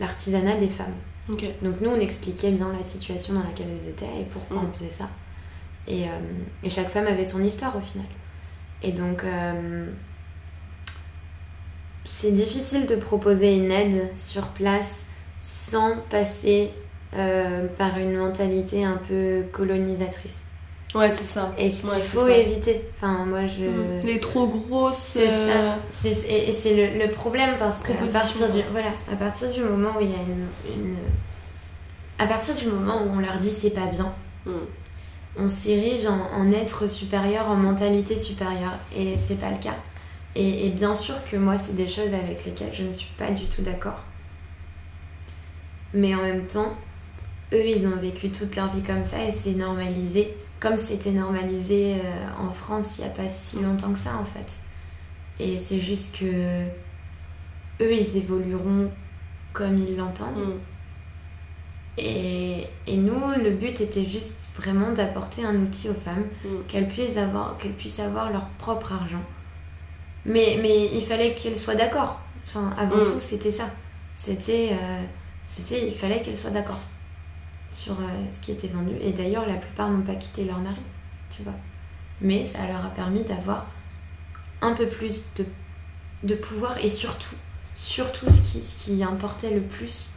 l'artisanat 0.00 0.56
des 0.56 0.68
femmes. 0.68 0.94
Donc 1.28 1.80
nous 1.80 1.90
on 1.90 2.00
expliquait 2.00 2.50
bien 2.50 2.72
la 2.72 2.84
situation 2.84 3.34
dans 3.34 3.42
laquelle 3.42 3.66
elles 3.70 3.88
étaient 3.88 4.20
et 4.20 4.24
pourquoi 4.24 4.58
mmh. 4.58 4.66
on 4.66 4.72
faisait 4.72 4.92
ça. 4.92 5.08
Et, 5.86 6.04
et, 6.62 6.70
chaque 6.70 6.88
femme 6.88 7.06
avait 7.06 7.24
son 7.24 7.42
histoire 7.42 7.76
au 7.76 7.80
final. 7.80 8.06
Et 8.82 8.92
donc 8.92 9.24
c'est 12.04 12.32
difficile 12.32 12.86
de 12.86 12.96
proposer 12.96 13.56
une 13.56 13.70
aide 13.70 14.08
sur 14.16 14.48
place 14.48 15.04
sans 15.40 15.96
passer 16.10 16.70
euh, 17.16 17.66
par 17.78 17.98
une 17.98 18.16
mentalité 18.16 18.84
un 18.84 19.00
peu 19.08 19.44
colonisatrice. 19.52 20.36
Ouais, 20.94 21.10
c'est 21.10 21.24
ça. 21.24 21.52
Et 21.58 21.70
ce 21.70 21.82
qu'il 21.82 22.04
faut 22.04 22.28
éviter. 22.28 22.88
Enfin, 22.94 23.24
moi, 23.24 23.46
je... 23.46 23.64
Mm. 23.64 24.00
Les 24.04 24.20
trop 24.20 24.46
grosses... 24.46 24.96
C'est 24.96 25.26
ça. 25.26 25.32
Euh, 25.32 25.76
et 26.04 26.52
c'est 26.52 26.74
le, 26.74 27.04
le, 27.04 27.10
problème 27.10 27.56
parce 27.58 27.78
qu'à 27.78 27.94
partir, 27.94 28.48
du, 28.52 28.60
voilà, 28.70 28.90
à 29.12 29.16
partir 29.16 29.50
du 29.50 29.60
moment 29.62 29.90
où 29.98 30.00
il 30.00 30.10
y 30.10 30.14
a 30.14 30.16
une, 30.16 30.82
une... 30.82 30.96
À 32.18 32.26
partir 32.26 32.54
du 32.54 32.66
moment 32.68 33.02
où 33.02 33.16
on 33.16 33.18
leur 33.18 33.38
dit 33.38 33.50
c'est 33.50 33.70
pas 33.70 33.86
bien, 33.86 34.12
mm. 34.46 34.52
on 35.38 35.48
s'érige 35.48 36.06
en, 36.06 36.28
en, 36.32 36.52
être 36.52 36.88
supérieur, 36.88 37.48
en 37.48 37.56
mentalité 37.56 38.16
supérieure. 38.16 38.78
Et 38.96 39.16
c'est 39.16 39.38
pas 39.40 39.50
le 39.50 39.58
cas. 39.58 39.74
Et, 40.36 40.66
et 40.66 40.70
bien 40.70 40.94
sûr 40.94 41.14
que 41.30 41.36
moi, 41.36 41.56
c'est 41.56 41.76
des 41.76 41.88
choses 41.88 42.12
avec 42.12 42.44
lesquelles 42.44 42.72
je 42.72 42.82
ne 42.82 42.92
suis 42.92 43.12
pas 43.16 43.30
du 43.30 43.46
tout 43.46 43.62
d'accord. 43.62 44.02
Mais 45.92 46.14
en 46.14 46.22
même 46.22 46.46
temps, 46.46 46.74
eux, 47.52 47.66
ils 47.66 47.86
ont 47.86 47.96
vécu 47.96 48.30
toute 48.30 48.56
leur 48.56 48.72
vie 48.72 48.82
comme 48.82 49.04
ça 49.04 49.24
et 49.24 49.32
c'est 49.32 49.52
normalisé, 49.52 50.34
comme 50.58 50.76
c'était 50.76 51.12
normalisé 51.12 51.96
euh, 51.96 52.42
en 52.42 52.52
France 52.52 52.98
il 52.98 53.04
n'y 53.04 53.10
a 53.10 53.12
pas 53.12 53.28
si 53.28 53.60
longtemps 53.60 53.92
que 53.92 53.98
ça 53.98 54.16
en 54.16 54.24
fait. 54.24 54.58
Et 55.38 55.58
c'est 55.58 55.78
juste 55.78 56.18
que 56.18 56.26
eux, 57.80 57.92
ils 57.92 58.16
évolueront 58.16 58.90
comme 59.52 59.78
ils 59.78 59.96
l'entendent. 59.96 60.36
Mm. 60.36 60.60
Et, 61.96 62.66
et, 62.88 62.96
nous, 62.96 63.20
le 63.40 63.50
but 63.50 63.80
était 63.80 64.04
juste 64.04 64.50
vraiment 64.56 64.90
d'apporter 64.90 65.44
un 65.44 65.54
outil 65.54 65.88
aux 65.88 65.94
femmes, 65.94 66.24
mm. 66.44 66.48
qu'elles 66.66 66.88
puissent, 66.88 67.16
avoir, 67.16 67.56
qu'elles 67.58 67.74
puissent 67.74 68.00
avoir 68.00 68.32
leur 68.32 68.46
propre 68.58 68.92
argent. 68.92 69.22
Mais, 70.26 70.58
mais 70.62 70.86
il 70.94 71.04
fallait 71.04 71.34
qu'elles 71.34 71.58
soient 71.58 71.74
d'accord. 71.74 72.20
Enfin, 72.46 72.74
avant 72.78 72.96
mm. 72.96 73.04
tout, 73.04 73.20
c'était 73.20 73.52
ça. 73.52 73.70
C'était, 74.14 74.70
euh, 74.72 75.02
c'était, 75.44 75.86
il 75.86 75.94
fallait 75.94 76.20
qu'elles 76.22 76.36
soient 76.36 76.50
d'accord 76.50 76.80
sur 77.66 77.94
euh, 77.94 78.04
ce 78.28 78.38
qui 78.40 78.52
était 78.52 78.68
vendu. 78.68 78.94
Et 79.00 79.12
d'ailleurs, 79.12 79.46
la 79.46 79.56
plupart 79.56 79.90
n'ont 79.90 80.02
pas 80.02 80.14
quitté 80.14 80.44
leur 80.44 80.60
mari, 80.60 80.82
tu 81.30 81.42
vois. 81.42 81.54
Mais 82.20 82.46
ça 82.46 82.66
leur 82.66 82.84
a 82.84 82.90
permis 82.90 83.24
d'avoir 83.24 83.66
un 84.60 84.72
peu 84.72 84.86
plus 84.86 85.24
de, 85.36 85.44
de 86.22 86.34
pouvoir 86.34 86.78
et 86.78 86.88
surtout, 86.88 87.34
surtout 87.74 88.30
ce 88.30 88.52
qui, 88.52 88.64
ce 88.64 88.84
qui 88.84 89.02
importait 89.02 89.50
le 89.50 89.60
plus 89.60 90.14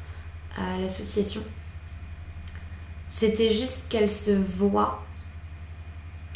à 0.58 0.78
l'association, 0.80 1.42
c'était 3.10 3.50
juste 3.50 3.86
qu'elles 3.90 4.10
se 4.10 4.32
voient, 4.32 5.04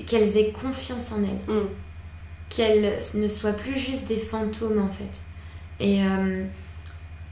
qu'elles 0.05 0.37
aient 0.37 0.51
confiance 0.51 1.11
en 1.11 1.23
elles, 1.23 1.53
mm. 1.53 1.67
Qu'elles 2.51 2.99
ne 3.15 3.27
soient 3.27 3.53
plus 3.53 3.77
juste 3.77 4.07
des 4.07 4.17
fantômes 4.17 4.79
en 4.79 4.91
fait. 4.91 5.21
Et 5.79 6.05
euh, 6.05 6.43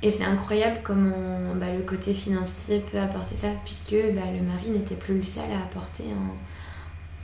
et 0.01 0.09
c'est 0.09 0.23
incroyable 0.23 0.77
comment 0.83 1.53
bah, 1.55 1.73
le 1.75 1.81
côté 1.81 2.13
financier 2.13 2.83
peut 2.91 2.97
apporter 2.97 3.35
ça, 3.35 3.49
puisque 3.65 3.95
bah, 4.15 4.21
le 4.33 4.41
mari 4.41 4.69
n'était 4.69 4.95
plus 4.95 5.17
le 5.17 5.23
seul 5.23 5.51
à 5.51 5.63
apporter 5.63 6.05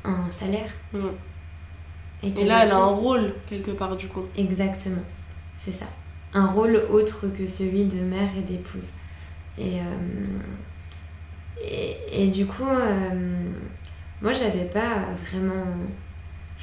un, 0.03 0.09
un 0.09 0.29
salaire. 0.29 0.69
Et, 2.21 2.31
là, 2.43 2.65
elle 2.65 2.71
a 2.71 2.77
un 2.77 2.87
rôle 2.87 3.33
quelque 3.47 3.71
part 3.71 3.95
du 3.95 4.07
coup. 4.07 4.23
Exactement, 4.37 5.03
c'est 5.55 5.71
ça. 5.71 5.85
Un 6.33 6.47
rôle 6.47 6.75
autre 6.89 7.27
que 7.27 7.47
celui 7.47 7.85
de 7.85 8.01
mère 8.01 8.29
et 8.37 8.41
d'épouse. 8.41 8.89
Et, 9.57 9.79
euh, 9.79 9.83
et, 11.63 12.25
et, 12.25 12.27
du 12.27 12.45
coup, 12.45 12.67
euh, 12.67 13.39
moi, 14.21 14.33
j'avais 14.33 14.65
pas 14.65 15.05
vraiment, 15.29 15.63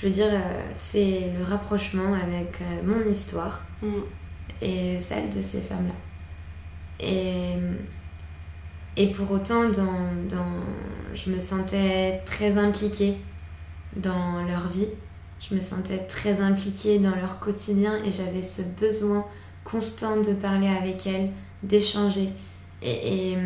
je 0.03 0.09
veux 0.09 0.13
dire, 0.13 0.29
euh, 0.31 0.61
fait 0.75 1.33
le 1.39 1.45
rapprochement 1.45 2.13
avec 2.15 2.59
mon 2.85 3.09
histoire. 3.09 3.63
Mm 3.81 4.03
et 4.63 5.01
celle 5.01 5.29
de 5.31 5.43
ces 5.43 5.61
femmes-là. 5.61 5.95
Et, 7.01 7.55
et 8.97 9.11
pour 9.13 9.31
autant, 9.31 9.69
dans, 9.69 10.13
dans, 10.29 10.47
je 11.15 11.31
me 11.31 11.41
sentais 11.41 12.23
très 12.25 12.57
impliquée 12.57 13.17
dans 13.97 14.45
leur 14.45 14.69
vie, 14.69 14.89
je 15.41 15.55
me 15.55 15.61
sentais 15.61 15.99
très 15.99 16.41
impliquée 16.41 17.01
dans 17.01 17.17
leur 17.17 17.41
quotidien 17.41 18.03
et 18.05 18.13
j'avais 18.13 18.43
ce 18.43 18.63
besoin 18.81 19.27
constant 19.65 20.21
de 20.21 20.33
parler 20.33 20.69
avec 20.69 21.07
elles, 21.07 21.31
d'échanger. 21.63 22.29
Et, 22.83 23.33
et, 23.33 23.39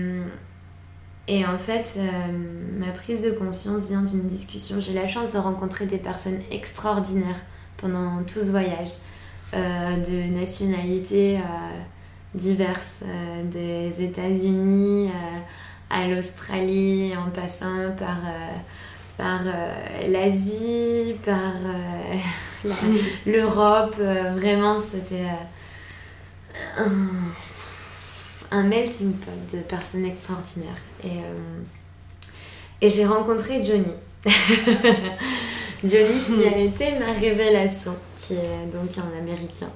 et, 1.28 1.44
en 1.44 1.58
fait, 1.58 1.94
euh, 1.96 2.02
ma 2.78 2.92
prise 2.92 3.24
de 3.24 3.30
conscience 3.30 3.88
vient 3.88 4.02
d'une 4.02 4.26
discussion. 4.26 4.80
J'ai 4.80 4.92
la 4.92 5.08
chance 5.08 5.32
de 5.32 5.38
rencontrer 5.38 5.86
des 5.86 5.98
personnes 5.98 6.40
extraordinaires 6.52 7.40
pendant 7.78 8.22
tout 8.22 8.40
ce 8.40 8.50
voyage. 8.50 8.90
Euh, 9.54 9.96
de 9.96 10.34
nationalités 10.36 11.38
euh, 11.38 11.40
diverses, 12.34 13.00
des 13.44 14.02
États-Unis 14.02 15.10
à 15.88 16.08
l'Australie, 16.08 17.14
en 17.16 17.30
passant 17.30 17.92
par, 17.96 18.18
par 19.16 19.42
l'Asie, 20.08 21.14
par 21.24 21.54
l'Europe. 23.26 23.94
vraiment, 24.36 24.78
c'était 24.80 25.30
un, 28.50 28.62
melting 28.62 29.12
pot 29.12 29.56
de 29.56 29.62
personnes 29.62 30.04
extraordinaires. 30.04 30.82
Et, 31.04 31.20
et 32.80 32.88
j'ai 32.88 33.06
rencontré 33.06 33.62
Johnny. 33.62 33.92
Johnny 35.84 36.20
qui 36.24 36.44
a 36.44 36.58
été 36.64 36.98
ma 36.98 37.12
révélation, 37.12 37.94
qui 38.16 38.34
est 38.34 38.66
donc 38.72 38.90
un 38.98 39.18
américain. 39.18 39.70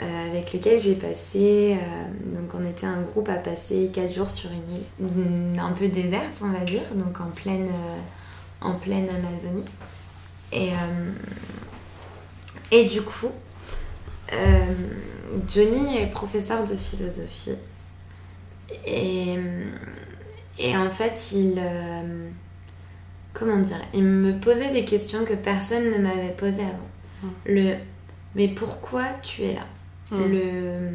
Euh, 0.00 0.28
avec 0.28 0.52
lequel 0.52 0.82
j'ai 0.82 0.96
passé, 0.96 1.78
euh, 1.80 2.34
donc 2.34 2.50
on 2.52 2.68
était 2.68 2.86
un 2.86 3.00
groupe 3.02 3.28
à 3.28 3.36
passer 3.36 3.92
4 3.94 4.12
jours 4.12 4.28
sur 4.28 4.50
une 4.50 4.74
île 4.74 5.60
un 5.60 5.70
peu 5.70 5.86
déserte 5.86 6.42
on 6.42 6.48
va 6.48 6.64
dire, 6.64 6.82
donc 6.96 7.20
en 7.20 7.30
pleine, 7.30 7.68
euh, 7.68 7.96
en 8.60 8.72
pleine 8.72 9.06
Amazonie. 9.08 9.64
Et, 10.52 10.70
et 12.70 12.84
du 12.84 13.02
coup, 13.02 13.30
Johnny 15.48 15.98
est 15.98 16.06
professeur 16.06 16.64
de 16.64 16.76
philosophie. 16.76 17.56
Et, 18.86 19.36
et 20.58 20.76
en 20.76 20.90
fait, 20.90 21.32
il 21.32 21.60
comment 23.34 23.58
dire, 23.58 23.80
il 23.92 24.04
me 24.04 24.38
posait 24.38 24.70
des 24.70 24.84
questions 24.84 25.24
que 25.24 25.34
personne 25.34 25.90
ne 25.90 25.98
m'avait 25.98 26.34
posées 26.36 26.62
avant. 26.62 26.88
Mm. 27.22 27.28
Le 27.46 27.74
mais 28.36 28.48
pourquoi 28.48 29.04
tu 29.22 29.42
es 29.42 29.54
là? 29.54 29.66
Mm. 30.10 30.32
Le 30.32 30.90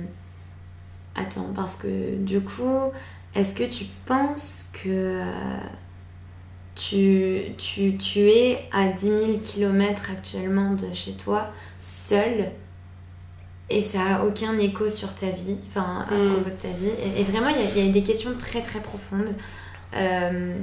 attends, 1.16 1.52
parce 1.54 1.76
que 1.76 2.16
du 2.16 2.42
coup, 2.42 2.92
est-ce 3.36 3.54
que 3.54 3.64
tu 3.64 3.86
penses 4.06 4.72
que 4.74 4.90
euh, 4.90 5.24
tu, 6.76 7.54
tu, 7.58 7.98
tu 7.98 8.20
es 8.20 8.60
à 8.72 8.88
10 8.88 9.06
000 9.06 9.22
km 9.40 10.10
actuellement 10.12 10.74
de 10.74 10.94
chez 10.94 11.14
toi, 11.14 11.52
seul, 11.80 12.52
et 13.70 13.82
ça 13.82 14.18
a 14.18 14.26
aucun 14.26 14.58
écho 14.58 14.90
sur 14.90 15.14
ta 15.14 15.28
vie, 15.30 15.58
enfin 15.68 16.06
à 16.10 16.14
Mm. 16.16 16.28
propos 16.28 16.50
de 16.50 16.56
ta 16.56 16.70
vie. 16.70 16.90
Et, 17.16 17.22
et 17.22 17.24
vraiment, 17.24 17.50
il 17.50 17.82
y 17.82 17.86
y, 17.86 17.90
a 17.90 17.92
des 17.92 18.04
questions 18.04 18.32
très 18.38 18.62
très 18.62 18.80
profondes 18.80 19.34
euh, 19.96 20.56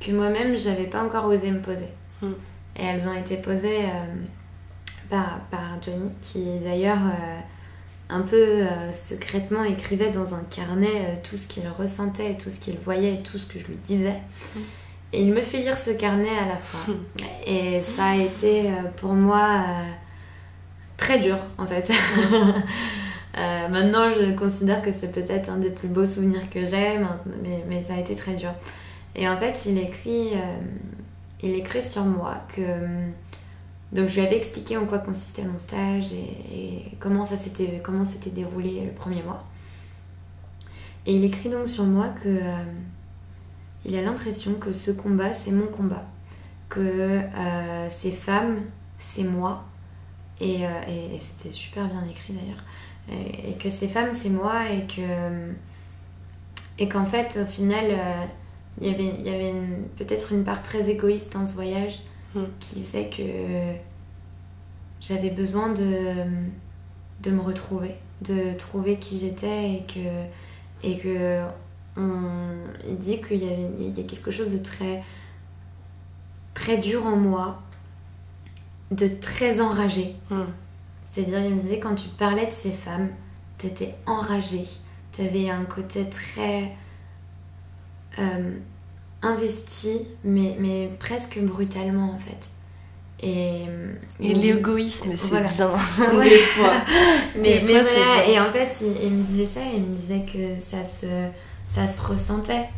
que 0.00 0.10
moi-même, 0.12 0.56
j'avais 0.56 0.86
pas 0.86 1.02
encore 1.02 1.24
osé 1.26 1.50
me 1.50 1.60
poser. 1.60 1.88
Mm. 2.22 2.26
Et 2.78 2.84
elles 2.84 3.08
ont 3.08 3.14
été 3.14 3.36
posées 3.38 3.84
euh, 3.84 4.14
par, 5.08 5.40
par 5.50 5.82
Johnny, 5.82 6.10
qui 6.20 6.44
d'ailleurs 6.62 6.98
euh, 6.98 7.40
un 8.10 8.20
peu 8.20 8.64
secrètement 8.92 9.64
écrivait 9.64 10.10
dans 10.10 10.34
un 10.34 10.42
carnet 10.44 11.20
tout 11.24 11.36
ce 11.36 11.48
qu'il 11.48 11.64
ressentait, 11.68 12.36
tout 12.36 12.50
ce 12.50 12.60
qu'il 12.60 12.78
voyait, 12.78 13.22
tout 13.22 13.38
ce 13.38 13.46
que 13.46 13.58
je 13.58 13.66
lui 13.66 13.78
disais. 13.86 14.20
Mm. 14.54 14.60
Et 15.14 15.22
il 15.22 15.32
me 15.32 15.40
fait 15.40 15.58
lire 15.58 15.78
ce 15.78 15.90
carnet 15.90 16.28
à 16.28 16.46
la 16.46 16.58
fin. 16.58 16.92
Mm. 16.92 16.96
Et 17.46 17.82
ça 17.84 18.04
a 18.08 18.16
été 18.16 18.70
pour 18.96 19.14
moi 19.14 19.64
très 20.96 21.18
dur 21.18 21.36
en 21.58 21.66
fait. 21.66 21.92
Euh, 23.38 23.68
maintenant, 23.68 24.10
je 24.10 24.34
considère 24.34 24.80
que 24.82 24.90
c'est 24.90 25.12
peut-être 25.12 25.50
un 25.50 25.58
des 25.58 25.70
plus 25.70 25.88
beaux 25.88 26.06
souvenirs 26.06 26.48
que 26.48 26.64
j'ai, 26.64 26.98
mais, 27.42 27.64
mais 27.68 27.82
ça 27.82 27.94
a 27.94 27.98
été 27.98 28.14
très 28.14 28.34
dur. 28.34 28.54
Et 29.14 29.28
en 29.28 29.36
fait, 29.36 29.66
il 29.66 29.76
écrit, 29.78 30.30
euh, 30.34 30.58
il 31.42 31.54
écrit 31.54 31.82
sur 31.82 32.04
moi 32.04 32.36
que. 32.54 32.62
Donc, 33.92 34.08
je 34.08 34.14
lui 34.14 34.26
avais 34.26 34.36
expliqué 34.36 34.76
en 34.76 34.86
quoi 34.86 34.98
consistait 34.98 35.44
mon 35.44 35.58
stage 35.58 36.12
et, 36.12 36.18
et 36.52 36.96
comment 36.98 37.24
ça 37.24 37.36
s'était 37.36 37.80
déroulé 38.30 38.82
le 38.84 38.92
premier 38.92 39.22
mois. 39.22 39.44
Et 41.04 41.14
il 41.14 41.24
écrit 41.24 41.50
donc 41.50 41.68
sur 41.68 41.84
moi 41.84 42.08
que 42.08 42.28
euh, 42.28 42.64
il 43.84 43.96
a 43.96 44.02
l'impression 44.02 44.54
que 44.54 44.72
ce 44.72 44.90
combat 44.90 45.34
c'est 45.34 45.52
mon 45.52 45.66
combat, 45.66 46.04
que 46.68 47.20
ces 47.88 48.10
femmes 48.10 48.62
c'est 48.98 49.22
moi 49.22 49.64
et, 50.40 50.66
euh, 50.66 50.70
et- 50.88 51.14
et 51.14 51.18
c'était 51.18 51.50
super 51.50 51.88
bien 51.88 52.04
écrit 52.10 52.32
d'ailleurs 52.34 52.62
et, 53.10 53.50
et 53.50 53.54
que 53.54 53.70
ces 53.70 53.88
femmes 53.88 54.12
c'est 54.12 54.30
moi 54.30 54.70
et 54.70 54.86
que 54.86 55.52
et 56.78 56.88
qu'en 56.88 57.06
fait 57.06 57.38
au 57.42 57.46
final 57.46 57.84
euh, 57.90 58.24
il 58.80 58.88
y 58.88 58.90
avait, 58.94 59.22
y 59.22 59.28
avait 59.30 59.54
peut-être 59.96 60.32
une 60.32 60.44
part 60.44 60.62
très 60.62 60.88
égoïste 60.90 61.32
dans 61.32 61.46
ce 61.46 61.54
voyage 61.54 62.00
Mm. 62.34 62.40
qui 62.60 62.82
faisait 62.82 63.08
que 63.08 63.22
j'avais 65.00 65.30
besoin 65.30 65.72
de, 65.72 66.24
de 67.22 67.30
me 67.30 67.40
retrouver, 67.40 67.94
de 68.20 68.52
trouver 68.58 68.96
qui 68.98 69.18
j'étais 69.18 69.70
et 69.74 69.82
que, 69.86 70.86
et 70.86 70.98
que 70.98 71.42
on, 71.96 72.20
il 72.86 72.98
dit 72.98 73.22
qu'il 73.22 73.42
y, 73.42 73.46
avait, 73.48 73.68
il 73.80 73.96
y 73.96 74.00
a 74.00 74.04
quelque 74.04 74.30
chose 74.30 74.52
de 74.52 74.58
très, 74.58 75.02
très 76.52 76.76
dur 76.78 77.06
en 77.06 77.16
moi, 77.16 77.62
de 78.90 79.08
très 79.08 79.60
enragé. 79.60 80.14
Mm. 80.30 80.42
C'est-à-dire, 81.10 81.40
il 81.44 81.54
me 81.54 81.60
disait, 81.60 81.80
quand 81.80 81.94
tu 81.94 82.08
parlais 82.18 82.46
de 82.46 82.52
ces 82.52 82.72
femmes, 82.72 83.08
tu 83.58 83.66
étais 83.66 83.94
enragé. 84.06 84.64
Tu 85.12 85.22
avais 85.22 85.48
un 85.50 85.64
côté 85.64 86.08
très 86.10 86.72
euh, 88.18 88.52
investi, 89.22 90.02
mais, 90.24 90.56
mais 90.58 90.90
presque 90.98 91.38
brutalement, 91.40 92.12
en 92.14 92.18
fait. 92.18 92.48
Et, 93.22 93.64
Et 94.20 94.34
l'égoïsme, 94.34 95.16
c'est 95.16 95.28
Voilà. 95.28 95.46
bien. 95.46 95.70
Ouais. 96.18 96.24
Des 96.28 96.38
fois. 96.38 96.72
mais, 97.36 97.60
Des 97.60 97.64
mais 97.66 97.80
fois, 97.80 97.90
c'est 97.90 98.04
voilà, 98.04 98.26
et 98.28 98.38
en 98.40 98.50
fait, 98.50 98.76
il, 98.82 99.04
il 99.06 99.10
me 99.12 99.22
disait 99.24 99.46
ça, 99.46 99.60
il 99.74 99.80
me 99.82 99.96
disait 99.96 100.26
que 100.30 100.62
ça 100.62 100.84
se, 100.84 101.06
ça 101.66 101.86
se 101.86 102.02
ressentait. 102.02 102.68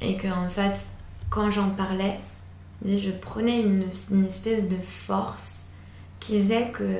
Et 0.00 0.16
que, 0.16 0.28
en 0.28 0.48
fait, 0.48 0.78
quand 1.30 1.50
j'en 1.50 1.70
parlais, 1.70 2.20
je 2.84 3.10
prenais 3.10 3.62
une, 3.62 3.82
espèce 4.24 4.68
de 4.68 4.76
force 4.76 5.70
qui 6.20 6.38
faisait 6.38 6.70
que 6.70 6.98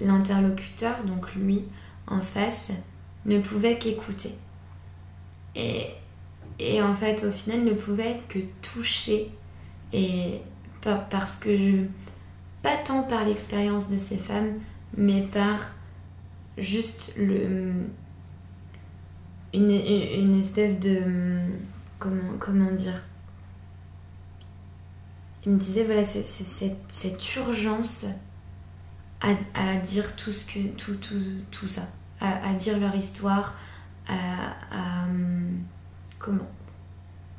l'interlocuteur, 0.00 1.02
donc 1.04 1.34
lui, 1.34 1.64
en 2.06 2.20
face, 2.20 2.70
ne 3.26 3.40
pouvait 3.40 3.78
qu'écouter. 3.78 4.34
Et, 5.56 5.86
et 6.58 6.80
en 6.82 6.94
fait, 6.94 7.24
au 7.24 7.32
final, 7.32 7.64
ne 7.64 7.72
pouvait 7.72 8.20
que 8.28 8.38
toucher. 8.62 9.30
Et 9.92 10.40
par- 10.80 11.08
parce 11.08 11.36
que 11.36 11.56
je. 11.56 11.84
Pas 12.62 12.76
tant 12.76 13.02
par 13.02 13.24
l'expérience 13.24 13.88
de 13.88 13.96
ces 13.96 14.16
femmes, 14.16 14.54
mais 14.96 15.22
par 15.22 15.58
juste 16.56 17.14
le. 17.16 17.72
Une, 19.52 19.70
une 19.70 20.38
espèce 20.38 20.78
de. 20.78 21.02
Comment 21.98 22.70
dire 22.70 23.02
Il 25.48 25.54
me 25.54 25.58
disait, 25.58 25.84
voilà, 25.84 26.04
ce- 26.04 26.22
ce- 26.22 26.44
cette, 26.44 26.76
cette 26.88 27.36
urgence 27.36 28.04
à, 29.22 29.28
à 29.54 29.76
dire 29.76 30.14
tout, 30.14 30.30
ce 30.30 30.44
que, 30.44 30.58
tout, 30.76 30.96
tout, 30.96 31.14
tout 31.50 31.66
ça, 31.66 31.88
à, 32.20 32.50
à 32.50 32.52
dire 32.52 32.78
leur 32.78 32.94
histoire, 32.94 33.54
à. 34.08 34.12
à, 34.70 35.04
hum, 35.06 35.58
comment? 36.18 36.46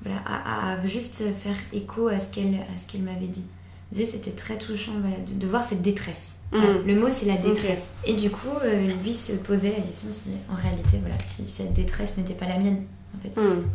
Voilà, 0.04 0.20
à, 0.26 0.84
juste 0.86 1.22
faire 1.36 1.56
écho 1.72 2.08
à 2.08 2.20
ce 2.20 2.30
qu'elle 2.30 2.56
à 2.56 2.78
ce 2.78 2.88
qu'elle 2.88 3.04
m'avait 3.04 3.28
dit. 3.28 3.46
C'était 3.94 4.32
très 4.32 4.58
touchant 4.58 4.94
voilà, 5.02 5.18
de, 5.18 5.34
de 5.36 5.48
voir 5.48 5.64
cette 5.64 5.82
détresse. 5.84 6.38
Voilà, 6.52 6.80
Mm. 6.80 6.88
le 6.88 6.96
mot 7.00 7.10
c'est 7.12 7.28
la 7.28 7.38
détresse. 7.38 7.90
Et 8.06 8.14
du 8.16 8.32
coup, 8.32 8.48
euh, 8.64 8.92
lui 9.04 9.14
se 9.14 9.34
posait 9.34 9.72
la 9.72 9.82
question 9.84 10.12
si 10.12 10.30
en 10.52 10.56
réalité, 10.56 10.98
voilà, 11.00 11.16
si 11.24 11.48
cette 11.48 11.74
détresse 11.74 12.18
n'était 12.18 12.34
pas 12.34 12.48
la 12.48 12.58
mienne, 12.58 12.86
en 13.16 13.22
fait. 13.22 13.40
Mm. 13.40 13.66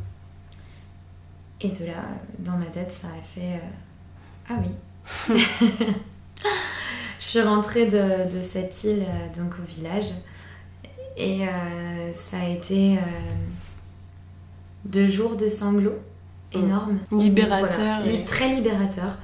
Et 1.60 1.68
de 1.68 1.84
là, 1.86 2.02
dans 2.40 2.56
ma 2.56 2.66
tête, 2.66 2.90
ça 2.90 3.06
a 3.08 3.22
fait 3.22 3.54
euh, 3.56 3.58
Ah 4.48 4.54
oui. 4.60 5.36
Je 7.20 7.24
suis 7.24 7.40
rentrée 7.40 7.86
de, 7.86 8.30
de 8.36 8.42
cette 8.42 8.84
île 8.84 9.04
euh, 9.08 9.40
donc 9.42 9.54
au 9.58 9.62
village 9.66 10.12
et 11.16 11.46
euh, 11.48 12.12
ça 12.14 12.38
a 12.40 12.48
été 12.48 12.96
euh, 12.98 13.00
deux 14.84 15.06
jours 15.06 15.36
de 15.36 15.48
sanglots 15.48 15.98
énormes. 16.52 16.98
Libérateur. 17.12 17.70
Voilà, 18.00 18.06
et- 18.06 18.16
li- 18.18 18.24
très 18.24 18.54
libérateur. 18.54 19.16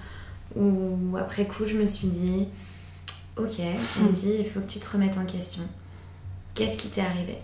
Où 0.56 1.16
après 1.18 1.44
coup, 1.46 1.64
je 1.64 1.76
me 1.76 1.86
suis 1.86 2.08
dit 2.08 2.48
Ok, 3.36 3.60
on 4.00 4.04
me 4.06 4.12
dit 4.12 4.34
il 4.40 4.44
faut 4.46 4.60
que 4.60 4.66
tu 4.66 4.80
te 4.80 4.90
remettes 4.90 5.16
en 5.18 5.24
question. 5.24 5.62
Qu'est-ce 6.54 6.76
qui 6.76 6.88
t'est 6.88 7.02
arrivé? 7.02 7.38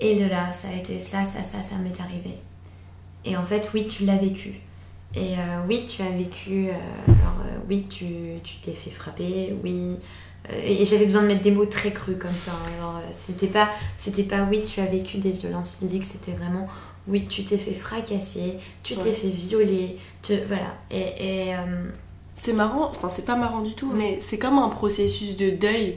Et 0.00 0.22
de 0.22 0.28
là, 0.28 0.52
ça 0.52 0.68
a 0.68 0.72
été 0.74 1.00
ça, 1.00 1.24
ça, 1.24 1.42
ça, 1.42 1.62
ça 1.62 1.76
m'est 1.76 1.98
arrivé. 2.00 2.34
Et 3.24 3.36
en 3.36 3.44
fait, 3.44 3.70
oui, 3.74 3.86
tu 3.86 4.04
l'as 4.04 4.16
vécu. 4.16 4.60
Et 5.14 5.34
euh, 5.38 5.62
oui, 5.68 5.86
tu 5.86 6.02
as 6.02 6.10
vécu. 6.10 6.68
euh, 6.68 6.72
alors, 7.06 7.40
euh, 7.40 7.58
oui, 7.68 7.86
tu 7.88 8.06
tu 8.44 8.56
t'es 8.62 8.72
fait 8.72 8.90
frapper, 8.90 9.54
oui. 9.64 9.96
Et 10.50 10.84
j'avais 10.86 11.04
besoin 11.04 11.22
de 11.22 11.26
mettre 11.26 11.42
des 11.42 11.50
mots 11.50 11.66
très 11.66 11.92
crus 11.92 12.16
comme 12.18 12.30
ça. 12.30 12.52
hein. 12.52 12.70
Alors, 12.78 13.00
c'était 13.26 13.48
pas, 13.48 13.68
pas 14.30 14.44
oui, 14.50 14.62
tu 14.64 14.80
as 14.80 14.86
vécu 14.86 15.18
des 15.18 15.32
violences 15.32 15.76
physiques, 15.76 16.04
c'était 16.10 16.36
vraiment 16.36 16.66
oui, 17.06 17.26
tu 17.26 17.42
t'es 17.42 17.56
fait 17.58 17.72
fracasser, 17.74 18.54
tu 18.82 18.94
t'es 18.96 19.12
fait 19.12 19.28
violer, 19.28 19.96
tu, 20.22 20.34
voilà. 20.46 20.74
Et, 20.90 21.48
et, 21.48 21.54
C'est 22.34 22.52
marrant, 22.52 22.88
enfin 22.90 23.08
c'est 23.08 23.24
pas 23.24 23.34
marrant 23.34 23.62
du 23.62 23.74
tout, 23.74 23.90
mais 23.92 24.20
c'est 24.20 24.38
comme 24.38 24.58
un 24.58 24.68
processus 24.68 25.36
de 25.36 25.50
deuil, 25.50 25.96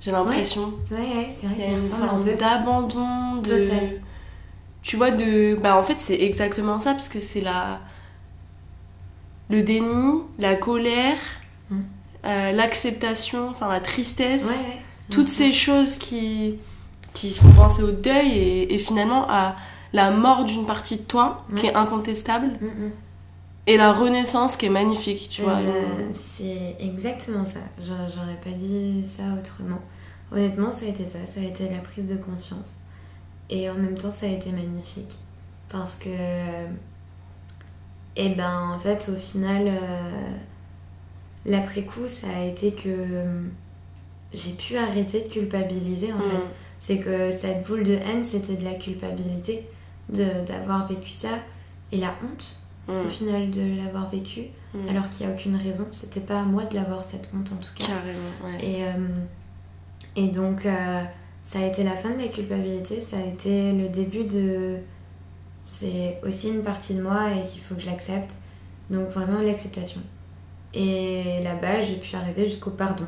j'ai 0.00 0.10
l'impression. 0.12 0.72
ouais, 0.90 0.96
ouais, 0.98 1.28
c'est 1.30 1.46
vrai, 1.46 1.58
ça 1.58 1.70
une 1.70 1.80
forme 1.82 2.24
d'abandon, 2.36 3.36
de... 3.36 3.64
Total. 3.64 4.00
Tu 4.82 4.96
vois, 4.96 5.10
de... 5.10 5.54
Bah 5.56 5.76
en 5.76 5.82
fait 5.82 5.98
c'est 5.98 6.20
exactement 6.20 6.78
ça, 6.78 6.92
parce 6.92 7.08
que 7.08 7.20
c'est 7.20 7.40
la... 7.40 7.80
Le 9.50 9.62
déni, 9.62 10.22
la 10.38 10.54
colère, 10.54 11.16
Mm. 11.70 11.80
euh, 12.24 12.52
l'acceptation, 12.52 13.48
enfin 13.50 13.68
la 13.68 13.80
tristesse, 13.80 14.64
Ouais, 14.66 14.70
ouais. 14.74 14.82
toutes 15.10 15.28
ces 15.28 15.52
choses 15.52 15.98
qui, 15.98 16.56
qui 17.14 17.30
font 17.30 17.50
penser 17.52 17.82
au 17.82 17.90
deuil 17.92 18.30
et, 18.32 18.74
et 18.74 18.78
finalement 18.78 19.26
à 19.28 19.56
la 19.92 20.10
mort 20.12 20.44
d'une 20.44 20.66
partie 20.66 20.96
de 20.98 21.02
toi 21.02 21.44
qui 21.56 21.64
Ouais. 21.66 21.72
est 21.72 21.74
incontestable 21.74 22.46
Mm, 22.60 22.66
mm. 22.66 22.90
et 23.66 23.76
la 23.76 23.92
renaissance 23.92 24.56
qui 24.56 24.66
est 24.66 24.70
magnifique, 24.70 25.28
tu 25.30 25.42
vois. 25.42 25.56
Euh, 25.58 26.08
c'est 26.12 26.76
exactement 26.80 27.44
ça. 27.44 27.60
J'a- 27.80 28.08
J'aurais 28.08 28.38
pas 28.42 28.50
dit 28.56 29.04
ça 29.06 29.22
autrement. 29.38 29.80
Honnêtement, 30.32 30.70
ça 30.70 30.84
a 30.86 30.88
été 30.88 31.06
ça. 31.08 31.18
Ça 31.26 31.40
a 31.40 31.44
été 31.44 31.68
la 31.68 31.78
prise 31.78 32.06
de 32.06 32.14
conscience. 32.16 32.76
Et 33.48 33.68
en 33.68 33.74
même 33.74 33.98
temps, 33.98 34.12
ça 34.12 34.26
a 34.26 34.28
été 34.28 34.52
magnifique. 34.52 35.18
Parce 35.68 35.96
que. 35.96 36.08
Et 38.16 38.30
ben, 38.30 38.70
en 38.74 38.78
fait, 38.78 39.08
au 39.08 39.16
final, 39.16 39.68
euh, 39.68 40.30
l'après-coup, 41.46 42.06
ça 42.06 42.26
a 42.36 42.44
été 42.44 42.72
que. 42.72 42.88
euh, 42.88 43.42
J'ai 44.32 44.52
pu 44.52 44.76
arrêter 44.76 45.22
de 45.22 45.28
culpabiliser, 45.28 46.12
en 46.12 46.18
Mm. 46.18 46.22
fait. 46.22 46.46
C'est 46.78 46.98
que 46.98 47.32
cette 47.36 47.66
boule 47.66 47.82
de 47.82 47.94
haine, 47.94 48.22
c'était 48.22 48.54
de 48.54 48.64
la 48.64 48.74
culpabilité 48.74 49.66
d'avoir 50.08 50.86
vécu 50.86 51.10
ça. 51.10 51.30
Et 51.90 51.96
la 51.96 52.14
honte, 52.22 52.56
Mm. 52.86 53.06
au 53.06 53.08
final, 53.08 53.50
de 53.50 53.76
l'avoir 53.76 54.08
vécu 54.08 54.42
Mm. 54.74 54.88
alors 54.88 55.10
qu'il 55.10 55.26
n'y 55.26 55.32
a 55.32 55.34
aucune 55.36 55.56
raison. 55.56 55.86
C'était 55.90 56.20
pas 56.20 56.40
à 56.40 56.44
moi 56.44 56.64
de 56.64 56.76
l'avoir 56.76 57.02
cette 57.02 57.28
honte 57.34 57.50
en 57.52 57.56
tout 57.56 57.74
cas. 57.76 57.86
Carrément, 57.86 58.56
ouais. 58.58 58.64
Et, 58.64 58.84
euh, 58.84 59.08
et 60.14 60.28
donc 60.28 60.64
euh, 60.66 61.02
ça 61.42 61.58
a 61.58 61.66
été 61.66 61.82
la 61.82 61.96
fin 61.96 62.10
de 62.10 62.18
la 62.22 62.28
culpabilité, 62.28 63.00
ça 63.00 63.16
a 63.16 63.24
été 63.24 63.72
le 63.72 63.88
début 63.88 64.24
de... 64.24 64.76
C'est 65.72 66.18
aussi 66.24 66.48
une 66.48 66.62
partie 66.62 66.94
de 66.94 67.02
moi 67.02 67.30
et 67.30 67.48
qu'il 67.48 67.60
faut 67.60 67.76
que 67.76 67.80
je 67.80 67.86
l'accepte. 67.86 68.34
Donc 68.90 69.08
vraiment 69.10 69.40
l'acceptation. 69.40 70.00
Et 70.74 71.40
là-bas, 71.44 71.80
j'ai 71.82 71.94
pu 71.94 72.16
arriver 72.16 72.44
jusqu'au 72.44 72.70
pardon. 72.70 73.06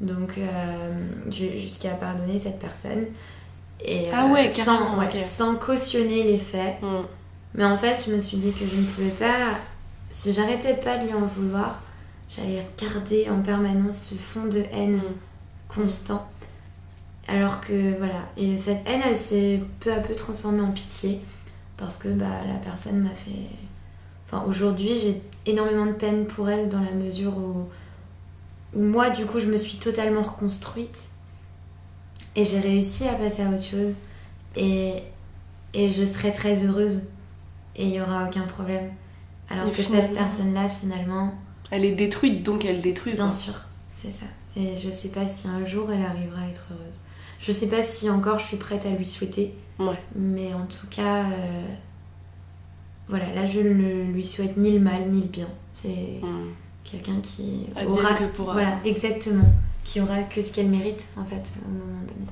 Donc 0.00 0.38
euh, 0.38 1.30
jusqu'à 1.30 1.90
pardonner 1.90 2.38
cette 2.38 2.60
personne. 2.60 3.06
Et, 3.80 4.04
ah 4.12 4.26
ouais, 4.26 4.46
euh, 4.46 4.50
sans, 4.50 5.18
sans, 5.18 5.56
cautionner 5.56 6.22
les 6.22 6.38
faits. 6.38 6.80
Mm. 6.80 7.02
Mais 7.54 7.64
en 7.64 7.76
fait, 7.76 8.04
je 8.06 8.14
me 8.14 8.20
suis 8.20 8.36
dit 8.36 8.52
que 8.52 8.64
je 8.64 8.76
ne 8.76 8.86
pouvais 8.86 9.08
pas, 9.08 9.58
si 10.12 10.32
j'arrêtais 10.32 10.74
pas 10.74 10.98
de 10.98 11.06
lui 11.06 11.14
en 11.14 11.26
vouloir, 11.26 11.82
j'allais 12.28 12.64
garder 12.80 13.28
en 13.28 13.42
permanence 13.42 13.98
ce 13.98 14.14
fond 14.14 14.44
de 14.44 14.64
haine 14.72 14.98
mm. 14.98 15.02
constant. 15.68 16.28
Alors 17.26 17.60
que 17.60 17.96
voilà, 17.98 18.28
et 18.36 18.56
cette 18.56 18.86
haine, 18.86 19.00
elle 19.04 19.16
s'est 19.16 19.60
peu 19.80 19.92
à 19.92 19.98
peu 19.98 20.14
transformée 20.14 20.60
en 20.60 20.70
pitié 20.70 21.20
parce 21.76 21.96
que 21.96 22.08
bah, 22.08 22.44
la 22.46 22.56
personne 22.56 23.00
m'a 23.00 23.14
fait. 23.14 23.48
Enfin, 24.26 24.44
aujourd'hui, 24.46 24.94
j'ai 24.94 25.20
énormément 25.46 25.86
de 25.86 25.92
peine 25.92 26.26
pour 26.26 26.48
elle 26.48 26.68
dans 26.68 26.80
la 26.80 26.92
mesure 26.92 27.36
où, 27.36 27.68
où 28.74 28.82
moi, 28.82 29.10
du 29.10 29.26
coup, 29.26 29.40
je 29.40 29.46
me 29.46 29.56
suis 29.56 29.78
totalement 29.78 30.22
reconstruite 30.22 30.98
et 32.36 32.44
j'ai 32.44 32.60
réussi 32.60 33.06
à 33.06 33.14
passer 33.14 33.42
à 33.42 33.48
autre 33.48 33.62
chose. 33.62 33.92
Et, 34.56 35.02
et 35.72 35.90
je 35.90 36.04
serai 36.04 36.30
très 36.30 36.64
heureuse 36.64 37.02
et 37.76 37.84
il 37.84 37.90
n'y 37.90 38.00
aura 38.00 38.26
aucun 38.26 38.42
problème. 38.42 38.90
Alors 39.50 39.70
que 39.70 39.82
cette 39.82 40.14
personne-là, 40.14 40.68
finalement. 40.68 41.34
Elle 41.70 41.84
est 41.84 41.92
détruite, 41.92 42.42
donc 42.42 42.64
elle 42.64 42.80
détruit. 42.80 43.12
Bien 43.12 43.32
sûr, 43.32 43.54
c'est 43.94 44.10
ça. 44.10 44.26
Et 44.56 44.76
je 44.76 44.90
sais 44.90 45.08
pas 45.08 45.28
si 45.28 45.48
un 45.48 45.64
jour 45.64 45.90
elle 45.90 46.02
arrivera 46.02 46.42
à 46.42 46.48
être 46.48 46.66
heureuse. 46.70 46.94
Je 47.40 47.52
sais 47.52 47.68
pas 47.68 47.82
si 47.82 48.08
encore 48.08 48.38
je 48.38 48.44
suis 48.44 48.56
prête 48.56 48.86
à 48.86 48.90
lui 48.90 49.06
souhaiter. 49.06 49.54
Ouais. 49.78 49.98
Mais 50.14 50.54
en 50.54 50.66
tout 50.66 50.86
cas, 50.88 51.24
euh, 51.24 51.64
voilà, 53.08 53.32
là 53.34 53.46
je 53.46 53.60
ne 53.60 54.04
lui 54.12 54.24
souhaite 54.24 54.56
ni 54.56 54.72
le 54.72 54.80
mal 54.80 55.08
ni 55.10 55.22
le 55.22 55.28
bien. 55.28 55.48
C'est 55.72 56.20
hmm. 56.22 56.52
quelqu'un 56.84 57.20
qui 57.22 57.66
aura. 57.86 58.14
Que 58.14 58.24
pour 58.36 58.52
voilà, 58.52 58.78
exactement. 58.84 59.52
Qui 59.82 60.00
aura 60.00 60.22
que 60.22 60.40
ce 60.40 60.52
qu'elle 60.52 60.68
mérite, 60.68 61.06
en 61.16 61.24
fait, 61.24 61.52
à 61.62 61.68
un 61.68 61.72
moment 61.72 62.00
donné. 62.00 62.26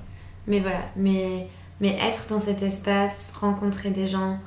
Mais 0.47 0.61
voilà, 0.61 0.81
mais, 0.97 1.49
mais 1.81 1.99
être 2.01 2.27
dans 2.29 2.41
cet 2.41 2.63
espace, 2.63 3.33
rencontrer 3.39 3.91
des 3.91 4.07
gens, 4.07 4.39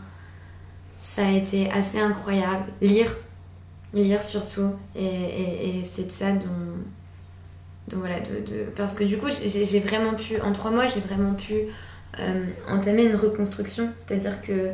ça 1.00 1.28
a 1.28 1.32
été 1.32 1.70
assez 1.72 2.00
incroyable. 2.00 2.66
Lire, 2.82 3.16
lire 3.94 4.24
surtout. 4.24 4.72
Et, 4.96 5.06
et, 5.80 5.84
c'est 5.84 6.08
de 6.08 6.12
ça 6.12 6.32
dont. 6.32 6.50
dont 7.90 8.00
voilà, 8.00 8.22
de, 8.22 8.40
de, 8.40 8.64
parce 8.76 8.94
que 8.94 9.04
du 9.04 9.18
coup, 9.18 9.28
j'ai 9.30 9.80
vraiment 9.82 10.16
pu, 10.16 10.42
en 10.42 10.52
trois 10.52 10.72
mois, 10.72 10.88
j'ai 10.88 11.02
vraiment 11.02 11.34
pu 11.36 11.68
euh, 12.20 12.46
entamer 12.70 13.06
une 13.06 13.16
reconstruction. 13.16 13.90
C'est-à-dire 13.98 14.42
que 14.42 14.72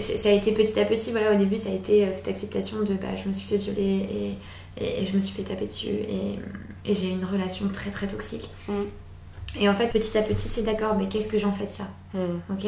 ça 0.00 0.28
a 0.28 0.32
été 0.32 0.52
petit 0.52 0.78
à 0.80 0.84
petit. 0.84 1.10
Voilà, 1.10 1.34
au 1.34 1.38
début, 1.38 1.56
ça 1.56 1.70
a 1.70 1.72
été 1.72 2.04
euh, 2.04 2.12
cette 2.12 2.28
acceptation 2.28 2.80
de 2.82 2.94
bah, 2.94 3.16
je 3.22 3.28
me 3.28 3.34
suis 3.34 3.48
fait 3.48 3.58
violer 3.58 4.36
et, 4.78 5.02
et, 5.02 5.06
je 5.06 5.16
me 5.16 5.20
suis 5.20 5.34
fait 5.34 5.42
taper 5.42 5.66
dessus. 5.66 5.88
Et, 5.88 6.38
et 6.84 6.94
j'ai 6.94 7.10
une 7.10 7.24
relation 7.24 7.68
très 7.68 7.90
très 7.90 8.06
toxique. 8.06 8.50
Mm. 8.68 8.72
Et 9.60 9.68
en 9.68 9.74
fait, 9.74 9.88
petit 9.88 10.16
à 10.18 10.22
petit, 10.22 10.48
c'est 10.48 10.62
d'accord, 10.62 10.96
mais 10.96 11.08
qu'est-ce 11.08 11.28
que 11.28 11.38
j'en 11.38 11.52
fais 11.52 11.66
de 11.66 11.70
ça? 11.70 11.88
Mm. 12.14 12.52
Ok? 12.52 12.66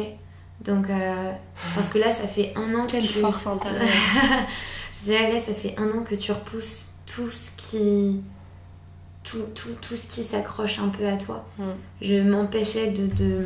Donc, 0.65 0.89
euh, 0.89 1.31
parce 1.75 1.87
que 1.87 1.97
là, 1.97 2.11
ça 2.11 2.27
fait 2.27 2.53
un 2.55 2.75
an 2.75 2.85
Quelle 2.87 3.01
que 3.01 3.07
tu... 3.07 3.19
force 3.19 3.47
intérieure 3.47 3.81
Je 4.93 4.99
disais, 4.99 5.31
là, 5.31 5.39
ça 5.39 5.53
fait 5.53 5.75
un 5.77 5.89
an 5.91 6.03
que 6.03 6.15
tu 6.15 6.31
repousses 6.31 6.95
tout 7.05 7.29
ce 7.29 7.51
qui... 7.57 8.21
Tout, 9.23 9.45
tout, 9.53 9.75
tout 9.81 9.95
ce 9.95 10.07
qui 10.07 10.23
s'accroche 10.23 10.79
un 10.79 10.87
peu 10.87 11.05
à 11.07 11.15
toi. 11.15 11.45
Mm. 11.57 11.63
Je 12.01 12.15
m'empêchais 12.15 12.87
de, 12.87 13.07
de, 13.07 13.45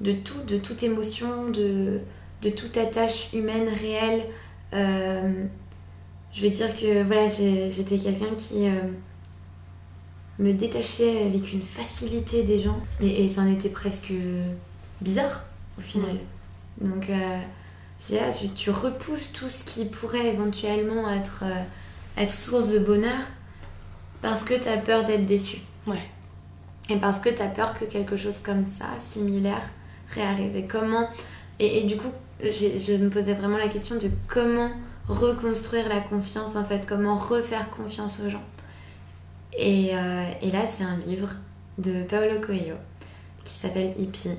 de, 0.00 0.12
tout, 0.12 0.42
de 0.42 0.58
toute 0.58 0.82
émotion, 0.82 1.48
de, 1.50 2.00
de 2.42 2.50
toute 2.50 2.76
attache 2.76 3.32
humaine 3.32 3.68
réelle. 3.68 4.24
Euh, 4.72 5.44
je 6.32 6.42
veux 6.42 6.50
dire 6.50 6.72
que 6.74 7.02
voilà, 7.02 7.28
j'étais 7.28 7.98
quelqu'un 7.98 8.34
qui... 8.36 8.68
Euh, 8.68 8.80
me 10.38 10.52
détachait 10.52 11.24
avec 11.26 11.52
une 11.52 11.62
facilité 11.62 12.42
des 12.42 12.58
gens 12.58 12.78
et, 13.00 13.24
et 13.24 13.28
ça 13.30 13.40
en 13.40 13.50
était 13.50 13.70
presque 13.70 14.12
bizarre 15.00 15.44
au 15.78 15.80
final. 15.80 16.16
Donc, 16.80 17.08
euh, 17.08 17.38
là, 18.10 18.30
tu, 18.38 18.50
tu, 18.50 18.70
repousses 18.70 19.32
tout 19.32 19.48
ce 19.48 19.64
qui 19.64 19.86
pourrait 19.86 20.26
éventuellement 20.26 21.10
être, 21.10 21.44
être 22.18 22.32
source 22.32 22.68
de 22.68 22.78
bonheur 22.78 23.22
parce 24.20 24.44
que 24.44 24.54
tu 24.54 24.68
as 24.68 24.76
peur 24.76 25.04
d'être 25.04 25.26
déçu. 25.26 25.58
Ouais. 25.86 26.02
Et 26.88 26.96
parce 26.96 27.18
que 27.18 27.30
tu 27.30 27.42
as 27.42 27.48
peur 27.48 27.78
que 27.78 27.84
quelque 27.84 28.16
chose 28.16 28.38
comme 28.38 28.64
ça, 28.64 28.86
similaire, 28.98 29.70
réarrive. 30.14 30.56
Et 30.56 30.66
comment. 30.66 31.08
Et, 31.58 31.84
du 31.84 31.96
coup, 31.96 32.12
je 32.40 32.92
me 32.96 33.08
posais 33.08 33.34
vraiment 33.34 33.56
la 33.56 33.68
question 33.68 33.96
de 33.96 34.10
comment 34.26 34.70
reconstruire 35.08 35.88
la 35.88 36.00
confiance 36.00 36.56
en 36.56 36.64
fait, 36.64 36.84
comment 36.86 37.16
refaire 37.16 37.70
confiance 37.70 38.20
aux 38.26 38.30
gens. 38.30 38.44
Et, 39.56 39.90
euh, 39.94 40.24
et 40.42 40.50
là, 40.50 40.66
c'est 40.66 40.84
un 40.84 40.96
livre 41.06 41.30
de 41.78 42.02
Paolo 42.02 42.40
Coelho 42.40 42.76
qui 43.44 43.54
s'appelle 43.54 43.94
Hippie 43.98 44.30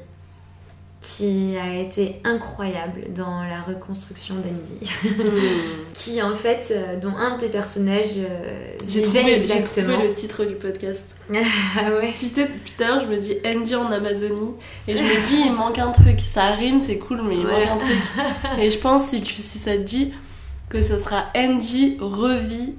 qui 0.99 1.55
a 1.57 1.79
été 1.79 2.19
incroyable 2.23 3.13
dans 3.13 3.43
la 3.43 3.61
reconstruction 3.61 4.35
d'Andy. 4.35 4.91
Hmm. 5.17 5.93
qui 5.93 6.21
en 6.21 6.35
fait, 6.35 6.71
euh, 6.71 6.99
dont 6.99 7.15
un 7.15 7.35
de 7.35 7.41
tes 7.41 7.49
personnages 7.49 8.17
euh, 8.17 8.71
j'ai 8.87 9.01
trouvé, 9.01 9.33
exactement. 9.35 10.01
le 10.01 10.13
titre 10.13 10.45
du 10.45 10.55
podcast. 10.55 11.15
ah 11.33 11.91
ouais. 11.91 12.13
Tu 12.17 12.25
sais, 12.25 12.47
tout 12.47 12.83
à 12.83 12.87
l'heure, 12.87 12.99
je 12.99 13.05
me 13.07 13.17
dis 13.17 13.35
Andy 13.45 13.75
en 13.75 13.91
Amazonie 13.91 14.55
et 14.87 14.95
je 14.95 15.03
me 15.03 15.25
dis 15.25 15.43
il 15.45 15.53
manque 15.53 15.79
un 15.79 15.91
truc. 15.91 16.19
Ça 16.19 16.51
rime, 16.51 16.81
c'est 16.81 16.97
cool, 16.97 17.21
mais 17.23 17.35
il 17.35 17.47
manque 17.47 17.67
un 17.71 17.77
truc. 17.77 18.59
et 18.59 18.71
je 18.71 18.77
pense 18.77 19.07
si, 19.07 19.21
tu, 19.21 19.33
si 19.33 19.57
ça 19.57 19.77
te 19.77 19.83
dit 19.83 20.13
que 20.69 20.81
ce 20.81 20.97
sera 20.97 21.25
Andy 21.35 21.97
revit 21.99 22.75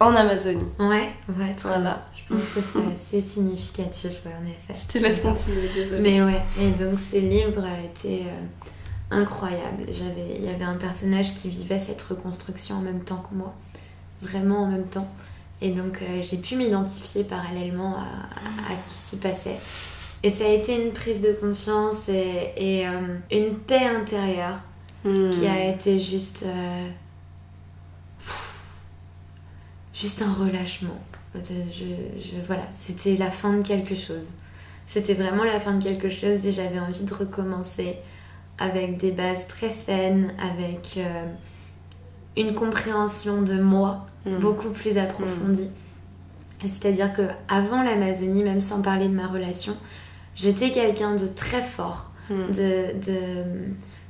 en 0.00 0.14
Amazonie. 0.14 0.64
Ouais, 0.78 1.10
ouais, 1.28 1.56
voilà. 1.62 2.06
Je 2.14 2.34
pense 2.34 2.44
que 2.54 2.60
c'est 2.60 3.18
assez 3.18 3.28
significatif, 3.28 4.22
en 4.26 4.46
effet. 4.46 4.80
Je 4.80 4.98
te 4.98 5.02
laisse 5.02 5.20
continuer, 5.20 5.68
désolée. 5.74 6.00
Mais 6.00 6.22
ouais, 6.22 6.42
et 6.60 6.70
donc 6.70 6.98
ce 6.98 7.16
livre 7.16 7.64
a 7.64 7.80
été 7.84 8.22
euh, 8.22 8.44
incroyable. 9.10 9.86
Il 9.88 10.44
y 10.44 10.48
avait 10.48 10.64
un 10.64 10.76
personnage 10.76 11.34
qui 11.34 11.48
vivait 11.48 11.80
cette 11.80 12.02
reconstruction 12.02 12.76
en 12.76 12.80
même 12.80 13.00
temps 13.00 13.24
que 13.28 13.34
moi, 13.34 13.54
vraiment 14.22 14.62
en 14.62 14.66
même 14.66 14.86
temps. 14.86 15.08
Et 15.60 15.70
donc 15.70 16.00
euh, 16.02 16.22
j'ai 16.22 16.36
pu 16.36 16.54
m'identifier 16.54 17.24
parallèlement 17.24 17.96
à, 17.96 18.76
ce 18.76 18.84
qui 18.86 18.98
s'y 18.98 19.16
passait. 19.16 19.56
Et 20.22 20.30
ça 20.30 20.44
a 20.44 20.48
été 20.48 20.80
une 20.80 20.92
prise 20.92 21.20
de 21.20 21.32
conscience 21.32 22.08
et, 22.08 22.86
euh, 22.86 23.16
une 23.32 23.56
paix 23.56 23.86
intérieure 23.86 24.60
hmm. 25.04 25.30
qui 25.30 25.46
a 25.46 25.68
été 25.68 25.98
juste 25.98 26.44
juste 29.98 30.22
un 30.22 30.32
relâchement. 30.32 30.98
Je, 31.34 32.36
voilà, 32.46 32.62
c'était 32.72 33.16
la 33.16 33.30
fin 33.30 33.54
de 33.54 33.62
quelque 33.66 33.94
chose. 33.94 34.26
C'était 34.86 35.14
vraiment 35.14 35.44
la 35.44 35.60
fin 35.60 35.74
de 35.74 35.82
quelque 35.82 36.08
chose 36.08 36.46
et 36.46 36.52
j'avais 36.52 36.78
envie 36.78 37.04
de 37.04 37.14
recommencer 37.14 37.96
avec 38.58 38.96
des 38.96 39.12
bases 39.12 39.46
très 39.46 39.70
saines, 39.70 40.32
avec 40.38 40.94
euh, 40.96 41.24
une 42.36 42.54
compréhension 42.54 43.42
de 43.42 43.60
moi 43.60 44.06
mm. 44.24 44.38
beaucoup 44.38 44.70
plus 44.70 44.96
approfondie. 44.96 45.68
Mm. 46.62 46.66
C'est-à-dire 46.66 47.12
que 47.12 47.22
avant 47.48 47.82
l'Amazonie, 47.82 48.42
même 48.42 48.62
sans 48.62 48.82
parler 48.82 49.08
de 49.08 49.14
ma 49.14 49.26
relation, 49.26 49.76
j'étais 50.34 50.70
quelqu'un 50.70 51.14
de 51.14 51.26
très 51.26 51.62
fort. 51.62 52.10
Mm. 52.30 52.34
De, 52.48 53.06
de... 53.06 53.44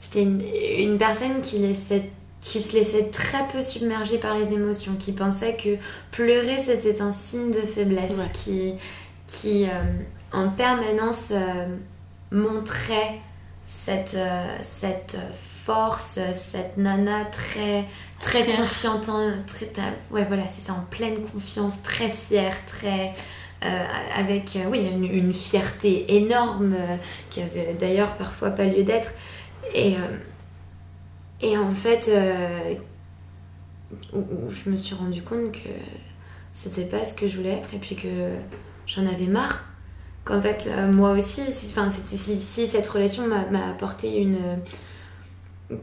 J'étais 0.01 0.23
une, 0.23 0.41
une, 0.79 0.97
personne 0.97 1.41
qui 1.43 1.59
laissait 1.59 2.11
qui 2.41 2.61
se 2.63 2.75
laissait 2.75 3.07
très 3.07 3.47
peu 3.49 3.63
submerger 3.63 4.19
par 4.19 4.37
les 4.37 4.53
émotions, 4.53 4.95
qui 4.97 5.13
pensait 5.13 5.57
que 5.57 5.77
pleurer 6.11 6.59
c'était 6.59 7.01
un 7.01 7.13
signe 7.13 7.51
de 7.51 7.61
faiblesse, 7.61 8.15
qui, 8.33 8.75
qui 9.27 9.65
euh, 9.65 9.83
en 10.33 10.49
permanence 10.49 11.33
euh, 11.33 11.67
montrait 12.31 13.21
cette, 13.67 14.15
euh, 14.15 14.57
cette 14.61 15.17
force, 15.65 16.19
cette 16.33 16.77
nana 16.77 17.25
très, 17.27 17.85
très 18.21 18.45
confiante, 18.45 19.11
très, 19.47 19.69
ouais 20.11 20.25
voilà 20.25 20.49
c'est 20.49 20.63
ça, 20.63 20.73
en 20.73 20.85
pleine 20.91 21.21
confiance, 21.21 21.83
très 21.83 22.09
fière, 22.09 22.57
très... 22.67 23.13
avec 24.17 24.57
oui, 24.71 24.89
une, 24.89 25.05
une, 25.05 25.35
fierté 25.35 26.17
énorme 26.17 26.77
qui 27.29 27.43
avait 27.43 27.75
d'ailleurs 27.75 28.13
parfois 28.17 28.51
pas 28.51 28.65
lieu 28.65 28.85
d'être. 28.85 29.11
Et, 29.75 29.97
et 31.41 31.57
en 31.57 31.73
fait, 31.73 32.09
euh, 32.09 32.75
où, 34.13 34.51
je 34.51 34.71
me 34.71 34.77
suis 34.77 34.95
rendu 34.95 35.23
compte 35.23 35.53
que 35.53 35.69
c'était 36.53 36.87
pas 36.87 37.05
ce 37.05 37.15
que 37.15 37.29
je 37.29 37.37
voulais 37.37 37.53
être 37.53 37.75
et 37.75 37.79
puis 37.79 37.95
que 37.95 38.33
j'en 38.87 39.07
avais 39.07 39.27
marre. 39.27 39.65
Qu'en 40.25 40.43
fait, 40.43 40.69
euh, 40.71 40.93
moi 40.93 41.13
aussi, 41.13 41.53
si, 41.53 42.37
si, 42.37 42.67
cette 42.67 42.89
relation 42.89 43.27
m'a 43.27 43.69
apporté 43.69 44.21
une, 44.21 44.37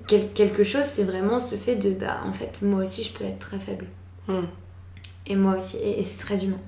quelque 0.08 0.64
chose, 0.64 0.84
c'est 0.84 1.04
vraiment 1.04 1.40
ce 1.40 1.56
fait 1.56 1.76
de, 1.76 1.92
bah, 1.92 2.22
en 2.26 2.34
fait, 2.34 2.62
moi 2.62 2.84
aussi, 2.84 3.04
je 3.04 3.14
peux 3.14 3.24
être 3.24 3.40
très 3.40 3.60
faible. 3.60 3.88
Hmm. 4.28 4.46
Et 5.26 5.36
moi 5.36 5.58
aussi, 5.58 5.78
et, 5.78 6.04
c'est 6.04 6.18
très 6.18 6.44
humain. 6.44 6.60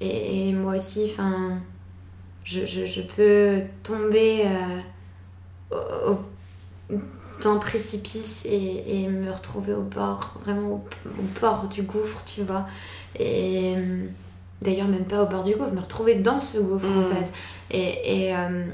Et, 0.00 0.52
moi 0.52 0.76
aussi, 0.76 1.04
enfin, 1.10 1.60
je, 2.42 2.66
je, 2.66 2.86
je, 2.86 3.02
peux 3.02 3.62
tomber 3.82 4.46
euh, 5.70 6.10
au 6.10 6.18
d'un 7.42 7.56
précipice 7.56 8.44
et, 8.46 9.08
me 9.08 9.30
retrouver 9.30 9.74
au 9.74 9.82
bord, 9.82 10.40
vraiment 10.44 10.84
au, 11.04 11.40
bord 11.40 11.68
du 11.68 11.82
gouffre, 11.82 12.22
tu 12.24 12.42
vois. 12.42 12.66
Et 13.18 13.74
d'ailleurs, 14.62 14.88
même 14.88 15.04
pas 15.04 15.22
au 15.22 15.26
bord 15.26 15.44
du 15.44 15.54
gouffre, 15.54 15.72
me 15.72 15.80
retrouver 15.80 16.16
dans 16.16 16.40
ce 16.40 16.58
gouffre 16.58 16.90
en 16.90 17.02
mm. 17.02 17.06
fait. 17.06 17.32
Et, 17.70 18.26
et, 18.26 18.36
euh, 18.36 18.64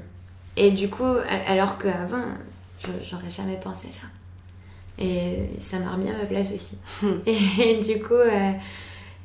et, 0.56 0.70
du 0.70 0.88
coup, 0.88 1.16
alors 1.46 1.78
qu'avant, 1.78 2.24
j'aurais 3.02 3.30
jamais 3.30 3.56
pensé 3.56 3.90
ça. 3.90 4.06
Et 4.98 5.48
ça 5.58 5.78
m'a 5.78 5.92
remis 5.92 6.10
à 6.10 6.16
ma 6.16 6.26
place 6.26 6.48
aussi. 6.52 6.76
et, 7.26 7.80
du 7.80 8.00
coup, 8.02 8.14
euh, 8.14 8.52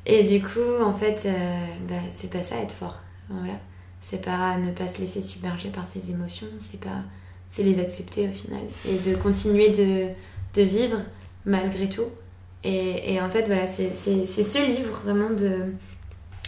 et 0.05 0.23
du 0.23 0.41
coup, 0.41 0.81
en 0.81 0.93
fait, 0.93 1.23
euh, 1.25 1.65
bah, 1.88 1.95
c'est 2.15 2.29
pas 2.29 2.43
ça 2.43 2.55
être 2.57 2.71
fort. 2.71 2.99
Voilà. 3.29 3.55
C'est 4.01 4.23
pas 4.23 4.57
ne 4.57 4.71
pas 4.71 4.88
se 4.88 5.01
laisser 5.01 5.21
submerger 5.21 5.69
par 5.69 5.86
ses 5.86 6.11
émotions, 6.11 6.47
c'est 6.59 6.79
pas 6.79 7.01
c'est 7.50 7.64
les 7.64 7.80
accepter 7.80 8.28
au 8.28 8.32
final 8.32 8.62
et 8.88 8.98
de 8.98 9.16
continuer 9.16 9.70
de, 9.70 10.08
de 10.54 10.62
vivre 10.62 10.98
malgré 11.46 11.89
tout. 11.89 12.10
Et, 12.64 13.14
et 13.14 13.22
en 13.22 13.30
fait, 13.30 13.46
voilà, 13.46 13.68
c'est 13.68 13.93
ce 13.93 14.66
livre 14.66 15.02
vraiment 15.04 15.30
de, 15.30 15.66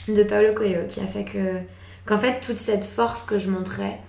de 0.07 0.23
Paulo 0.23 0.53
Coelho 0.53 0.87
qui 0.87 0.99
a 0.99 1.07
fait 1.07 1.25
que 1.25 1.59
qu'en 2.05 2.17
fait 2.17 2.39
toute 2.39 2.57
cette 2.57 2.85
force 2.85 3.23
que 3.23 3.37
je 3.37 3.49
montrais, 3.49 3.99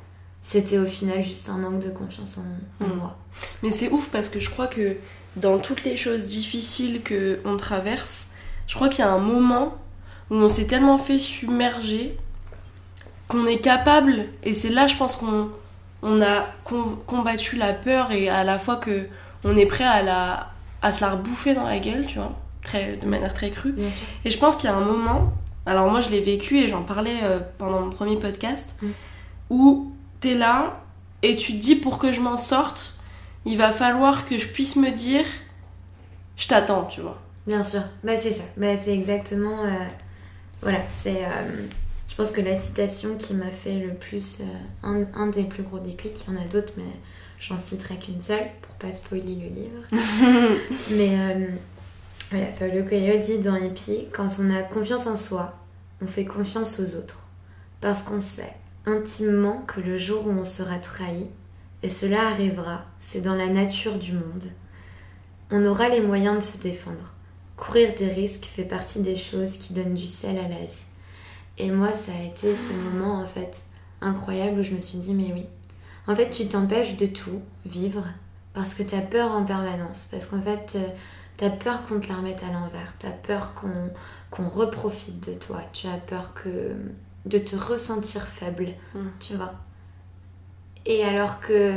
c'était 0.43 0.79
au 0.79 0.87
final 0.87 1.23
juste 1.23 1.51
un 1.51 1.59
manque 1.59 1.81
de 1.81 1.91
confiance 1.91 2.39
en, 2.39 2.85
hmm. 2.85 2.97
moi. 2.97 3.19
Mais 3.63 3.71
c'est 3.71 3.91
ouf 3.91 4.09
parce 4.09 4.29
que 4.29 4.41
je 4.41 4.49
crois 4.49 4.69
que 4.69 4.97
dans 5.37 5.59
toutes 5.59 5.85
les 5.85 5.97
choses 5.97 6.27
difficiles 6.27 7.03
que 7.03 7.41
on 7.45 7.57
traverse, 7.57 8.29
je 8.67 8.75
crois 8.75 8.89
qu'il 8.89 9.01
y 9.05 9.09
a 9.09 9.11
un 9.11 9.19
moment 9.19 9.77
où 10.31 10.37
on 10.37 10.49
s'est 10.49 10.67
tellement 10.67 10.99
fait 10.99 11.19
submerger 11.19 12.17
qu'on 13.27 13.45
est 13.45 13.59
capable, 13.59 14.25
et 14.43 14.55
c'est 14.55 14.71
là 14.71 14.87
je 14.87 14.97
pense 14.97 15.17
qu'on 15.17 15.51
on 16.03 16.21
a 16.21 16.47
combattu 17.07 17.57
la 17.57 17.73
peur 17.73 18.13
et 18.13 18.29
à 18.29 18.45
la 18.45 18.59
fois 18.59 18.77
que 18.77 19.09
on 19.45 19.57
est 19.57 19.67
prêt 19.67 19.85
à, 19.85 20.03
la, 20.03 20.51
à 20.83 20.93
se 20.93 21.01
la 21.01 21.11
rebouffer 21.13 21.55
dans 21.55 21.65
la 21.65 21.79
gueule, 21.79 22.07
tu 22.07 22.19
vois, 22.19 22.37
très, 22.63 22.97
de 22.97 23.07
manière 23.07 23.35
très 23.35 23.51
crue. 23.51 23.75
Et 24.25 24.31
je 24.31 24.39
pense 24.39 24.57
qu'il 24.57 24.69
y 24.69 24.73
a 24.73 24.77
un 24.77 24.85
moment, 24.85 25.33
alors 25.67 25.91
moi 25.91 26.01
je 26.01 26.11
l'ai 26.11 26.21
vécu 26.21 26.59
et 26.59 26.69
j'en 26.69 26.83
parlais 26.83 27.19
euh, 27.23 27.41
pendant 27.59 27.81
mon 27.81 27.91
premier 27.91 28.17
podcast, 28.17 28.77
mm. 28.83 28.89
où 29.51 29.93
t'es 30.21 30.35
là 30.35 30.81
et 31.23 31.37
tu 31.37 31.53
te 31.53 31.59
dis 31.59 31.77
pour 31.77 31.99
que 31.99 32.13
je 32.13 32.21
m'en 32.21 32.37
sorte, 32.37 32.95
il 33.45 33.57
va 33.57 33.73
falloir 33.73 34.25
que 34.25 34.39
je 34.39 34.49
puisse 34.49 34.77
me 34.77 34.91
dire, 34.91 35.25
je 36.37 36.47
t'attends, 36.49 36.85
tu 36.85 37.01
vois. 37.01 37.19
Bien 37.47 37.65
sûr, 37.65 37.83
bah 38.05 38.17
c'est 38.17 38.33
ça, 38.33 38.43
bah, 38.57 38.77
c'est 38.77 38.93
exactement... 38.93 39.65
Euh, 39.65 39.71
voilà, 40.63 40.81
c'est... 40.91 41.25
Euh, 41.25 41.67
pense 42.19 42.33
que 42.33 42.41
la 42.41 42.61
citation 42.61 43.17
qui 43.17 43.33
m'a 43.33 43.47
fait 43.47 43.79
le 43.79 43.95
plus, 43.95 44.39
euh, 44.41 45.05
un, 45.15 45.29
des 45.29 45.45
plus 45.45 45.63
gros 45.63 45.79
déclics, 45.79 46.25
il 46.27 46.35
y 46.35 46.37
en 46.37 46.41
a 46.41 46.45
d'autres, 46.47 46.73
mais 46.77 46.83
j'en 47.39 47.57
citerai 47.57 47.97
qu'une 47.97 48.21
seule 48.21 48.49
pour 48.61 48.75
pas 48.75 48.93
spoiler 48.93 49.37
le 49.37 49.49
livre. 49.49 50.59
mais 50.91 51.17
euh, 51.17 51.47
voilà, 52.33 52.47
Paulo 52.59 52.83
Coelho 52.83 53.25
dit 53.25 53.39
dans 53.39 53.55
Hippie 53.55 54.09
quand 54.13 54.27
on 54.41 54.51
a 54.51 54.65
confiance 54.65 55.07
en 55.07 55.17
soi, 55.17 55.55
on 56.03 56.09
fait 56.09 56.25
confiance 56.25 56.81
aux 56.81 56.97
autres. 56.97 57.29
Parce 57.81 58.03
qu'on 58.03 58.19
sait 58.19 58.53
intimement 58.85 59.63
que 59.69 59.81
le 59.81 59.97
jour 59.97 60.27
où 60.27 60.31
on 60.31 60.45
sera 60.45 60.81
trahi, 60.81 61.29
et 61.85 61.89
cela 61.89 62.27
arrivera, 62.31 62.85
c'est 62.99 63.21
dans 63.21 63.37
la 63.37 63.49
nature 63.49 63.97
du 63.97 64.15
monde, 64.15 64.51
on 65.53 65.65
aura 65.65 65.89
les 65.89 66.01
moyens 66.01 66.39
de 66.39 66.41
se 66.41 66.61
défendre. 66.61 67.15
Courir 67.57 67.95
des 67.97 68.09
risques 68.09 68.47
fait 68.47 68.65
partie 68.65 69.03
des 69.03 69.15
choses 69.15 69.57
qui 69.57 69.73
donnent 69.73 69.95
du 69.95 70.09
sel 70.09 70.37
à 70.37 70.49
la 70.49 70.65
vie. 70.65 70.85
Et 71.59 71.71
moi, 71.71 71.93
ça 71.93 72.13
a 72.13 72.25
été 72.25 72.57
ce 72.57 72.73
moment 72.73 73.21
en 73.21 73.27
fait 73.27 73.63
incroyable 74.01 74.61
où 74.61 74.63
je 74.63 74.75
me 74.75 74.81
suis 74.81 74.99
dit, 74.99 75.15
mais 75.15 75.33
oui. 75.33 75.45
En 76.07 76.15
fait, 76.15 76.31
tu 76.31 76.47
t'empêches 76.49 76.97
de 76.97 77.07
tout 77.07 77.43
vivre 77.67 78.05
parce 78.55 78.75
que 78.75 78.83
tu 78.83 78.95
as 78.95 79.03
peur 79.03 79.33
en 79.33 79.45
permanence. 79.45 80.09
Parce 80.11 80.27
qu'en 80.27 80.41
fait, 80.41 80.75
euh, 80.77 80.89
tu 81.37 81.45
as 81.45 81.51
peur 81.51 81.85
qu'on 81.87 82.01
te 82.01 82.09
la 82.09 82.17
remette 82.17 82.43
à 82.43 82.53
l'envers. 82.53 82.95
Tu 82.99 83.07
as 83.07 83.11
peur 83.11 83.55
qu'on 84.31 84.49
reprofite 84.49 85.29
de 85.29 85.35
toi. 85.35 85.63
Tu 85.73 85.87
as 85.87 85.97
peur 85.97 86.33
que 86.35 86.75
de 87.27 87.39
te 87.39 87.57
ressentir 87.57 88.23
faible, 88.23 88.69
mm. 88.95 89.07
tu 89.21 89.35
vois. 89.35 89.55
Et 90.87 91.05
alors 91.05 91.41
que 91.41 91.75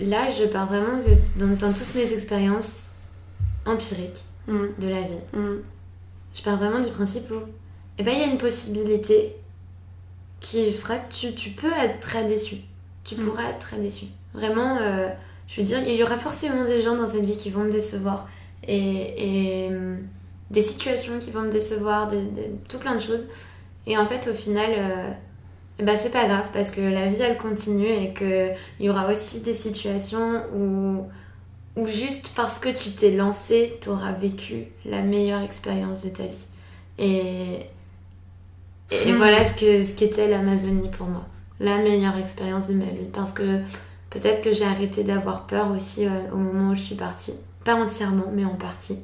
là, 0.00 0.30
je 0.30 0.44
pars 0.44 0.66
vraiment 0.66 1.02
dans, 1.36 1.72
toutes 1.74 1.94
mes 1.94 2.12
expériences 2.12 2.90
empiriques 3.66 4.22
mm. 4.48 4.66
de 4.78 4.88
la 4.88 5.02
vie. 5.02 5.20
Mm. 5.34 5.56
Je 6.34 6.42
pars 6.42 6.56
vraiment 6.56 6.80
du 6.80 6.90
principe 6.90 7.30
où 7.30 7.40
et 8.00 8.02
eh 8.02 8.06
ben, 8.06 8.14
il 8.14 8.20
y 8.20 8.22
a 8.22 8.28
une 8.28 8.38
possibilité 8.38 9.36
qui 10.40 10.72
fera 10.72 10.96
que 10.96 11.12
tu, 11.12 11.34
tu 11.34 11.50
peux 11.50 11.70
être 11.84 12.00
très 12.00 12.24
déçu. 12.24 12.56
Tu 13.04 13.14
mm. 13.14 13.26
pourras 13.26 13.50
être 13.50 13.58
très 13.58 13.76
déçu. 13.76 14.06
Vraiment, 14.32 14.78
euh, 14.78 15.10
je 15.46 15.60
veux 15.60 15.66
dire, 15.66 15.86
il 15.86 15.96
y 15.96 16.02
aura 16.02 16.16
forcément 16.16 16.64
des 16.64 16.80
gens 16.80 16.96
dans 16.96 17.06
cette 17.06 17.26
vie 17.26 17.36
qui 17.36 17.50
vont 17.50 17.64
me 17.64 17.70
décevoir. 17.70 18.26
Et, 18.66 19.66
et 19.66 19.68
mm, 19.68 19.98
des 20.50 20.62
situations 20.62 21.18
qui 21.18 21.30
vont 21.30 21.42
me 21.42 21.50
décevoir, 21.50 22.08
des, 22.08 22.22
tout 22.70 22.78
plein 22.78 22.94
de 22.94 23.00
choses. 23.00 23.26
Et 23.86 23.98
en 23.98 24.06
fait, 24.06 24.30
au 24.30 24.34
final, 24.34 24.70
euh, 24.78 25.10
eh 25.78 25.82
ben, 25.82 25.94
c'est 25.94 26.08
pas 26.08 26.26
grave 26.26 26.46
parce 26.54 26.70
que 26.70 26.80
la 26.80 27.06
vie, 27.06 27.20
elle 27.20 27.36
continue 27.36 27.84
et 27.84 28.14
qu'il 28.14 28.54
y 28.80 28.88
aura 28.88 29.12
aussi 29.12 29.40
des 29.40 29.52
situations 29.52 30.42
où, 30.56 31.04
où 31.76 31.86
juste 31.86 32.32
parce 32.34 32.58
que 32.58 32.70
tu 32.70 32.92
t'es 32.92 33.10
lancé, 33.10 33.76
tu 33.82 33.90
auras 33.90 34.12
vécu 34.12 34.68
la 34.86 35.02
meilleure 35.02 35.42
expérience 35.42 36.02
de 36.02 36.08
ta 36.08 36.22
vie. 36.22 36.46
Et, 36.98 37.66
et 38.90 39.12
hmm. 39.12 39.16
voilà 39.16 39.44
ce 39.44 39.54
que 39.54 39.84
ce 39.84 39.94
qu'était 39.94 40.28
l'Amazonie 40.28 40.88
pour 40.88 41.06
moi. 41.06 41.26
La 41.60 41.78
meilleure 41.78 42.16
expérience 42.16 42.68
de 42.68 42.74
ma 42.74 42.86
vie. 42.86 43.08
Parce 43.12 43.32
que 43.32 43.60
peut-être 44.10 44.42
que 44.42 44.52
j'ai 44.52 44.64
arrêté 44.64 45.04
d'avoir 45.04 45.46
peur 45.46 45.70
aussi 45.70 46.06
euh, 46.06 46.10
au 46.32 46.38
moment 46.38 46.70
où 46.70 46.74
je 46.74 46.82
suis 46.82 46.94
partie. 46.94 47.34
Pas 47.64 47.74
entièrement, 47.74 48.32
mais 48.32 48.44
en 48.44 48.56
partie. 48.56 48.98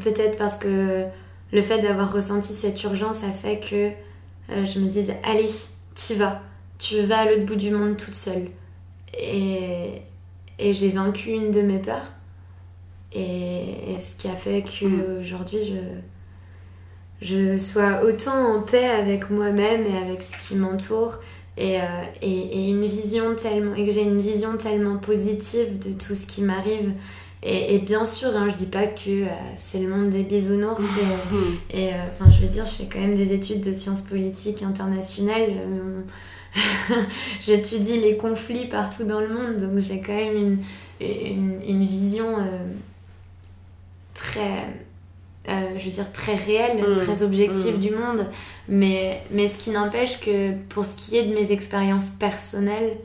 Peut-être 0.00 0.36
parce 0.36 0.56
que 0.56 1.04
le 1.52 1.62
fait 1.62 1.80
d'avoir 1.80 2.12
ressenti 2.12 2.52
cette 2.52 2.82
urgence 2.82 3.24
a 3.24 3.30
fait 3.30 3.60
que 3.60 3.90
euh, 4.52 4.66
je 4.66 4.80
me 4.80 4.86
disais 4.86 5.18
allez, 5.24 5.50
t'y 5.94 6.14
vas. 6.14 6.42
Tu 6.78 7.00
vas 7.02 7.20
à 7.20 7.24
l'autre 7.26 7.46
bout 7.46 7.56
du 7.56 7.70
monde 7.70 7.96
toute 7.96 8.14
seule. 8.14 8.48
Et, 9.18 10.02
et 10.58 10.74
j'ai 10.74 10.90
vaincu 10.90 11.30
une 11.30 11.50
de 11.50 11.62
mes 11.62 11.78
peurs. 11.78 12.12
Et, 13.12 13.92
et 13.92 14.00
ce 14.00 14.16
qui 14.16 14.26
a 14.28 14.34
fait 14.34 14.62
qu'aujourd'hui, 14.62 15.58
hmm. 15.58 15.66
je 15.68 16.11
je 17.22 17.56
sois 17.56 18.02
autant 18.04 18.56
en 18.56 18.60
paix 18.60 18.84
avec 18.84 19.30
moi-même 19.30 19.86
et 19.86 19.96
avec 19.96 20.22
ce 20.22 20.48
qui 20.48 20.56
m'entoure 20.56 21.20
et, 21.56 21.80
euh, 21.80 21.84
et, 22.20 22.70
une 22.70 22.84
vision 22.86 23.34
tellement 23.36 23.74
et 23.74 23.86
que 23.86 23.92
j'ai 23.92 24.02
une 24.02 24.20
vision 24.20 24.56
tellement 24.56 24.96
positive 24.96 25.78
de 25.78 25.92
tout 25.92 26.14
ce 26.14 26.26
qui 26.26 26.42
m'arrive. 26.42 26.92
Et, 27.44 27.78
bien 27.80 28.04
sûr 28.06 28.28
hein, 28.36 28.48
je 28.50 28.56
dis 28.56 28.66
pas 28.66 28.86
que 28.86 29.24
euh, 29.24 29.28
c'est 29.56 29.80
le 29.80 29.88
monde 29.88 30.10
des 30.10 30.22
bisounours 30.22 30.84
et, 31.70 31.88
euh, 31.88 31.96
enfin 32.08 32.30
je 32.30 32.40
veux 32.40 32.48
dire 32.48 32.64
je 32.64 32.70
fais 32.70 32.88
quand 32.92 33.00
même 33.00 33.16
des 33.16 33.32
études 33.32 33.60
de 33.60 33.72
sciences 33.72 34.02
politiques 34.02 34.62
internationales. 34.62 35.52
J'étudie 37.40 37.98
les 37.98 38.16
conflits 38.16 38.68
partout 38.68 39.04
dans 39.04 39.20
le 39.20 39.28
monde 39.28 39.56
donc 39.56 39.78
j'ai 39.78 40.00
quand 40.00 40.12
même 40.12 40.36
une, 40.36 40.58
une, 41.00 41.60
une 41.66 41.84
vision 41.84 42.36
très 44.14 44.66
euh, 45.48 45.76
je 45.76 45.84
veux 45.84 45.90
dire, 45.90 46.12
très 46.12 46.36
réel, 46.36 46.78
mm. 46.78 46.96
très 46.96 47.22
objectif 47.22 47.76
mm. 47.76 47.80
du 47.80 47.90
monde. 47.90 48.26
Mais, 48.68 49.20
mais 49.30 49.48
ce 49.48 49.58
qui 49.58 49.70
n'empêche 49.70 50.20
que 50.20 50.52
pour 50.68 50.86
ce 50.86 50.92
qui 50.92 51.16
est 51.16 51.24
de 51.24 51.34
mes 51.34 51.50
expériences 51.52 52.10
personnelles, 52.10 52.96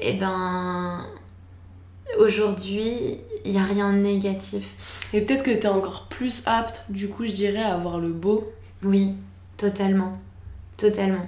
et 0.00 0.10
eh 0.10 0.12
ben, 0.14 1.06
aujourd'hui, 2.18 3.18
il 3.44 3.52
n'y 3.52 3.58
a 3.58 3.64
rien 3.64 3.92
de 3.92 3.98
négatif. 3.98 5.08
Et 5.12 5.20
peut-être 5.20 5.42
que 5.42 5.50
tu 5.50 5.58
es 5.58 5.66
encore 5.66 6.06
plus 6.08 6.42
apte, 6.46 6.84
du 6.88 7.08
coup, 7.08 7.24
je 7.26 7.32
dirais, 7.32 7.62
à 7.62 7.74
avoir 7.74 7.98
le 7.98 8.12
beau. 8.12 8.50
Oui, 8.82 9.14
totalement. 9.56 10.18
Totalement. 10.76 11.26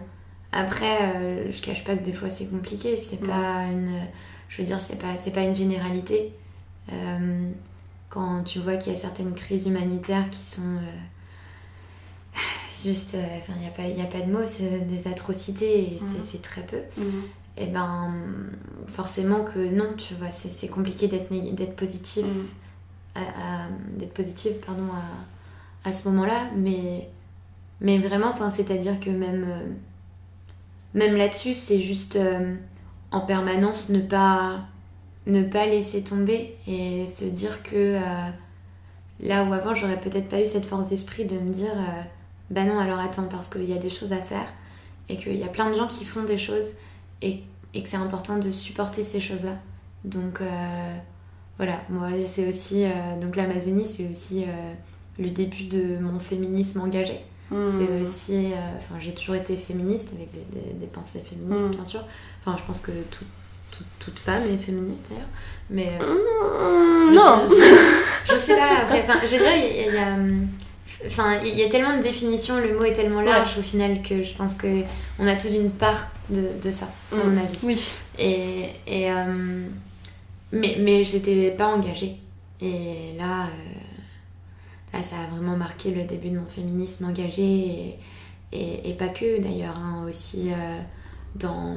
Après, 0.52 1.14
euh, 1.16 1.50
je 1.50 1.62
cache 1.62 1.84
pas 1.84 1.96
que 1.96 2.04
des 2.04 2.12
fois 2.12 2.28
c'est 2.28 2.46
compliqué, 2.46 2.96
c'est 2.96 3.22
mm. 3.22 3.26
pas 3.26 3.64
une. 3.70 3.90
Je 4.48 4.60
veux 4.60 4.66
dire, 4.66 4.80
c'est 4.80 4.98
pas, 4.98 5.14
pas 5.32 5.42
une 5.42 5.54
généralité. 5.54 6.32
Euh, 6.92 7.50
quand 8.12 8.42
tu 8.44 8.58
vois 8.58 8.76
qu'il 8.76 8.92
y 8.92 8.96
a 8.96 8.98
certaines 8.98 9.32
crises 9.32 9.66
humanitaires 9.66 10.28
qui 10.28 10.44
sont 10.44 10.60
euh, 10.60 12.36
juste, 12.84 13.14
euh, 13.14 13.24
enfin, 13.38 13.54
il 13.56 13.62
n'y 13.62 13.66
a, 13.66 13.70
pas, 13.70 13.84
a 13.84 14.06
pas 14.06 14.26
de 14.26 14.30
mots, 14.30 14.44
c'est 14.44 14.86
des 14.86 15.08
atrocités 15.08 15.94
et 15.94 15.98
c'est 16.22 16.36
mhm. 16.36 16.42
très 16.42 16.60
peu. 16.60 16.80
Mhm. 16.98 17.22
Et 17.56 17.66
ben, 17.66 18.12
forcément 18.86 19.44
que 19.44 19.58
non, 19.58 19.94
tu 19.96 20.12
vois, 20.14 20.30
c'est 20.30 20.68
compliqué 20.68 21.08
d'être 21.08 21.74
positif, 21.74 22.26
mhm. 22.26 23.26
d'être 23.96 24.12
positive, 24.12 24.52
pardon, 24.66 24.88
à, 24.92 25.88
à 25.88 25.92
ce 25.94 26.06
moment-là, 26.08 26.50
mais, 26.54 27.08
mais 27.80 27.98
vraiment, 27.98 28.28
enfin, 28.28 28.50
c'est-à-dire 28.50 29.00
que 29.00 29.08
même, 29.08 29.46
euh, 29.48 29.64
même 30.92 31.16
là-dessus, 31.16 31.54
c'est 31.54 31.80
juste 31.80 32.18
en 33.10 33.20
permanence 33.20 33.88
ne 33.88 34.00
pas 34.00 34.66
ne 35.26 35.42
pas 35.42 35.66
laisser 35.66 36.02
tomber 36.02 36.56
et 36.66 37.06
se 37.06 37.24
dire 37.24 37.62
que 37.62 37.96
euh, 37.96 38.00
là 39.20 39.44
où 39.44 39.52
avant 39.52 39.74
j'aurais 39.74 40.00
peut-être 40.00 40.28
pas 40.28 40.40
eu 40.40 40.46
cette 40.46 40.66
force 40.66 40.88
d'esprit 40.88 41.24
de 41.24 41.38
me 41.38 41.52
dire 41.52 41.72
euh, 41.76 42.02
bah 42.50 42.64
non 42.64 42.78
alors 42.78 42.98
attends 42.98 43.28
parce 43.28 43.48
qu'il 43.48 43.68
y 43.68 43.72
a 43.72 43.78
des 43.78 43.90
choses 43.90 44.12
à 44.12 44.18
faire 44.18 44.52
et 45.08 45.16
qu'il 45.16 45.36
y 45.36 45.44
a 45.44 45.48
plein 45.48 45.70
de 45.70 45.76
gens 45.76 45.86
qui 45.86 46.04
font 46.04 46.24
des 46.24 46.38
choses 46.38 46.70
et, 47.20 47.42
que 47.72 47.88
c'est 47.88 47.96
important 47.96 48.38
de 48.38 48.50
supporter 48.50 49.04
ces 49.04 49.20
choses 49.20 49.44
là 49.44 49.56
Donc 50.04 50.40
voilà, 51.56 51.80
moi 51.88 52.08
c'est 52.26 52.48
aussi 52.48 52.84
donc 53.20 53.36
l'Amazonie, 53.36 53.86
c'est 53.86 54.08
aussi 54.10 54.44
le 55.18 55.30
début 55.30 55.64
de 55.64 55.98
mon 55.98 56.18
féminisme 56.18 56.80
engagé. 56.80 57.20
C'est 57.50 58.02
aussi, 58.02 58.52
enfin 58.76 58.96
j'ai 58.98 59.14
toujours 59.14 59.36
été 59.36 59.56
féministe 59.56 60.10
avec 60.14 60.30
des, 60.32 60.86
pensées 60.86 61.20
féministes 61.20 61.64
hmm. 61.64 61.70
bien 61.70 61.84
sûr. 61.84 62.00
Enfin 62.40 62.56
je 62.58 62.64
pense 62.64 62.80
que 62.80 62.92
toute 63.98 64.18
femme 64.18 64.42
est 64.52 64.56
féministe 64.56 65.06
d'ailleurs, 65.10 65.28
mais 65.70 65.98
non. 67.12 67.48
Je, 68.24 68.36
sais 68.36 68.56
pas. 68.56 68.82
Après, 68.82 69.04
je 69.26 69.36
veux 69.36 69.42
dire 69.42 69.56
il 69.56 69.94
y 69.94 69.98
a 69.98 70.16
Enfin, 71.06 71.40
il 71.44 71.58
y 71.58 71.64
a 71.64 71.68
tellement 71.68 71.96
de 71.96 72.02
définitions, 72.02 72.58
le 72.60 72.76
mot 72.78 72.84
est 72.84 72.92
tellement 72.92 73.22
large 73.22 73.58
au 73.58 73.62
final 73.62 74.02
que 74.02 74.22
je 74.22 74.34
pense 74.34 74.54
que 74.54 74.82
on 75.18 75.26
a 75.26 75.34
toute 75.34 75.52
une 75.52 75.70
part 75.70 76.08
de, 76.30 76.44
de 76.62 76.70
ça, 76.70 76.88
à 77.12 77.16
mon 77.16 77.32
mm. 77.32 77.38
avis. 77.38 77.58
Oui. 77.64 77.94
Et, 78.18 78.68
et 78.86 79.10
euh, 79.10 79.66
mais, 80.52 80.76
mais 80.80 81.02
j'étais 81.02 81.50
pas 81.52 81.66
engagée. 81.66 82.16
Et 82.60 83.16
là, 83.18 83.46
euh, 83.46 84.96
là, 84.96 85.02
ça 85.02 85.16
a 85.16 85.34
vraiment 85.34 85.56
marqué 85.56 85.90
le 85.90 86.04
début 86.04 86.28
de 86.28 86.38
mon 86.38 86.46
féminisme 86.46 87.06
engagé 87.06 87.98
et, 88.52 88.90
et, 88.90 88.94
pas 88.94 89.08
que 89.08 89.40
d'ailleurs, 89.40 89.76
hein, 89.76 90.06
aussi 90.08 90.50
euh, 90.52 90.78
dans. 91.36 91.76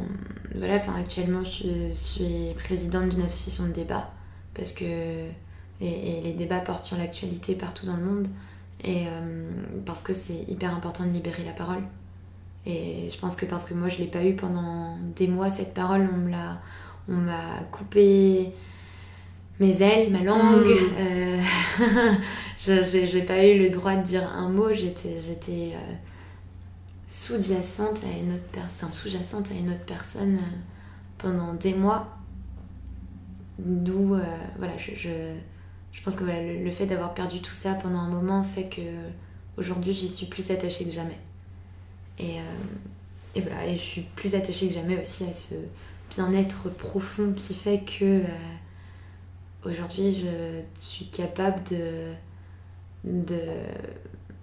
Voilà, 0.56 0.76
enfin, 0.76 0.94
actuellement, 1.00 1.44
je 1.44 1.94
suis 1.94 2.54
présidente 2.56 3.10
d'une 3.10 3.22
association 3.22 3.68
de 3.68 3.74
débat 3.74 4.12
parce 4.54 4.72
que. 4.72 4.86
Et, 5.82 6.20
et 6.20 6.22
les 6.22 6.32
débats 6.32 6.60
portent 6.60 6.86
sur 6.86 6.98
l'actualité 6.98 7.54
partout 7.54 7.86
dans 7.86 7.98
le 7.98 8.04
monde. 8.04 8.28
Et 8.84 9.08
euh, 9.08 9.50
parce 9.86 10.04
que 10.04 10.14
c'est 10.14 10.46
hyper 10.48 10.74
important 10.74 11.06
de 11.06 11.12
libérer 11.12 11.44
la 11.44 11.52
parole. 11.52 11.82
Et 12.66 13.10
je 13.12 13.18
pense 13.18 13.36
que 13.36 13.46
parce 13.46 13.66
que 13.66 13.74
moi 13.74 13.90
je 13.90 13.98
l'ai 14.00 14.08
pas 14.08 14.24
eu 14.24 14.36
pendant 14.36 14.98
des 15.16 15.28
mois 15.28 15.50
cette 15.50 15.74
parole, 15.74 16.10
on 16.14 16.18
me 16.18 16.32
l'a, 16.32 16.60
on 17.08 17.14
m'a 17.14 17.60
coupé 17.72 18.52
mes 19.60 19.82
ailes, 19.82 20.12
ma 20.12 20.24
langue. 20.24 20.68
Mm. 20.68 21.40
Euh, 21.80 22.14
je 22.60 23.16
n'ai 23.16 23.24
pas 23.24 23.46
eu 23.46 23.60
le 23.60 23.70
droit 23.70 23.96
de 23.96 24.04
dire 24.04 24.28
un 24.28 24.50
mot. 24.50 24.74
J'étais, 24.74 25.20
j'étais 25.26 25.74
euh, 25.74 25.94
sous-jacente 27.08 28.04
à 28.04 28.18
une 28.18 28.34
autre 28.34 28.50
personne, 28.52 28.92
sous-jacente 28.92 29.52
à 29.52 29.54
une 29.54 29.70
autre 29.70 29.86
personne 29.86 30.40
pendant 31.18 31.54
des 31.54 31.74
mois. 31.74 32.18
D'où, 33.60 34.18
voilà, 34.58 34.78
je, 34.78 35.34
pense 36.04 36.16
que 36.16 36.24
voilà, 36.24 36.42
le, 36.42 36.72
fait 36.72 36.86
d'avoir 36.86 37.14
perdu 37.14 37.42
tout 37.42 37.54
ça 37.54 37.74
pendant 37.76 38.00
un 38.00 38.10
moment 38.10 38.44
fait 38.44 38.66
que 38.66 38.82
aujourd'hui 39.58 39.94
j'y 39.94 40.10
suis 40.10 40.26
plus 40.26 40.52
attachée 40.52 40.86
que 40.86 40.92
jamais. 40.92 41.18
Et, 42.20 42.40
euh, 42.40 43.42
voilà, 43.42 43.68
et 43.68 43.76
je 43.76 43.82
suis 43.82 44.02
plus 44.02 44.36
attachée 44.36 44.68
que 44.68 44.74
jamais 44.74 45.02
aussi 45.02 45.24
à 45.24 45.34
ce 45.34 45.56
bien-être 46.10 46.70
profond 46.70 47.34
qui 47.34 47.54
fait 47.54 47.80
que 47.80 48.22
euh, 48.22 48.28
aujourd'hui 49.66 50.14
je 50.14 50.62
suis 50.80 51.08
capable 51.08 51.62
de 51.64 52.14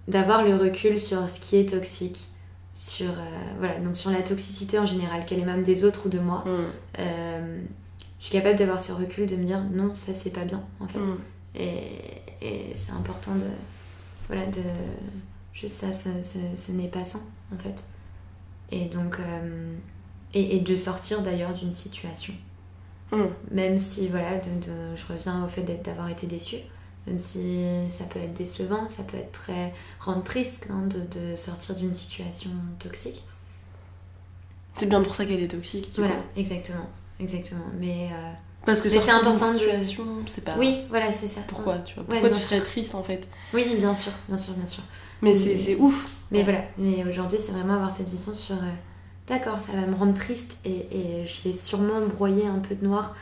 d'avoir 0.07 0.43
le 0.43 0.55
recul 0.55 0.99
sur 0.99 1.27
ce 1.27 1.39
qui 1.39 1.57
est 1.57 1.69
toxique 1.69 2.27
sur 2.73 3.09
euh, 3.09 3.25
voilà 3.59 3.77
donc 3.79 3.95
sur 3.95 4.09
la 4.09 4.21
toxicité 4.21 4.79
en 4.79 4.85
général 4.85 5.25
qu'elle 5.25 5.39
est 5.39 5.45
même 5.45 5.63
des 5.63 5.85
autres 5.85 6.07
ou 6.07 6.09
de 6.09 6.19
moi 6.19 6.43
mm. 6.45 7.01
je 8.19 8.23
suis 8.25 8.31
capable 8.31 8.57
d'avoir 8.57 8.79
ce 8.79 8.91
recul 8.91 9.27
de 9.27 9.35
me 9.35 9.45
dire 9.45 9.63
non 9.71 9.93
ça 9.93 10.13
c'est 10.13 10.31
pas 10.31 10.43
bien 10.43 10.63
en 10.79 10.87
fait 10.87 10.99
mm. 10.99 11.17
Et, 11.55 12.73
c'est 12.75 12.91
important 12.91 13.35
de. 13.35 13.45
Voilà, 14.27 14.45
de. 14.47 14.61
Juste 15.53 15.81
ça, 15.81 15.87
ce, 15.93 16.71
n'est 16.71 16.87
pas 16.87 17.03
sain, 17.03 17.21
en 17.53 17.57
fait. 17.57 17.83
Et 18.71 18.85
donc. 18.85 19.19
Euh, 19.19 19.75
et, 20.33 20.59
de 20.59 20.75
sortir 20.75 21.21
d'ailleurs 21.21 21.53
d'une 21.53 21.73
situation. 21.73 22.33
Hmm. 23.11 23.25
Même 23.51 23.77
si, 23.77 24.07
voilà, 24.07 24.37
de, 24.37 24.95
je 24.95 25.13
reviens 25.13 25.45
au 25.45 25.47
fait 25.47 25.61
d'avoir 25.83 26.09
été 26.09 26.25
déçue. 26.25 26.57
Même 27.07 27.19
si 27.19 27.65
ça 27.89 28.05
peut 28.05 28.19
être 28.19 28.33
décevant, 28.33 28.89
ça 28.89 29.03
peut 29.03 29.17
être 29.17 29.33
très 29.33 29.73
rendre 29.99 30.23
triste 30.23 30.67
hein, 30.69 30.87
de, 30.87 31.35
sortir 31.35 31.75
d'une 31.75 31.93
situation 31.93 32.51
toxique. 32.79 33.23
C'est 34.75 34.87
bien 34.87 35.01
pour 35.01 35.13
ça 35.13 35.25
qu'elle 35.25 35.41
est 35.41 35.49
toxique. 35.49 35.91
Voilà, 35.97 36.15
exactement. 36.35 36.89
Exactement. 37.19 37.65
Mais. 37.79 38.09
Euh, 38.11 38.31
parce 38.65 38.79
que 38.79 38.87
c'est 38.87 39.09
important 39.09 39.51
situation, 39.51 40.05
c'est 40.25 40.45
pas. 40.45 40.55
Oui, 40.57 40.79
voilà, 40.89 41.11
c'est 41.11 41.27
ça. 41.27 41.41
Pourquoi 41.45 41.79
tu 41.79 41.95
vois 41.95 42.05
Pourquoi 42.05 42.29
tu 42.29 42.39
serais 42.39 42.61
triste 42.61 42.95
en 42.95 43.03
fait? 43.03 43.27
Oui, 43.53 43.75
bien 43.77 43.93
sûr, 43.93 44.13
bien 44.29 44.37
sûr, 44.37 44.53
bien 44.53 44.67
sûr. 44.67 44.83
Mais, 45.21 45.33
c'est 45.33 45.75
ouf. 45.75 46.09
Mais 46.31 46.43
voilà, 46.43 46.63
mais 46.77 47.03
aujourd'hui, 47.03 47.37
c'est 47.43 47.51
vraiment 47.51 47.75
avoir 47.75 47.93
cette 47.93 48.07
vision 48.07 48.33
sur. 48.33 48.55
Euh, 48.55 48.71
d'accord, 49.27 49.59
ça 49.59 49.73
va 49.73 49.85
me 49.85 49.95
rendre 49.95 50.13
triste 50.13 50.57
et, 50.63 50.87
et, 50.91 51.25
je 51.25 51.47
vais 51.47 51.55
sûrement 51.55 52.01
broyer 52.07 52.47
un 52.47 52.59
peu 52.59 52.75
de 52.75 52.85
noir, 52.85 53.13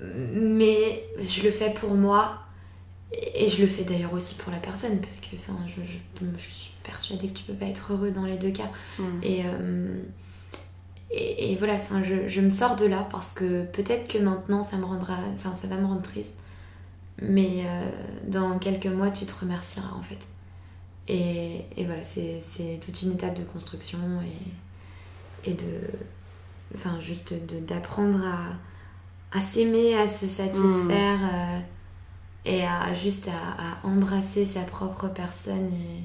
mais 0.00 1.04
je 1.18 1.42
le 1.42 1.50
fais 1.50 1.70
pour 1.70 1.94
moi 1.94 2.45
et 3.12 3.48
je 3.48 3.60
le 3.60 3.66
fais 3.66 3.84
d'ailleurs 3.84 4.12
aussi 4.12 4.34
pour 4.34 4.50
la 4.52 4.58
personne 4.58 4.98
parce 5.00 5.20
que 5.20 5.36
enfin, 5.36 5.56
je, 5.68 5.82
je, 6.36 6.48
suis 6.48 6.72
persuadée 6.82 7.28
que 7.28 7.34
tu 7.34 7.44
peux 7.44 7.54
pas 7.54 7.66
être 7.66 7.92
heureux 7.92 8.10
dans 8.10 8.26
les 8.26 8.36
deux 8.36 8.52
cas. 8.52 8.70
Mm. 8.98 9.04
Et. 9.22 9.42
Euh, 9.44 10.02
et, 11.08 11.54
voilà, 11.56 11.74
enfin, 11.74 12.02
je, 12.02 12.26
je, 12.26 12.40
me 12.40 12.50
sors 12.50 12.74
de 12.74 12.84
là 12.84 13.06
parce 13.10 13.32
que 13.32 13.64
peut-être 13.66 14.12
que 14.12 14.18
maintenant 14.18 14.64
ça 14.64 14.76
me 14.76 14.84
rendra, 14.84 15.16
enfin, 15.36 15.54
ça 15.54 15.68
va 15.68 15.76
me 15.76 15.86
rendre 15.86 16.02
triste, 16.02 16.34
mais 17.22 17.62
euh, 17.64 17.90
dans 18.26 18.58
quelques 18.58 18.86
mois 18.86 19.10
tu 19.10 19.24
te 19.24 19.32
remercieras 19.40 19.94
en 19.96 20.02
fait. 20.02 20.26
Et, 21.08 21.64
et 21.76 21.84
voilà, 21.84 22.02
c'est 22.02 22.80
toute 22.84 23.02
une 23.02 23.12
étape 23.12 23.38
de 23.38 23.44
construction 23.44 23.98
et, 25.44 25.50
et 25.50 25.54
de, 25.54 25.80
enfin, 26.74 26.98
juste 27.00 27.34
d'apprendre 27.64 28.24
à, 28.26 29.38
à 29.38 29.40
s'aimer, 29.40 29.96
à 29.96 30.08
se 30.08 30.26
satisfaire 30.26 31.18
mmh. 31.18 31.30
euh, 31.32 31.58
et 32.46 32.64
à 32.64 32.94
juste 32.94 33.28
à, 33.28 33.86
embrasser 33.86 34.46
sa 34.46 34.60
propre 34.60 35.08
personne 35.08 35.68
et 35.72 36.02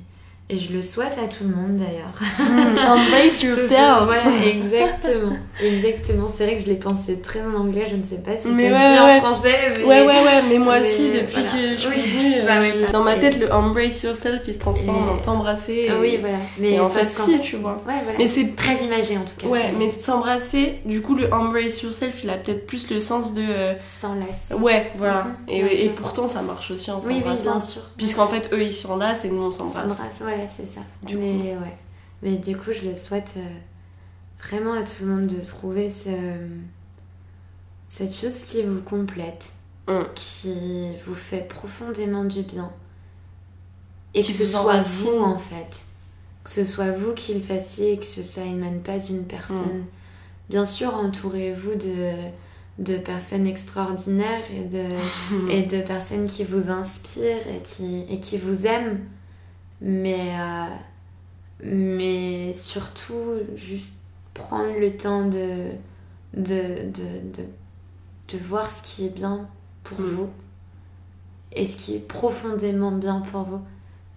et 0.52 0.58
je 0.58 0.74
le 0.74 0.82
souhaite 0.82 1.18
à 1.18 1.28
tout 1.28 1.45
le 1.45 1.56
monde 1.56 1.78
d'ailleurs. 1.78 2.12
Mm, 2.39 2.78
embrace 2.78 3.41
yourself. 3.43 4.10
ouais, 4.10 4.49
exactement. 4.49 5.38
Exactement. 5.64 6.28
C'est 6.36 6.43
vrai 6.45 6.58
que 6.58 6.62
je 6.62 6.68
l'ai 6.68 6.76
pensé 6.76 7.20
très 7.20 7.41
en 7.41 7.56
anglais, 7.56 7.88
je 7.89 7.95
ne 7.95 8.04
sais 8.04 8.18
pas 8.18 8.36
si 8.36 8.43
c'est 8.43 8.72
ouais, 8.72 8.99
en 8.99 9.22
français. 9.22 9.74
Mais... 9.78 9.84
Ouais, 9.86 10.02
ouais, 10.02 10.08
ouais. 10.08 10.41
Mais 10.49 10.58
moi 10.58 10.80
aussi, 10.80 11.12
depuis 11.12 11.41
que 11.43 11.76
je 11.76 11.82
suis 11.82 12.02
venue, 12.02 12.41
bah 12.45 12.58
euh, 12.58 12.91
dans 12.91 13.04
ma 13.04 13.16
tête, 13.16 13.39
le 13.39 13.52
embrace 13.52 14.04
yourself, 14.04 14.41
il 14.45 14.54
se 14.54 14.60
transforme 14.60 15.10
en 15.10 15.18
t'embrasser. 15.18 15.88
Ah 15.89 15.95
oui, 16.02 16.18
voilà. 16.20 16.38
Mais 16.60 16.74
et 16.74 16.80
en 16.82 16.89
fait, 16.89 17.10
si, 17.10 17.39
tu 17.39 17.56
vois. 17.56 17.82
Ouais, 17.88 17.93
voilà. 18.04 18.18
Mais 18.18 18.28
c'est 18.28 18.54
très 18.56 18.84
imagé 18.84 19.18
en 19.18 19.22
tout 19.22 19.39
cas. 19.39 19.47
Ouais, 19.47 19.74
mais 19.80 19.89
s'embrasser, 19.89 20.80
du 20.86 21.02
coup, 21.02 21.16
le 21.16 21.34
embrace 21.34 21.82
yourself, 21.82 22.24
il 22.24 22.30
a 22.30 22.36
peut-être 22.36 22.68
plus 22.68 22.89
le 22.89 22.99
sens 22.99 23.34
de. 23.34 23.41
Euh, 23.47 23.74
S'enlacer. 23.86 24.54
Ouais, 24.60 24.91
voilà. 24.95 25.28
Mm-hmm. 25.47 25.54
et, 25.54 25.86
et, 25.86 25.89
pourtant, 25.89 26.28
ça 26.28 26.41
marche 26.41 26.72
aussi 26.72 26.91
en 26.91 27.02
s'embrassant. 27.02 27.16
Oui, 27.16 27.24
oui, 27.26 27.41
bien 27.41 27.60
sûr. 27.60 27.82
Puisqu'en 27.95 28.28
fait, 28.28 28.49
eux, 28.52 28.64
ils 28.64 28.74
s'enlacent 28.74 29.24
et 29.24 29.30
nous, 29.30 29.43
on 29.43 29.52
s'embrasse. 29.52 30.02
C'est 30.48 30.66
ça. 30.66 30.82
mais, 31.04 31.56
Ouais. 31.58 31.78
mais 32.22 32.38
du 32.38 32.56
coup, 32.58 32.72
je 32.72 32.88
le 32.88 32.96
souhaite 32.96 33.34
euh, 33.38 33.58
vraiment 34.44 34.74
à 34.74 34.84
tout 34.84 35.04
le 35.04 35.08
monde 35.08 35.28
de 35.28 35.42
trouver 35.42 35.89
ce, 35.89 36.10
cette 37.88 38.14
chose 38.14 38.44
qui 38.46 38.64
vous 38.64 38.82
complète, 38.82 39.52
mm. 39.88 40.02
qui 40.16 40.96
vous 41.06 41.16
fait 41.16 41.48
profondément 41.48 42.24
du 42.24 42.42
bien. 42.44 42.72
Et 44.14 44.22
que 44.22 44.32
ce 44.32 44.46
soit 44.46 44.82
vous, 44.82 45.20
en 45.20 45.38
fait. 45.38 45.82
Que 46.44 46.50
ce 46.50 46.66
soit 46.66 46.92
vous 46.92 47.14
qui 47.14 47.34
le 47.34 47.42
fassiez 47.42 47.94
et 47.94 47.98
que 47.98 48.06
ça 48.06 48.44
émane 48.44 48.82
pas 48.82 48.98
d'une 48.98 49.24
personne. 49.24 49.58
Mm. 49.58 49.86
Bien 50.50 50.66
sûr, 50.66 50.94
entourez-vous 50.96 51.76
de, 51.76 52.12
de 52.80 52.98
personnes 52.98 53.48
extraordinaires 53.48 54.44
et 54.54 54.66
de, 54.66 54.84
et 55.50 55.64
de 55.64 55.82
personnes 55.82 56.28
qui 56.28 56.44
vous 56.44 56.70
inspirent 56.70 57.48
et 57.48 57.62
qui, 57.64 58.06
et 58.10 58.20
qui 58.20 58.38
vous 58.38 58.66
aiment 58.66 59.00
mais, 59.82 60.36
euh, 60.40 60.76
mais 61.64 62.54
surtout 62.54 63.34
juste 63.56 63.92
prendre 64.34 64.80
le 64.80 64.96
temps 64.96 65.28
de, 65.28 65.72
de, 66.36 66.90
de, 66.92 67.44
de, 68.28 68.38
voir 68.38 68.70
ce 68.70 68.82
qui 68.82 69.06
est 69.06 69.14
bien 69.14 69.50
pour 69.84 70.00
mm. 70.00 70.06
vous 70.06 70.30
et 71.54 71.66
ce 71.66 71.76
qui 71.76 71.96
est 71.96 72.08
profondément 72.08 72.92
bien 72.92 73.22
pour 73.22 73.42
vous. 73.44 73.62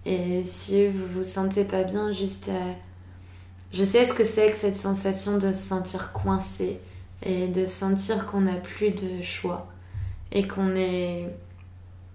Et 0.05 0.43
si 0.45 0.87
vous 0.87 1.07
vous 1.07 1.23
sentez 1.23 1.65
pas 1.65 1.83
bien, 1.83 2.11
juste. 2.11 2.49
Euh, 2.49 2.71
je 3.73 3.83
sais 3.83 4.05
ce 4.05 4.13
que 4.13 4.23
c'est 4.23 4.51
que 4.51 4.57
cette 4.57 4.77
sensation 4.77 5.37
de 5.37 5.51
se 5.51 5.67
sentir 5.67 6.13
coincé 6.13 6.79
et 7.23 7.47
de 7.47 7.65
sentir 7.65 8.27
qu'on 8.27 8.41
n'a 8.41 8.53
plus 8.55 8.91
de 8.91 9.21
choix 9.21 9.67
et 10.31 10.47
qu'on 10.47 10.75
est 10.75 11.27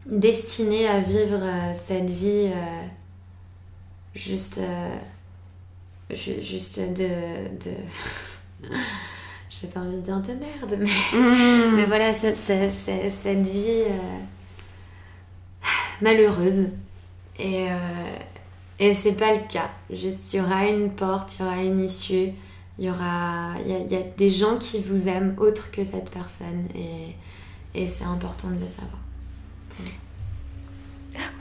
destiné 0.07 0.89
à 0.89 1.01
vivre 1.01 1.43
euh, 1.43 1.75
cette 1.75 2.09
vie 2.09 2.51
juste 4.15 4.59
euh, 4.59 4.97
juste 6.11 6.81
de, 6.81 7.09
de... 7.65 8.69
j'ai 9.51 9.69
pas 9.69 9.81
envie 9.81 9.97
de 9.97 10.03
dire 10.03 10.21
de 10.21 10.35
merde 10.35 10.77
mais, 10.79 11.19
mm. 11.19 11.77
mais 11.77 11.85
voilà 11.87 12.13
c'est, 12.13 12.35
cette 12.35 13.47
vie 13.47 13.85
euh, 13.87 14.19
malheureuse 16.01 16.69
et 17.39 17.71
euh, 17.71 17.77
et 18.79 18.95
c'est 18.95 19.13
pas 19.13 19.35
le 19.35 19.41
cas 19.49 19.71
juste 19.91 20.33
il 20.33 20.39
y 20.39 20.41
aura 20.41 20.67
une 20.67 20.91
porte 20.91 21.37
il 21.39 21.43
y 21.43 21.45
aura 21.45 21.63
une 21.63 21.81
issue 21.81 22.31
il 22.79 22.85
y 22.85 22.91
aura 22.91 23.55
il 23.65 23.71
y, 23.71 23.75
a, 23.75 23.79
il 23.79 23.93
y 23.93 23.97
a 23.97 24.03
des 24.03 24.31
gens 24.31 24.57
qui 24.59 24.81
vous 24.83 25.07
aiment 25.07 25.35
autre 25.39 25.71
que 25.71 25.85
cette 25.85 26.11
personne 26.11 26.67
et, 26.75 27.15
et 27.75 27.89
c'est 27.89 28.05
important 28.05 28.49
de 28.49 28.61
le 28.61 28.67
savoir. 28.67 28.99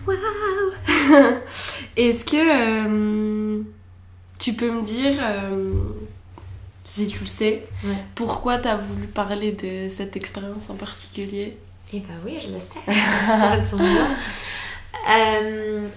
Waouh 0.06 0.89
Est-ce 1.98 2.26
que 2.26 2.38
euh, 3.58 3.62
tu 4.40 4.54
peux 4.54 4.72
me 4.72 4.82
dire, 4.82 5.18
euh, 5.22 5.74
si 6.86 7.08
tu 7.08 7.20
le 7.22 7.26
sais, 7.28 7.64
Ouais. 7.84 7.96
pourquoi 8.16 8.58
tu 8.58 8.68
as 8.68 8.78
voulu 8.78 9.08
parler 9.08 9.52
de 9.52 9.90
cette 9.90 10.16
expérience 10.16 10.70
en 10.70 10.76
particulier? 10.76 11.58
Eh 11.94 12.00
ben 12.00 12.14
oui, 12.26 12.38
je 12.42 12.48
le 12.52 12.60
sais. 12.60 12.94
Ça 13.28 13.58
tombe 13.70 13.82
bien. 13.82 14.08
Euh, 15.12 15.88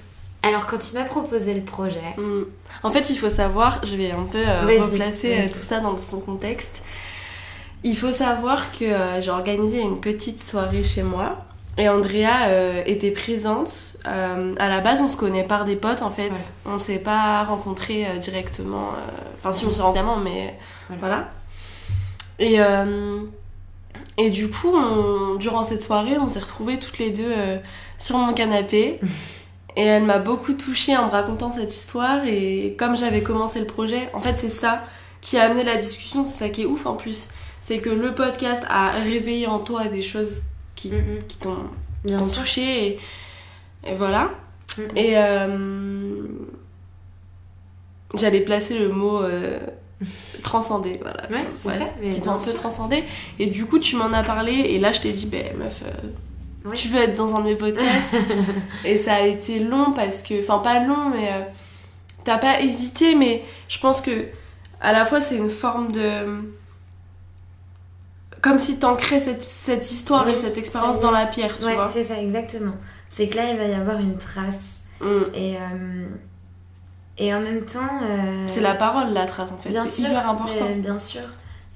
alors, 0.42 0.66
quand 0.66 0.78
tu 0.78 0.94
m'as 0.94 1.04
proposé 1.04 1.54
le 1.54 1.62
projet, 1.62 2.00
Hmm. 2.16 2.44
En 2.82 2.90
fait, 2.90 3.10
il 3.10 3.16
faut 3.16 3.30
savoir, 3.30 3.84
je 3.84 3.96
vais 3.96 4.10
un 4.10 4.24
peu 4.24 4.42
euh, 4.46 4.62
replacer 4.84 5.34
euh, 5.38 5.48
tout 5.48 5.58
ça 5.58 5.80
dans 5.80 5.96
son 5.98 6.20
contexte. 6.20 6.82
Il 7.84 7.96
faut 7.96 8.12
savoir 8.12 8.70
que 8.72 8.84
j'ai 9.20 9.30
organisé 9.30 9.80
une 9.80 10.00
petite 10.00 10.40
soirée 10.42 10.84
chez 10.84 11.02
moi 11.02 11.44
et 11.78 11.88
Andrea 11.88 12.46
euh, 12.48 12.82
était 12.86 13.10
présente. 13.10 13.96
Euh, 14.06 14.54
à 14.58 14.68
la 14.68 14.80
base, 14.80 15.00
on 15.00 15.08
se 15.08 15.16
connaît 15.16 15.44
par 15.44 15.64
des 15.64 15.76
potes 15.76 16.02
en 16.02 16.10
fait. 16.10 16.30
Ouais. 16.30 16.36
On 16.66 16.74
ne 16.74 16.80
s'est 16.80 16.98
pas 16.98 17.44
rencontrés 17.44 18.06
euh, 18.08 18.18
directement. 18.18 18.90
euh, 18.96 19.10
Enfin, 19.38 19.52
si 19.52 19.64
on 19.66 19.70
s'est 19.70 19.82
rencontrés, 19.82 20.20
mais 20.22 20.58
Voilà. 20.88 21.00
voilà. 21.00 21.28
Et, 22.38 22.58
et 24.18 24.30
du 24.30 24.50
coup, 24.50 24.74
on- 24.74 25.36
durant 25.36 25.64
cette 25.64 25.82
soirée, 25.82 26.18
on 26.18 26.28
s'est 26.28 26.40
retrouvés 26.40 26.78
toutes 26.78 26.98
les 26.98 27.10
deux 27.10 27.32
sur 27.98 28.18
mon 28.18 28.32
canapé. 28.32 28.98
Et 29.74 29.84
elle 29.86 30.02
m'a 30.04 30.18
beaucoup 30.18 30.52
touchée 30.52 30.94
en 30.98 31.06
me 31.06 31.10
racontant 31.10 31.50
cette 31.50 31.74
histoire. 31.74 32.26
Et 32.26 32.74
comme 32.78 32.94
j'avais 32.94 33.22
commencé 33.22 33.58
le 33.58 33.64
projet, 33.66 34.10
en 34.12 34.20
fait, 34.20 34.36
c'est 34.36 34.50
ça 34.50 34.82
qui 35.22 35.38
a 35.38 35.44
amené 35.44 35.64
la 35.64 35.76
discussion. 35.76 36.24
C'est 36.24 36.38
ça 36.44 36.48
qui 36.50 36.62
est 36.62 36.66
ouf 36.66 36.84
en 36.84 36.92
plus. 36.94 37.28
C'est 37.62 37.78
que 37.78 37.88
le 37.88 38.14
podcast 38.14 38.62
a 38.68 38.90
réveillé 38.90 39.46
en 39.46 39.60
toi 39.60 39.86
des 39.88 40.02
choses 40.02 40.42
qui, 40.74 40.90
Mhm. 40.90 41.18
qui 41.28 41.38
t'ont 41.38 41.56
touché. 42.34 42.88
Et, 42.88 42.98
et 43.86 43.94
voilà. 43.94 44.30
Mhm. 44.78 44.84
Et 44.96 45.12
euh, 45.18 46.26
j'allais 48.14 48.40
placer 48.40 48.78
le 48.78 48.88
mot 48.90 49.22
euh, 49.22 49.58
transcender. 50.42 51.00
Voilà. 51.00 51.28
Ouais, 51.30 51.46
c'est 51.62 51.78
ça, 51.78 51.84
qui 52.10 52.20
t'ont 52.20 52.32
un 52.32 52.36
peu 52.38 52.52
transcendé. 52.52 53.04
Et 53.38 53.46
du 53.46 53.66
coup, 53.66 53.78
tu 53.78 53.96
m'en 53.96 54.12
as 54.12 54.22
parlé. 54.22 54.52
Et 54.52 54.78
là, 54.78 54.92
je 54.92 55.00
t'ai 55.00 55.12
dit, 55.12 55.26
ben 55.26 55.44
meuf. 55.56 55.82
euh, 55.86 55.90
Oui. 56.64 56.76
tu 56.76 56.88
veux 56.88 57.00
être 57.00 57.14
dans 57.16 57.34
un 57.34 57.40
de 57.40 57.46
mes 57.46 57.56
podcasts 57.56 58.10
et 58.84 58.96
ça 58.96 59.14
a 59.14 59.20
été 59.22 59.58
long 59.58 59.92
parce 59.92 60.22
que 60.22 60.38
enfin 60.40 60.58
pas 60.60 60.78
long 60.78 61.10
mais 61.10 61.32
euh, 61.32 61.40
t'as 62.22 62.38
pas 62.38 62.60
hésité 62.60 63.16
mais 63.16 63.42
je 63.66 63.80
pense 63.80 64.00
que 64.00 64.26
à 64.80 64.92
la 64.92 65.04
fois 65.04 65.20
c'est 65.20 65.36
une 65.36 65.50
forme 65.50 65.90
de 65.90 66.24
comme 68.42 68.58
si 68.58 68.78
t'ancrais 68.78 69.20
cette, 69.20 69.42
cette 69.42 69.90
histoire 69.90 70.26
Oui, 70.26 70.32
et 70.32 70.36
cette 70.36 70.58
expérience 70.58 71.00
dans 71.00 71.10
la 71.12 71.26
pierre 71.26 71.56
tu 71.56 71.64
Ouais, 71.64 71.74
vois 71.74 71.88
c'est 71.88 72.04
ça, 72.04 72.18
exactement. 72.20 72.74
C'est 73.08 73.28
que 73.28 73.36
là, 73.36 73.50
il 73.52 73.56
va 73.56 73.64
y 73.64 73.74
avoir 73.74 73.98
une 74.00 74.16
trace. 74.18 74.80
Mm. 75.00 75.06
Et, 75.34 75.56
euh, 75.56 76.06
et 77.18 77.32
en 77.34 77.40
même 77.40 77.62
temps. 77.64 77.80
euh, 78.02 78.44
c'est 78.48 78.60
la 78.60 78.74
parole 78.74 79.12
la 79.12 79.26
trace 79.26 79.52
en 79.52 79.58
fait 79.58 79.70
c'est 79.72 79.88
sûr, 79.88 80.08
hyper 80.10 80.28
important 80.28 80.64
mais 80.68 80.74
bien 80.76 80.98
sûr. 80.98 81.22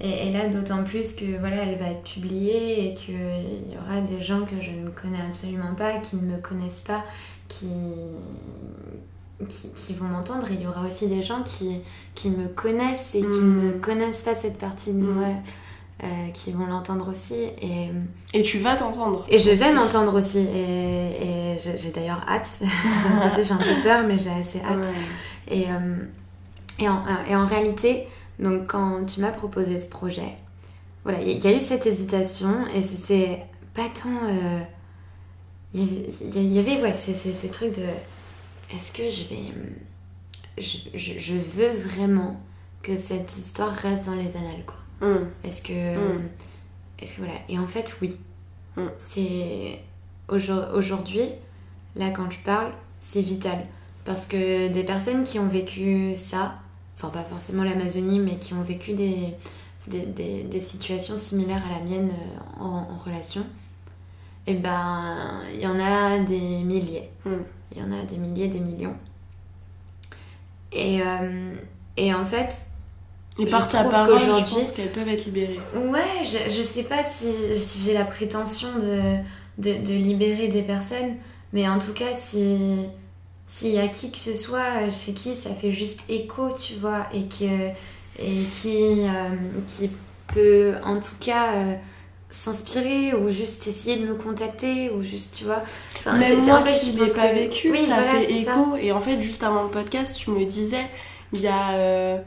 Et, 0.01 0.29
et 0.29 0.33
là, 0.33 0.49
d'autant 0.49 0.83
plus 0.85 1.15
que 1.15 1.39
voilà, 1.39 1.57
elle 1.63 1.79
va 1.79 1.87
être 1.87 2.03
publiée 2.03 2.87
et 2.91 2.95
qu'il 2.95 3.15
y 3.15 3.77
aura 3.79 4.01
des 4.03 4.21
gens 4.21 4.43
que 4.45 4.61
je 4.61 4.71
ne 4.71 4.89
connais 4.91 5.21
absolument 5.27 5.75
pas, 5.75 5.95
qui 6.01 6.17
ne 6.17 6.33
me 6.33 6.37
connaissent 6.37 6.83
pas, 6.83 7.03
qui, 7.49 7.69
qui, 9.49 9.69
qui 9.73 9.95
vont 9.95 10.07
m'entendre. 10.07 10.51
Et 10.51 10.55
il 10.55 10.63
y 10.63 10.67
aura 10.67 10.87
aussi 10.87 11.07
des 11.07 11.23
gens 11.23 11.43
qui, 11.43 11.81
qui 12.15 12.31
me 12.31 12.49
connaissent 12.49 13.15
et 13.15 13.21
qui 13.21 13.27
Mm. 13.27 13.67
ne 13.67 13.73
connaissent 13.73 14.23
pas 14.23 14.35
cette 14.35 14.59
partie 14.59 14.93
de 14.93 14.99
Mm. 14.99 15.11
moi, 15.15 15.29
euh, 16.05 16.29
qui 16.35 16.53
vont 16.53 16.67
l'entendre 16.67 17.11
aussi. 17.11 17.35
Et, 17.35 17.91
et 18.35 18.43
tu 18.43 18.59
vas 18.59 18.77
t'entendre 18.77 19.25
et 19.29 19.39
je 19.39 19.51
vais 19.51 19.73
m'entendre 19.73 20.19
aussi. 20.19 20.39
Et, 20.41 21.55
et 21.55 21.59
j'ai 21.59 21.91
d'ailleurs 21.91 22.23
hâte. 22.29 22.61
J'ai 23.43 23.53
un 23.53 23.57
peu 23.57 23.83
peur, 23.83 24.05
mais 24.07 24.19
j'ai 24.19 24.31
assez 24.31 24.61
hâte. 24.61 24.79
Ouais. 24.79 25.57
Et, 25.59 25.65
euh, 25.71 25.97
et, 26.79 26.89
en, 26.89 27.03
et 27.29 27.35
en 27.35 27.47
réalité, 27.47 28.07
donc 28.39 28.67
quand 28.67 29.07
tu 29.07 29.21
m'as 29.21 29.31
proposé 29.31 29.79
ce 29.79 29.89
projet, 29.89 30.37
voilà, 31.05 31.21
il 31.23 31.39
y, 31.39 31.47
a 31.47 31.53
eu 31.57 31.61
cette 31.61 31.87
hésitation 31.87 32.67
et 32.75 32.83
c'était 32.83 33.43
pas 33.73 33.89
tant. 33.95 34.27
euh, 34.29 34.61
Il 35.73 35.81
y 35.83 35.85
avait, 35.85 36.07
il 36.45 36.53
y 36.53 36.59
avait 36.59 36.83
ouais, 36.83 36.95
c'est 36.99 37.15
ce 37.15 37.47
truc 37.47 37.73
de 37.75 37.83
est-ce 38.75 38.93
que 38.93 39.09
je 39.09 39.23
vais. 39.29 39.53
Je, 40.59 40.79
je, 40.95 41.19
je 41.19 41.35
veux 41.35 41.71
vraiment 41.71 42.41
que 42.83 42.97
cette 42.97 43.37
histoire 43.37 43.73
reste 43.73 44.07
dans 44.07 44.15
les 44.15 44.37
annales, 44.37 44.65
quoi. 44.67 44.77
Mm. 45.01 45.27
Est-ce 45.45 45.63
que. 45.63 45.73
Mm. 46.19 46.29
Est-ce 46.99 47.15
que 47.15 47.19
voilà. 47.19 47.35
Et 47.49 47.59
en 47.59 47.67
fait, 47.67 47.97
oui. 48.03 48.17
Mm. 48.77 48.87
C'est. 48.99 49.81
aujourd- 50.29 50.71
Aujourd'hui, 50.75 51.23
là, 51.97 52.11
quand 52.11 52.31
je 52.31 52.39
parle, 52.41 52.73
c'est 53.01 53.23
vital. 53.23 53.59
Parce 54.05 54.27
que 54.27 54.69
des 54.69 54.85
personnes 54.85 55.25
qui 55.25 55.39
ont 55.39 55.49
vécu 55.49 56.15
ça, 56.17 56.55
enfin, 56.97 57.09
pas 57.09 57.25
forcément 57.25 57.65
l'Amazonie, 57.65 58.21
mais 58.21 58.37
qui 58.37 58.55
ont 58.55 58.63
vécu 58.63 58.93
des, 58.95 59.35
des, 59.89 60.07
des- 60.07 60.45
des 60.45 60.61
situations 60.61 61.17
similaires 61.17 61.63
à 61.69 61.79
la 61.79 61.85
mienne 61.85 62.11
euh, 62.11 62.63
en, 62.63 62.87
en 62.93 62.97
relation, 63.05 63.45
et 64.47 64.55
ben, 64.55 65.41
il 65.53 65.61
y 65.61 65.67
en 65.67 65.79
a 65.81 66.19
des 66.21 66.61
milliers. 66.63 67.09
Il 67.73 67.79
y 67.79 67.83
en 67.83 67.91
a 67.91 68.03
des 68.05 68.17
milliers, 68.17 68.47
des 68.47 68.61
millions. 68.61 68.95
Et, 70.73 71.01
euh, 71.03 71.55
et 71.97 72.15
en 72.15 72.25
fait, 72.25 72.66
et 73.39 73.47
par 73.47 73.69
ta 73.69 73.85
parole 73.85 74.19
je 74.19 74.25
qu'aujourd'hui- 74.27 74.55
pense 74.55 74.73
qu'elles 74.73 74.93
peuvent 74.93 75.09
être 75.09 75.25
libérées 75.27 75.61
Ouais, 75.75 76.25
je, 76.25 76.51
je 76.51 76.63
sais 76.63 76.83
pas 76.85 77.03
si, 77.03 77.27
si 77.55 77.81
j'ai 77.85 77.93
la 77.95 78.05
prétention 78.05 78.69
de, 78.81 79.17
de, 79.59 79.79
de 79.85 79.93
libérer 79.93 80.49
des 80.49 80.63
personnes, 80.63 81.17
mais 81.53 81.69
en 81.69 81.79
tout 81.79 81.93
cas, 81.93 82.15
si 82.15 82.87
s'il 83.49 83.71
y 83.71 83.79
a 83.79 83.87
qui 83.89 84.11
que 84.11 84.19
ce 84.19 84.35
soit 84.37 84.91
chez 84.91 85.13
qui 85.13 85.35
ça 85.35 85.51
fait 85.51 85.71
juste 85.71 86.05
écho, 86.09 86.49
tu 86.53 86.75
vois, 86.75 87.07
et, 87.15 87.23
que, 87.29 87.69
et 88.19 88.43
qui, 88.61 89.03
euh, 89.03 89.09
qui 89.67 89.89
peut 90.35 90.75
en 90.85 90.97
tout 90.99 91.15
cas 91.21 91.55
euh, 91.55 91.75
s'inspirer 92.31 93.15
ou 93.15 93.31
juste 93.31 93.67
essayer 93.69 93.97
de 93.99 94.07
me 94.07 94.15
contacter 94.15 94.91
ou 94.91 95.01
juste, 95.03 95.35
tu 95.37 95.45
vois. 95.45 95.63
Enfin, 96.01 96.17
Même 96.19 96.41
moi 96.45 96.59
en 96.59 96.65
fait, 96.65 96.79
qui 96.91 96.91
pense 96.97 97.13
pas 97.13 97.29
que- 97.29 97.35
vécu, 97.35 97.71
Oui, 97.71 97.81
ça 97.83 97.95
voilà, 98.01 98.15
fait 98.21 98.45
ça. 98.45 98.53
écho. 98.53 98.77
Et 98.81 98.91
en 98.93 99.01
fait, 99.01 99.21
juste 99.21 99.43
avant 99.45 99.63
le 99.63 99.69
podcast, 99.71 100.17
tu 100.17 100.31
me 100.31 100.45
disais, 100.45 100.85
il 101.33 101.41
y 101.41 101.47
a 101.49 101.71
euh, 101.75 102.19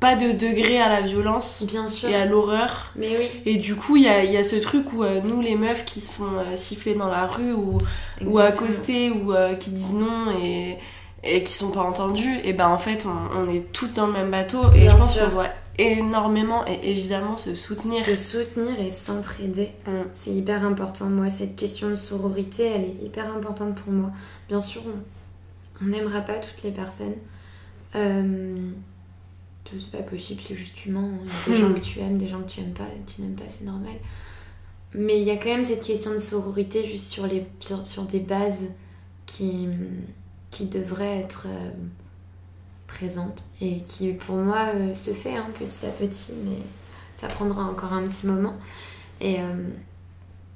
pas 0.00 0.14
de 0.14 0.32
degré 0.32 0.80
à 0.80 0.88
la 0.88 1.00
violence 1.00 1.64
Bien 1.66 1.88
sûr. 1.88 2.08
et 2.08 2.14
à 2.14 2.24
l'horreur. 2.24 2.92
Mais 2.96 3.08
oui. 3.08 3.28
Et 3.46 3.56
du 3.56 3.74
coup, 3.74 3.96
il 3.96 4.04
y 4.04 4.08
a, 4.08 4.24
y 4.24 4.36
a 4.36 4.44
ce 4.44 4.56
truc 4.56 4.92
où 4.92 5.02
euh, 5.02 5.20
nous, 5.22 5.40
les 5.40 5.56
meufs 5.56 5.84
qui 5.84 6.00
se 6.00 6.10
font 6.12 6.38
euh, 6.38 6.56
siffler 6.56 6.94
dans 6.94 7.08
la 7.08 7.26
rue 7.26 7.52
ou, 7.52 7.78
ou 8.24 8.38
accoster 8.38 9.10
ou 9.10 9.32
euh, 9.32 9.54
qui 9.54 9.70
disent 9.70 9.92
non 9.92 10.30
et, 10.40 10.78
et 11.24 11.42
qui 11.42 11.52
sont 11.52 11.70
pas 11.70 11.82
entendus, 11.82 12.38
et 12.44 12.52
ben 12.52 12.68
en 12.68 12.78
fait, 12.78 13.06
on, 13.06 13.38
on 13.40 13.48
est 13.48 13.72
toutes 13.72 13.94
dans 13.94 14.06
le 14.06 14.12
même 14.12 14.30
bateau. 14.30 14.70
Et 14.72 14.80
Bien 14.80 14.90
je 14.90 14.96
pense 14.96 15.18
qu'on 15.18 15.28
doit 15.28 15.48
énormément 15.78 16.64
et 16.66 16.90
évidemment 16.90 17.36
se 17.36 17.54
soutenir. 17.54 18.00
Se 18.02 18.16
soutenir 18.16 18.80
et 18.80 18.90
s'entraider. 18.90 19.70
Mm. 19.86 20.02
C'est 20.12 20.30
hyper 20.30 20.64
important. 20.64 21.06
Moi, 21.06 21.28
cette 21.28 21.56
question 21.56 21.88
de 21.90 21.96
sororité, 21.96 22.66
elle 22.66 22.84
est 22.84 23.04
hyper 23.04 23.32
importante 23.34 23.74
pour 23.76 23.92
moi. 23.92 24.10
Bien 24.48 24.60
sûr, 24.60 24.82
on 24.86 24.98
on 25.80 25.86
n'aimera 25.86 26.20
pas 26.20 26.34
toutes 26.34 26.62
les 26.64 26.70
personnes. 26.70 27.14
Euh, 27.94 28.70
c'est 29.72 29.90
pas 29.90 30.02
possible, 30.02 30.40
c'est 30.42 30.54
juste 30.54 30.84
humain. 30.86 31.10
Il 31.46 31.52
y 31.52 31.56
a 31.56 31.58
des 31.58 31.62
Hmm. 31.62 31.68
gens 31.68 31.74
que 31.74 31.80
tu 31.80 32.00
aimes, 32.00 32.18
des 32.18 32.28
gens 32.28 32.40
que 32.42 32.48
tu 32.50 32.60
aimes 32.60 32.72
pas, 32.72 32.86
tu 33.06 33.20
n'aimes 33.22 33.34
pas, 33.34 33.44
c'est 33.48 33.64
normal. 33.64 33.94
Mais 34.94 35.20
il 35.20 35.26
y 35.26 35.30
a 35.30 35.36
quand 35.36 35.50
même 35.50 35.64
cette 35.64 35.82
question 35.82 36.12
de 36.12 36.18
sororité 36.18 36.86
juste 36.86 37.06
sur, 37.08 37.26
les, 37.26 37.46
sur, 37.60 37.86
sur 37.86 38.04
des 38.04 38.20
bases 38.20 38.66
qui, 39.26 39.68
qui 40.50 40.64
devraient 40.66 41.18
être 41.18 41.44
euh, 41.46 41.70
présentes 42.86 43.42
et 43.60 43.80
qui, 43.82 44.12
pour 44.12 44.36
moi, 44.36 44.70
euh, 44.74 44.94
se 44.94 45.10
fait 45.10 45.36
hein, 45.36 45.46
petit 45.58 45.84
à 45.86 45.90
petit, 45.90 46.32
mais 46.44 46.56
ça 47.16 47.26
prendra 47.28 47.64
encore 47.64 47.92
un 47.92 48.02
petit 48.08 48.26
moment. 48.26 48.56
Et, 49.20 49.40
euh, 49.40 49.68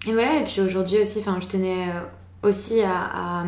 et 0.06 0.12
voilà, 0.12 0.40
et 0.40 0.44
puis 0.44 0.60
aujourd'hui 0.62 0.98
aussi, 1.02 1.20
je 1.22 1.46
tenais 1.46 1.88
aussi 2.42 2.80
à, 2.80 3.40
à, 3.40 3.44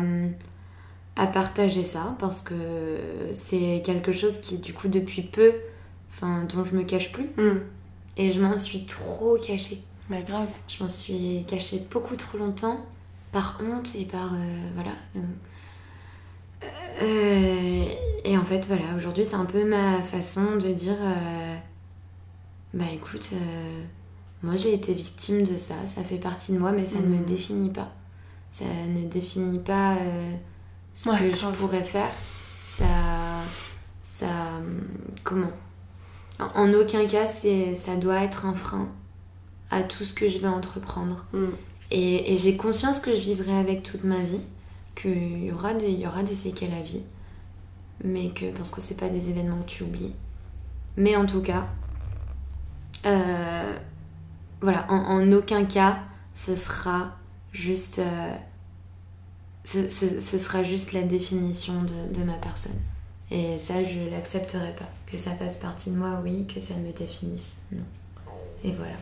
à 1.15 1.27
partager 1.27 1.85
ça 1.85 2.15
parce 2.19 2.41
que 2.41 2.97
c'est 3.33 3.81
quelque 3.85 4.11
chose 4.11 4.39
qui, 4.39 4.57
du 4.57 4.73
coup, 4.73 4.87
depuis 4.89 5.21
peu, 5.21 5.53
enfin, 6.09 6.43
dont 6.53 6.63
je 6.63 6.75
me 6.75 6.83
cache 6.83 7.11
plus. 7.11 7.29
Mm. 7.37 7.59
Et 8.17 8.31
je 8.31 8.41
m'en 8.41 8.57
suis 8.57 8.85
trop 8.85 9.37
cachée. 9.37 9.81
Bah 10.09 10.21
grave. 10.21 10.49
Je 10.67 10.83
m'en 10.83 10.89
suis 10.89 11.45
cachée 11.47 11.81
beaucoup 11.91 12.15
trop 12.15 12.37
longtemps 12.37 12.85
par 13.31 13.59
honte 13.63 13.95
et 13.95 14.05
par. 14.05 14.33
euh, 14.33 14.69
voilà. 14.75 14.91
euh, 15.15 15.19
euh, 17.01 17.85
et 18.23 18.37
en 18.37 18.43
fait, 18.45 18.65
voilà, 18.67 18.95
aujourd'hui, 18.97 19.25
c'est 19.25 19.35
un 19.35 19.45
peu 19.45 19.65
ma 19.65 20.01
façon 20.01 20.55
de 20.57 20.71
dire 20.73 20.97
euh, 20.99 21.55
bah 22.73 22.85
écoute, 22.93 23.31
moi 24.43 24.55
j'ai 24.55 24.73
été 24.73 24.93
victime 24.93 25.43
de 25.43 25.57
ça, 25.57 25.75
ça 25.85 26.03
fait 26.03 26.17
partie 26.17 26.53
de 26.53 26.57
moi, 26.59 26.71
mais 26.71 26.85
ça 26.85 26.99
ne 26.99 27.07
me 27.07 27.17
Mhm. 27.17 27.25
définit 27.25 27.69
pas. 27.69 27.91
Ça 28.51 28.65
ne 28.65 29.05
définit 29.07 29.59
pas 29.59 29.97
ce 30.95 31.09
Ouais, 31.09 31.29
que 31.29 31.35
je 31.35 31.47
pourrais 31.47 31.83
faire. 31.83 32.09
Ça. 32.63 32.85
Ça. 34.01 34.27
Comment? 35.23 35.51
En, 36.39 36.73
aucun 36.73 37.05
cas, 37.05 37.27
ça 37.27 37.95
doit 37.97 38.23
être 38.23 38.45
un 38.45 38.55
frein 38.55 38.87
à 39.71 39.83
tout 39.83 40.03
ce 40.03 40.13
que 40.13 40.27
je 40.27 40.39
vais 40.39 40.47
entreprendre. 40.47 41.25
Mm. 41.33 41.45
Et, 41.91 42.37
j'ai 42.37 42.57
conscience 42.57 42.99
que 42.99 43.11
je 43.11 43.19
vivrai 43.19 43.55
avec 43.55 43.83
toute 43.83 44.03
ma 44.03 44.19
vie, 44.19 44.41
qu'il 44.95 45.45
y 45.45 45.51
aura, 45.51 45.73
des, 45.73 45.91
y 45.91 46.07
aura 46.07 46.23
des 46.23 46.35
séquelles 46.35 46.73
à 46.73 46.81
vie, 46.81 47.03
mais 48.03 48.29
que 48.29 48.45
parce 48.51 48.71
que 48.71 48.81
c'est 48.81 48.97
pas 48.97 49.09
des 49.09 49.29
événements 49.29 49.61
que 49.61 49.69
tu 49.69 49.83
oublies. 49.83 50.13
Mais 50.97 51.15
en 51.15 51.25
tout 51.25 51.41
cas, 51.41 51.67
euh, 53.05 53.77
voilà, 54.61 54.85
en, 54.89 55.31
aucun 55.31 55.65
cas, 55.65 55.99
ce 56.33 56.55
sera 56.55 57.15
juste, 57.51 57.99
euh, 57.99 58.35
ce, 59.65 60.37
sera 60.37 60.63
juste 60.63 60.93
la 60.93 61.01
définition 61.01 61.73
de, 61.81 62.17
de 62.17 62.23
ma 62.23 62.33
personne. 62.33 62.79
Et 63.31 63.57
ça, 63.57 63.73
je 63.83 64.09
l'accepterai 64.11 64.73
pas. 64.77 64.89
Que 65.11 65.17
ça 65.17 65.31
fasse 65.31 65.57
partie 65.57 65.89
de 65.89 65.97
moi, 65.97 66.21
oui, 66.23 66.45
que 66.53 66.59
ça 66.59 66.75
me 66.75 66.91
définisse, 66.91 67.55
non. 67.71 67.83
Et 68.63 68.71
voilà. 68.71 68.95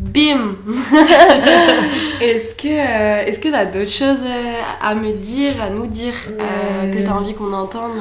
Bim 0.00 0.56
Est-ce 2.20 2.54
que 2.54 2.68
euh, 2.68 3.26
est-ce 3.26 3.38
que 3.38 3.48
tu 3.48 3.54
as 3.54 3.66
d'autres 3.66 3.90
choses 3.90 4.24
euh, 4.24 4.52
à 4.82 4.94
me 4.94 5.12
dire, 5.12 5.62
à 5.62 5.70
nous 5.70 5.86
dire, 5.86 6.14
euh, 6.28 6.92
que 6.92 6.98
tu 7.02 7.06
as 7.06 7.14
envie 7.14 7.34
qu'on 7.34 7.52
entende 7.52 7.98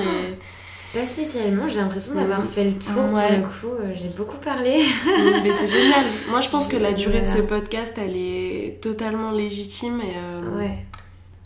Pas 0.93 1.05
spécialement, 1.05 1.69
j'ai 1.69 1.77
l'impression 1.77 2.15
d'avoir 2.15 2.43
fait 2.43 2.63
le 2.63 2.73
tour. 2.73 3.13
Ouais. 3.13 3.37
Du 3.37 3.43
coup, 3.43 3.75
j'ai 3.93 4.09
beaucoup 4.09 4.37
parlé. 4.37 4.85
Mais 5.43 5.53
c'est 5.53 5.67
génial. 5.67 6.03
Moi, 6.31 6.41
je 6.41 6.49
pense 6.49 6.67
que 6.67 6.77
la 6.77 6.93
durée 6.93 7.21
de 7.21 7.27
ce 7.27 7.39
podcast, 7.39 7.93
elle 7.97 8.17
est 8.17 8.81
totalement 8.81 9.31
légitime. 9.31 10.01
Et, 10.01 10.57
ouais. 10.57 10.86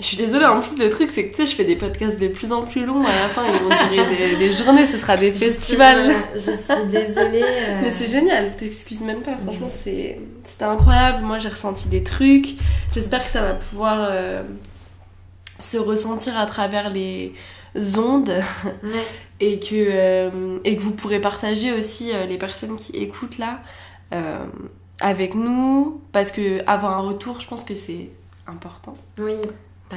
Je 0.02 0.08
suis 0.08 0.18
désolée, 0.18 0.46
en 0.46 0.60
plus 0.62 0.80
le 0.80 0.90
truc 0.90 1.12
c'est 1.12 1.28
que 1.28 1.36
tu 1.36 1.46
sais, 1.46 1.52
je 1.52 1.56
fais 1.56 1.64
des 1.64 1.76
podcasts 1.76 2.20
de 2.20 2.28
plus 2.28 2.52
en 2.52 2.64
plus 2.64 2.86
longs, 2.86 3.04
à 3.04 3.14
la 3.14 3.30
fin 3.30 3.44
ils 3.46 3.62
vont 3.62 3.70
durer 3.70 4.36
des, 4.36 4.52
journées, 4.52 4.88
ce 4.88 4.98
sera 4.98 5.16
des 5.16 5.32
festivals. 5.32 6.12
je 6.34 6.40
suis 6.40 6.86
désolée. 6.88 7.44
Euh. 7.44 7.80
Mais 7.84 7.92
c'est 7.92 8.08
génial, 8.08 8.58
t'excuses 8.58 9.02
même 9.02 9.22
pas, 9.22 9.38
franchement 9.38 9.70
c'était 9.70 10.18
incroyable, 10.62 11.24
moi 11.24 11.38
j'ai 11.38 11.50
ressenti 11.50 11.88
des 11.88 12.02
trucs, 12.02 12.56
j'espère 12.92 13.24
que 13.24 13.30
ça 13.30 13.44
va 13.44 13.54
pouvoir 13.54 14.08
euh, 14.10 14.42
se 15.60 15.78
ressentir 15.78 16.36
à 16.36 16.48
travers 16.48 16.90
les 16.90 17.36
ondes 17.96 18.34
et, 19.40 19.60
que, 19.60 19.76
euh, 19.76 20.58
et 20.64 20.78
que 20.78 20.82
vous 20.82 20.94
pourrez 20.94 21.22
partager 21.22 21.74
aussi 21.74 22.12
les 22.28 22.40
personnes 22.40 22.76
qui 22.76 22.98
écoutent 22.98 23.38
là 23.38 23.62
avec 25.00 25.36
nous, 25.36 26.02
parce 26.12 26.32
que 26.32 26.68
avoir 26.68 26.98
un 26.98 27.02
retour 27.02 27.40
je 27.40 27.48
pense 27.48 27.64
que 27.64 27.76
c'est 27.76 28.10
important. 28.48 28.96
Oui. 29.20 29.36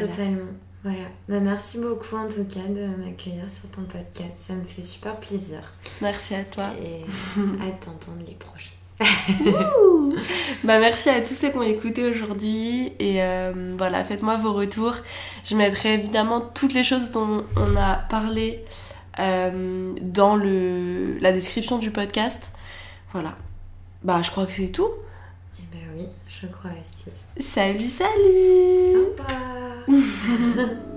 Totalement. 0.01 0.53
Voilà. 0.84 1.07
Bah, 1.28 1.40
merci 1.40 1.78
beaucoup 1.78 2.16
en 2.16 2.28
tout 2.28 2.45
cas 2.45 2.68
de 2.68 3.03
m'accueillir 3.03 3.49
sur 3.49 3.68
ton 3.70 3.82
podcast. 3.82 4.34
Ça 4.47 4.53
me 4.53 4.64
fait 4.64 4.82
super 4.82 5.16
plaisir. 5.16 5.72
Merci 6.03 6.34
à 6.34 6.45
toi. 6.45 6.70
Et 6.82 7.05
à 7.62 7.70
t'entendre 7.70 8.22
les 8.26 8.34
prochains. 8.34 8.70
bah 10.64 10.78
merci 10.78 11.09
à 11.09 11.20
tous 11.20 11.34
ceux 11.34 11.51
qui 11.51 11.57
ont 11.57 11.62
écouté 11.62 12.05
aujourd'hui 12.09 12.92
et 13.01 13.20
euh, 13.22 13.74
voilà 13.76 14.05
faites-moi 14.05 14.36
vos 14.36 14.53
retours 14.53 14.99
je 15.45 15.57
mettrai 15.57 15.95
évidemment 15.95 16.40
toutes 16.40 16.74
les 16.74 16.84
choses 16.84 17.11
dont 17.11 17.45
on 17.57 17.76
a 17.76 17.97
parlé 17.97 18.64
euh, 19.18 19.90
dans 20.01 20.36
le, 20.36 21.18
la 21.18 21.32
description 21.32 21.78
du 21.78 21.90
podcast 21.90 22.53
voilà 23.11 23.34
bah 24.05 24.22
je 24.22 24.30
crois 24.30 24.47
que 24.47 24.53
c'est 24.53 24.68
tout 24.68 24.86
et 25.59 25.62
eh 25.64 25.76
ben 25.76 25.82
oui 25.97 26.07
je 26.28 26.47
crois 26.47 26.70
aussi 26.70 26.93
salut 27.39 27.89
salut. 27.89 28.97
Au 28.97 29.95
revoir 29.97 30.68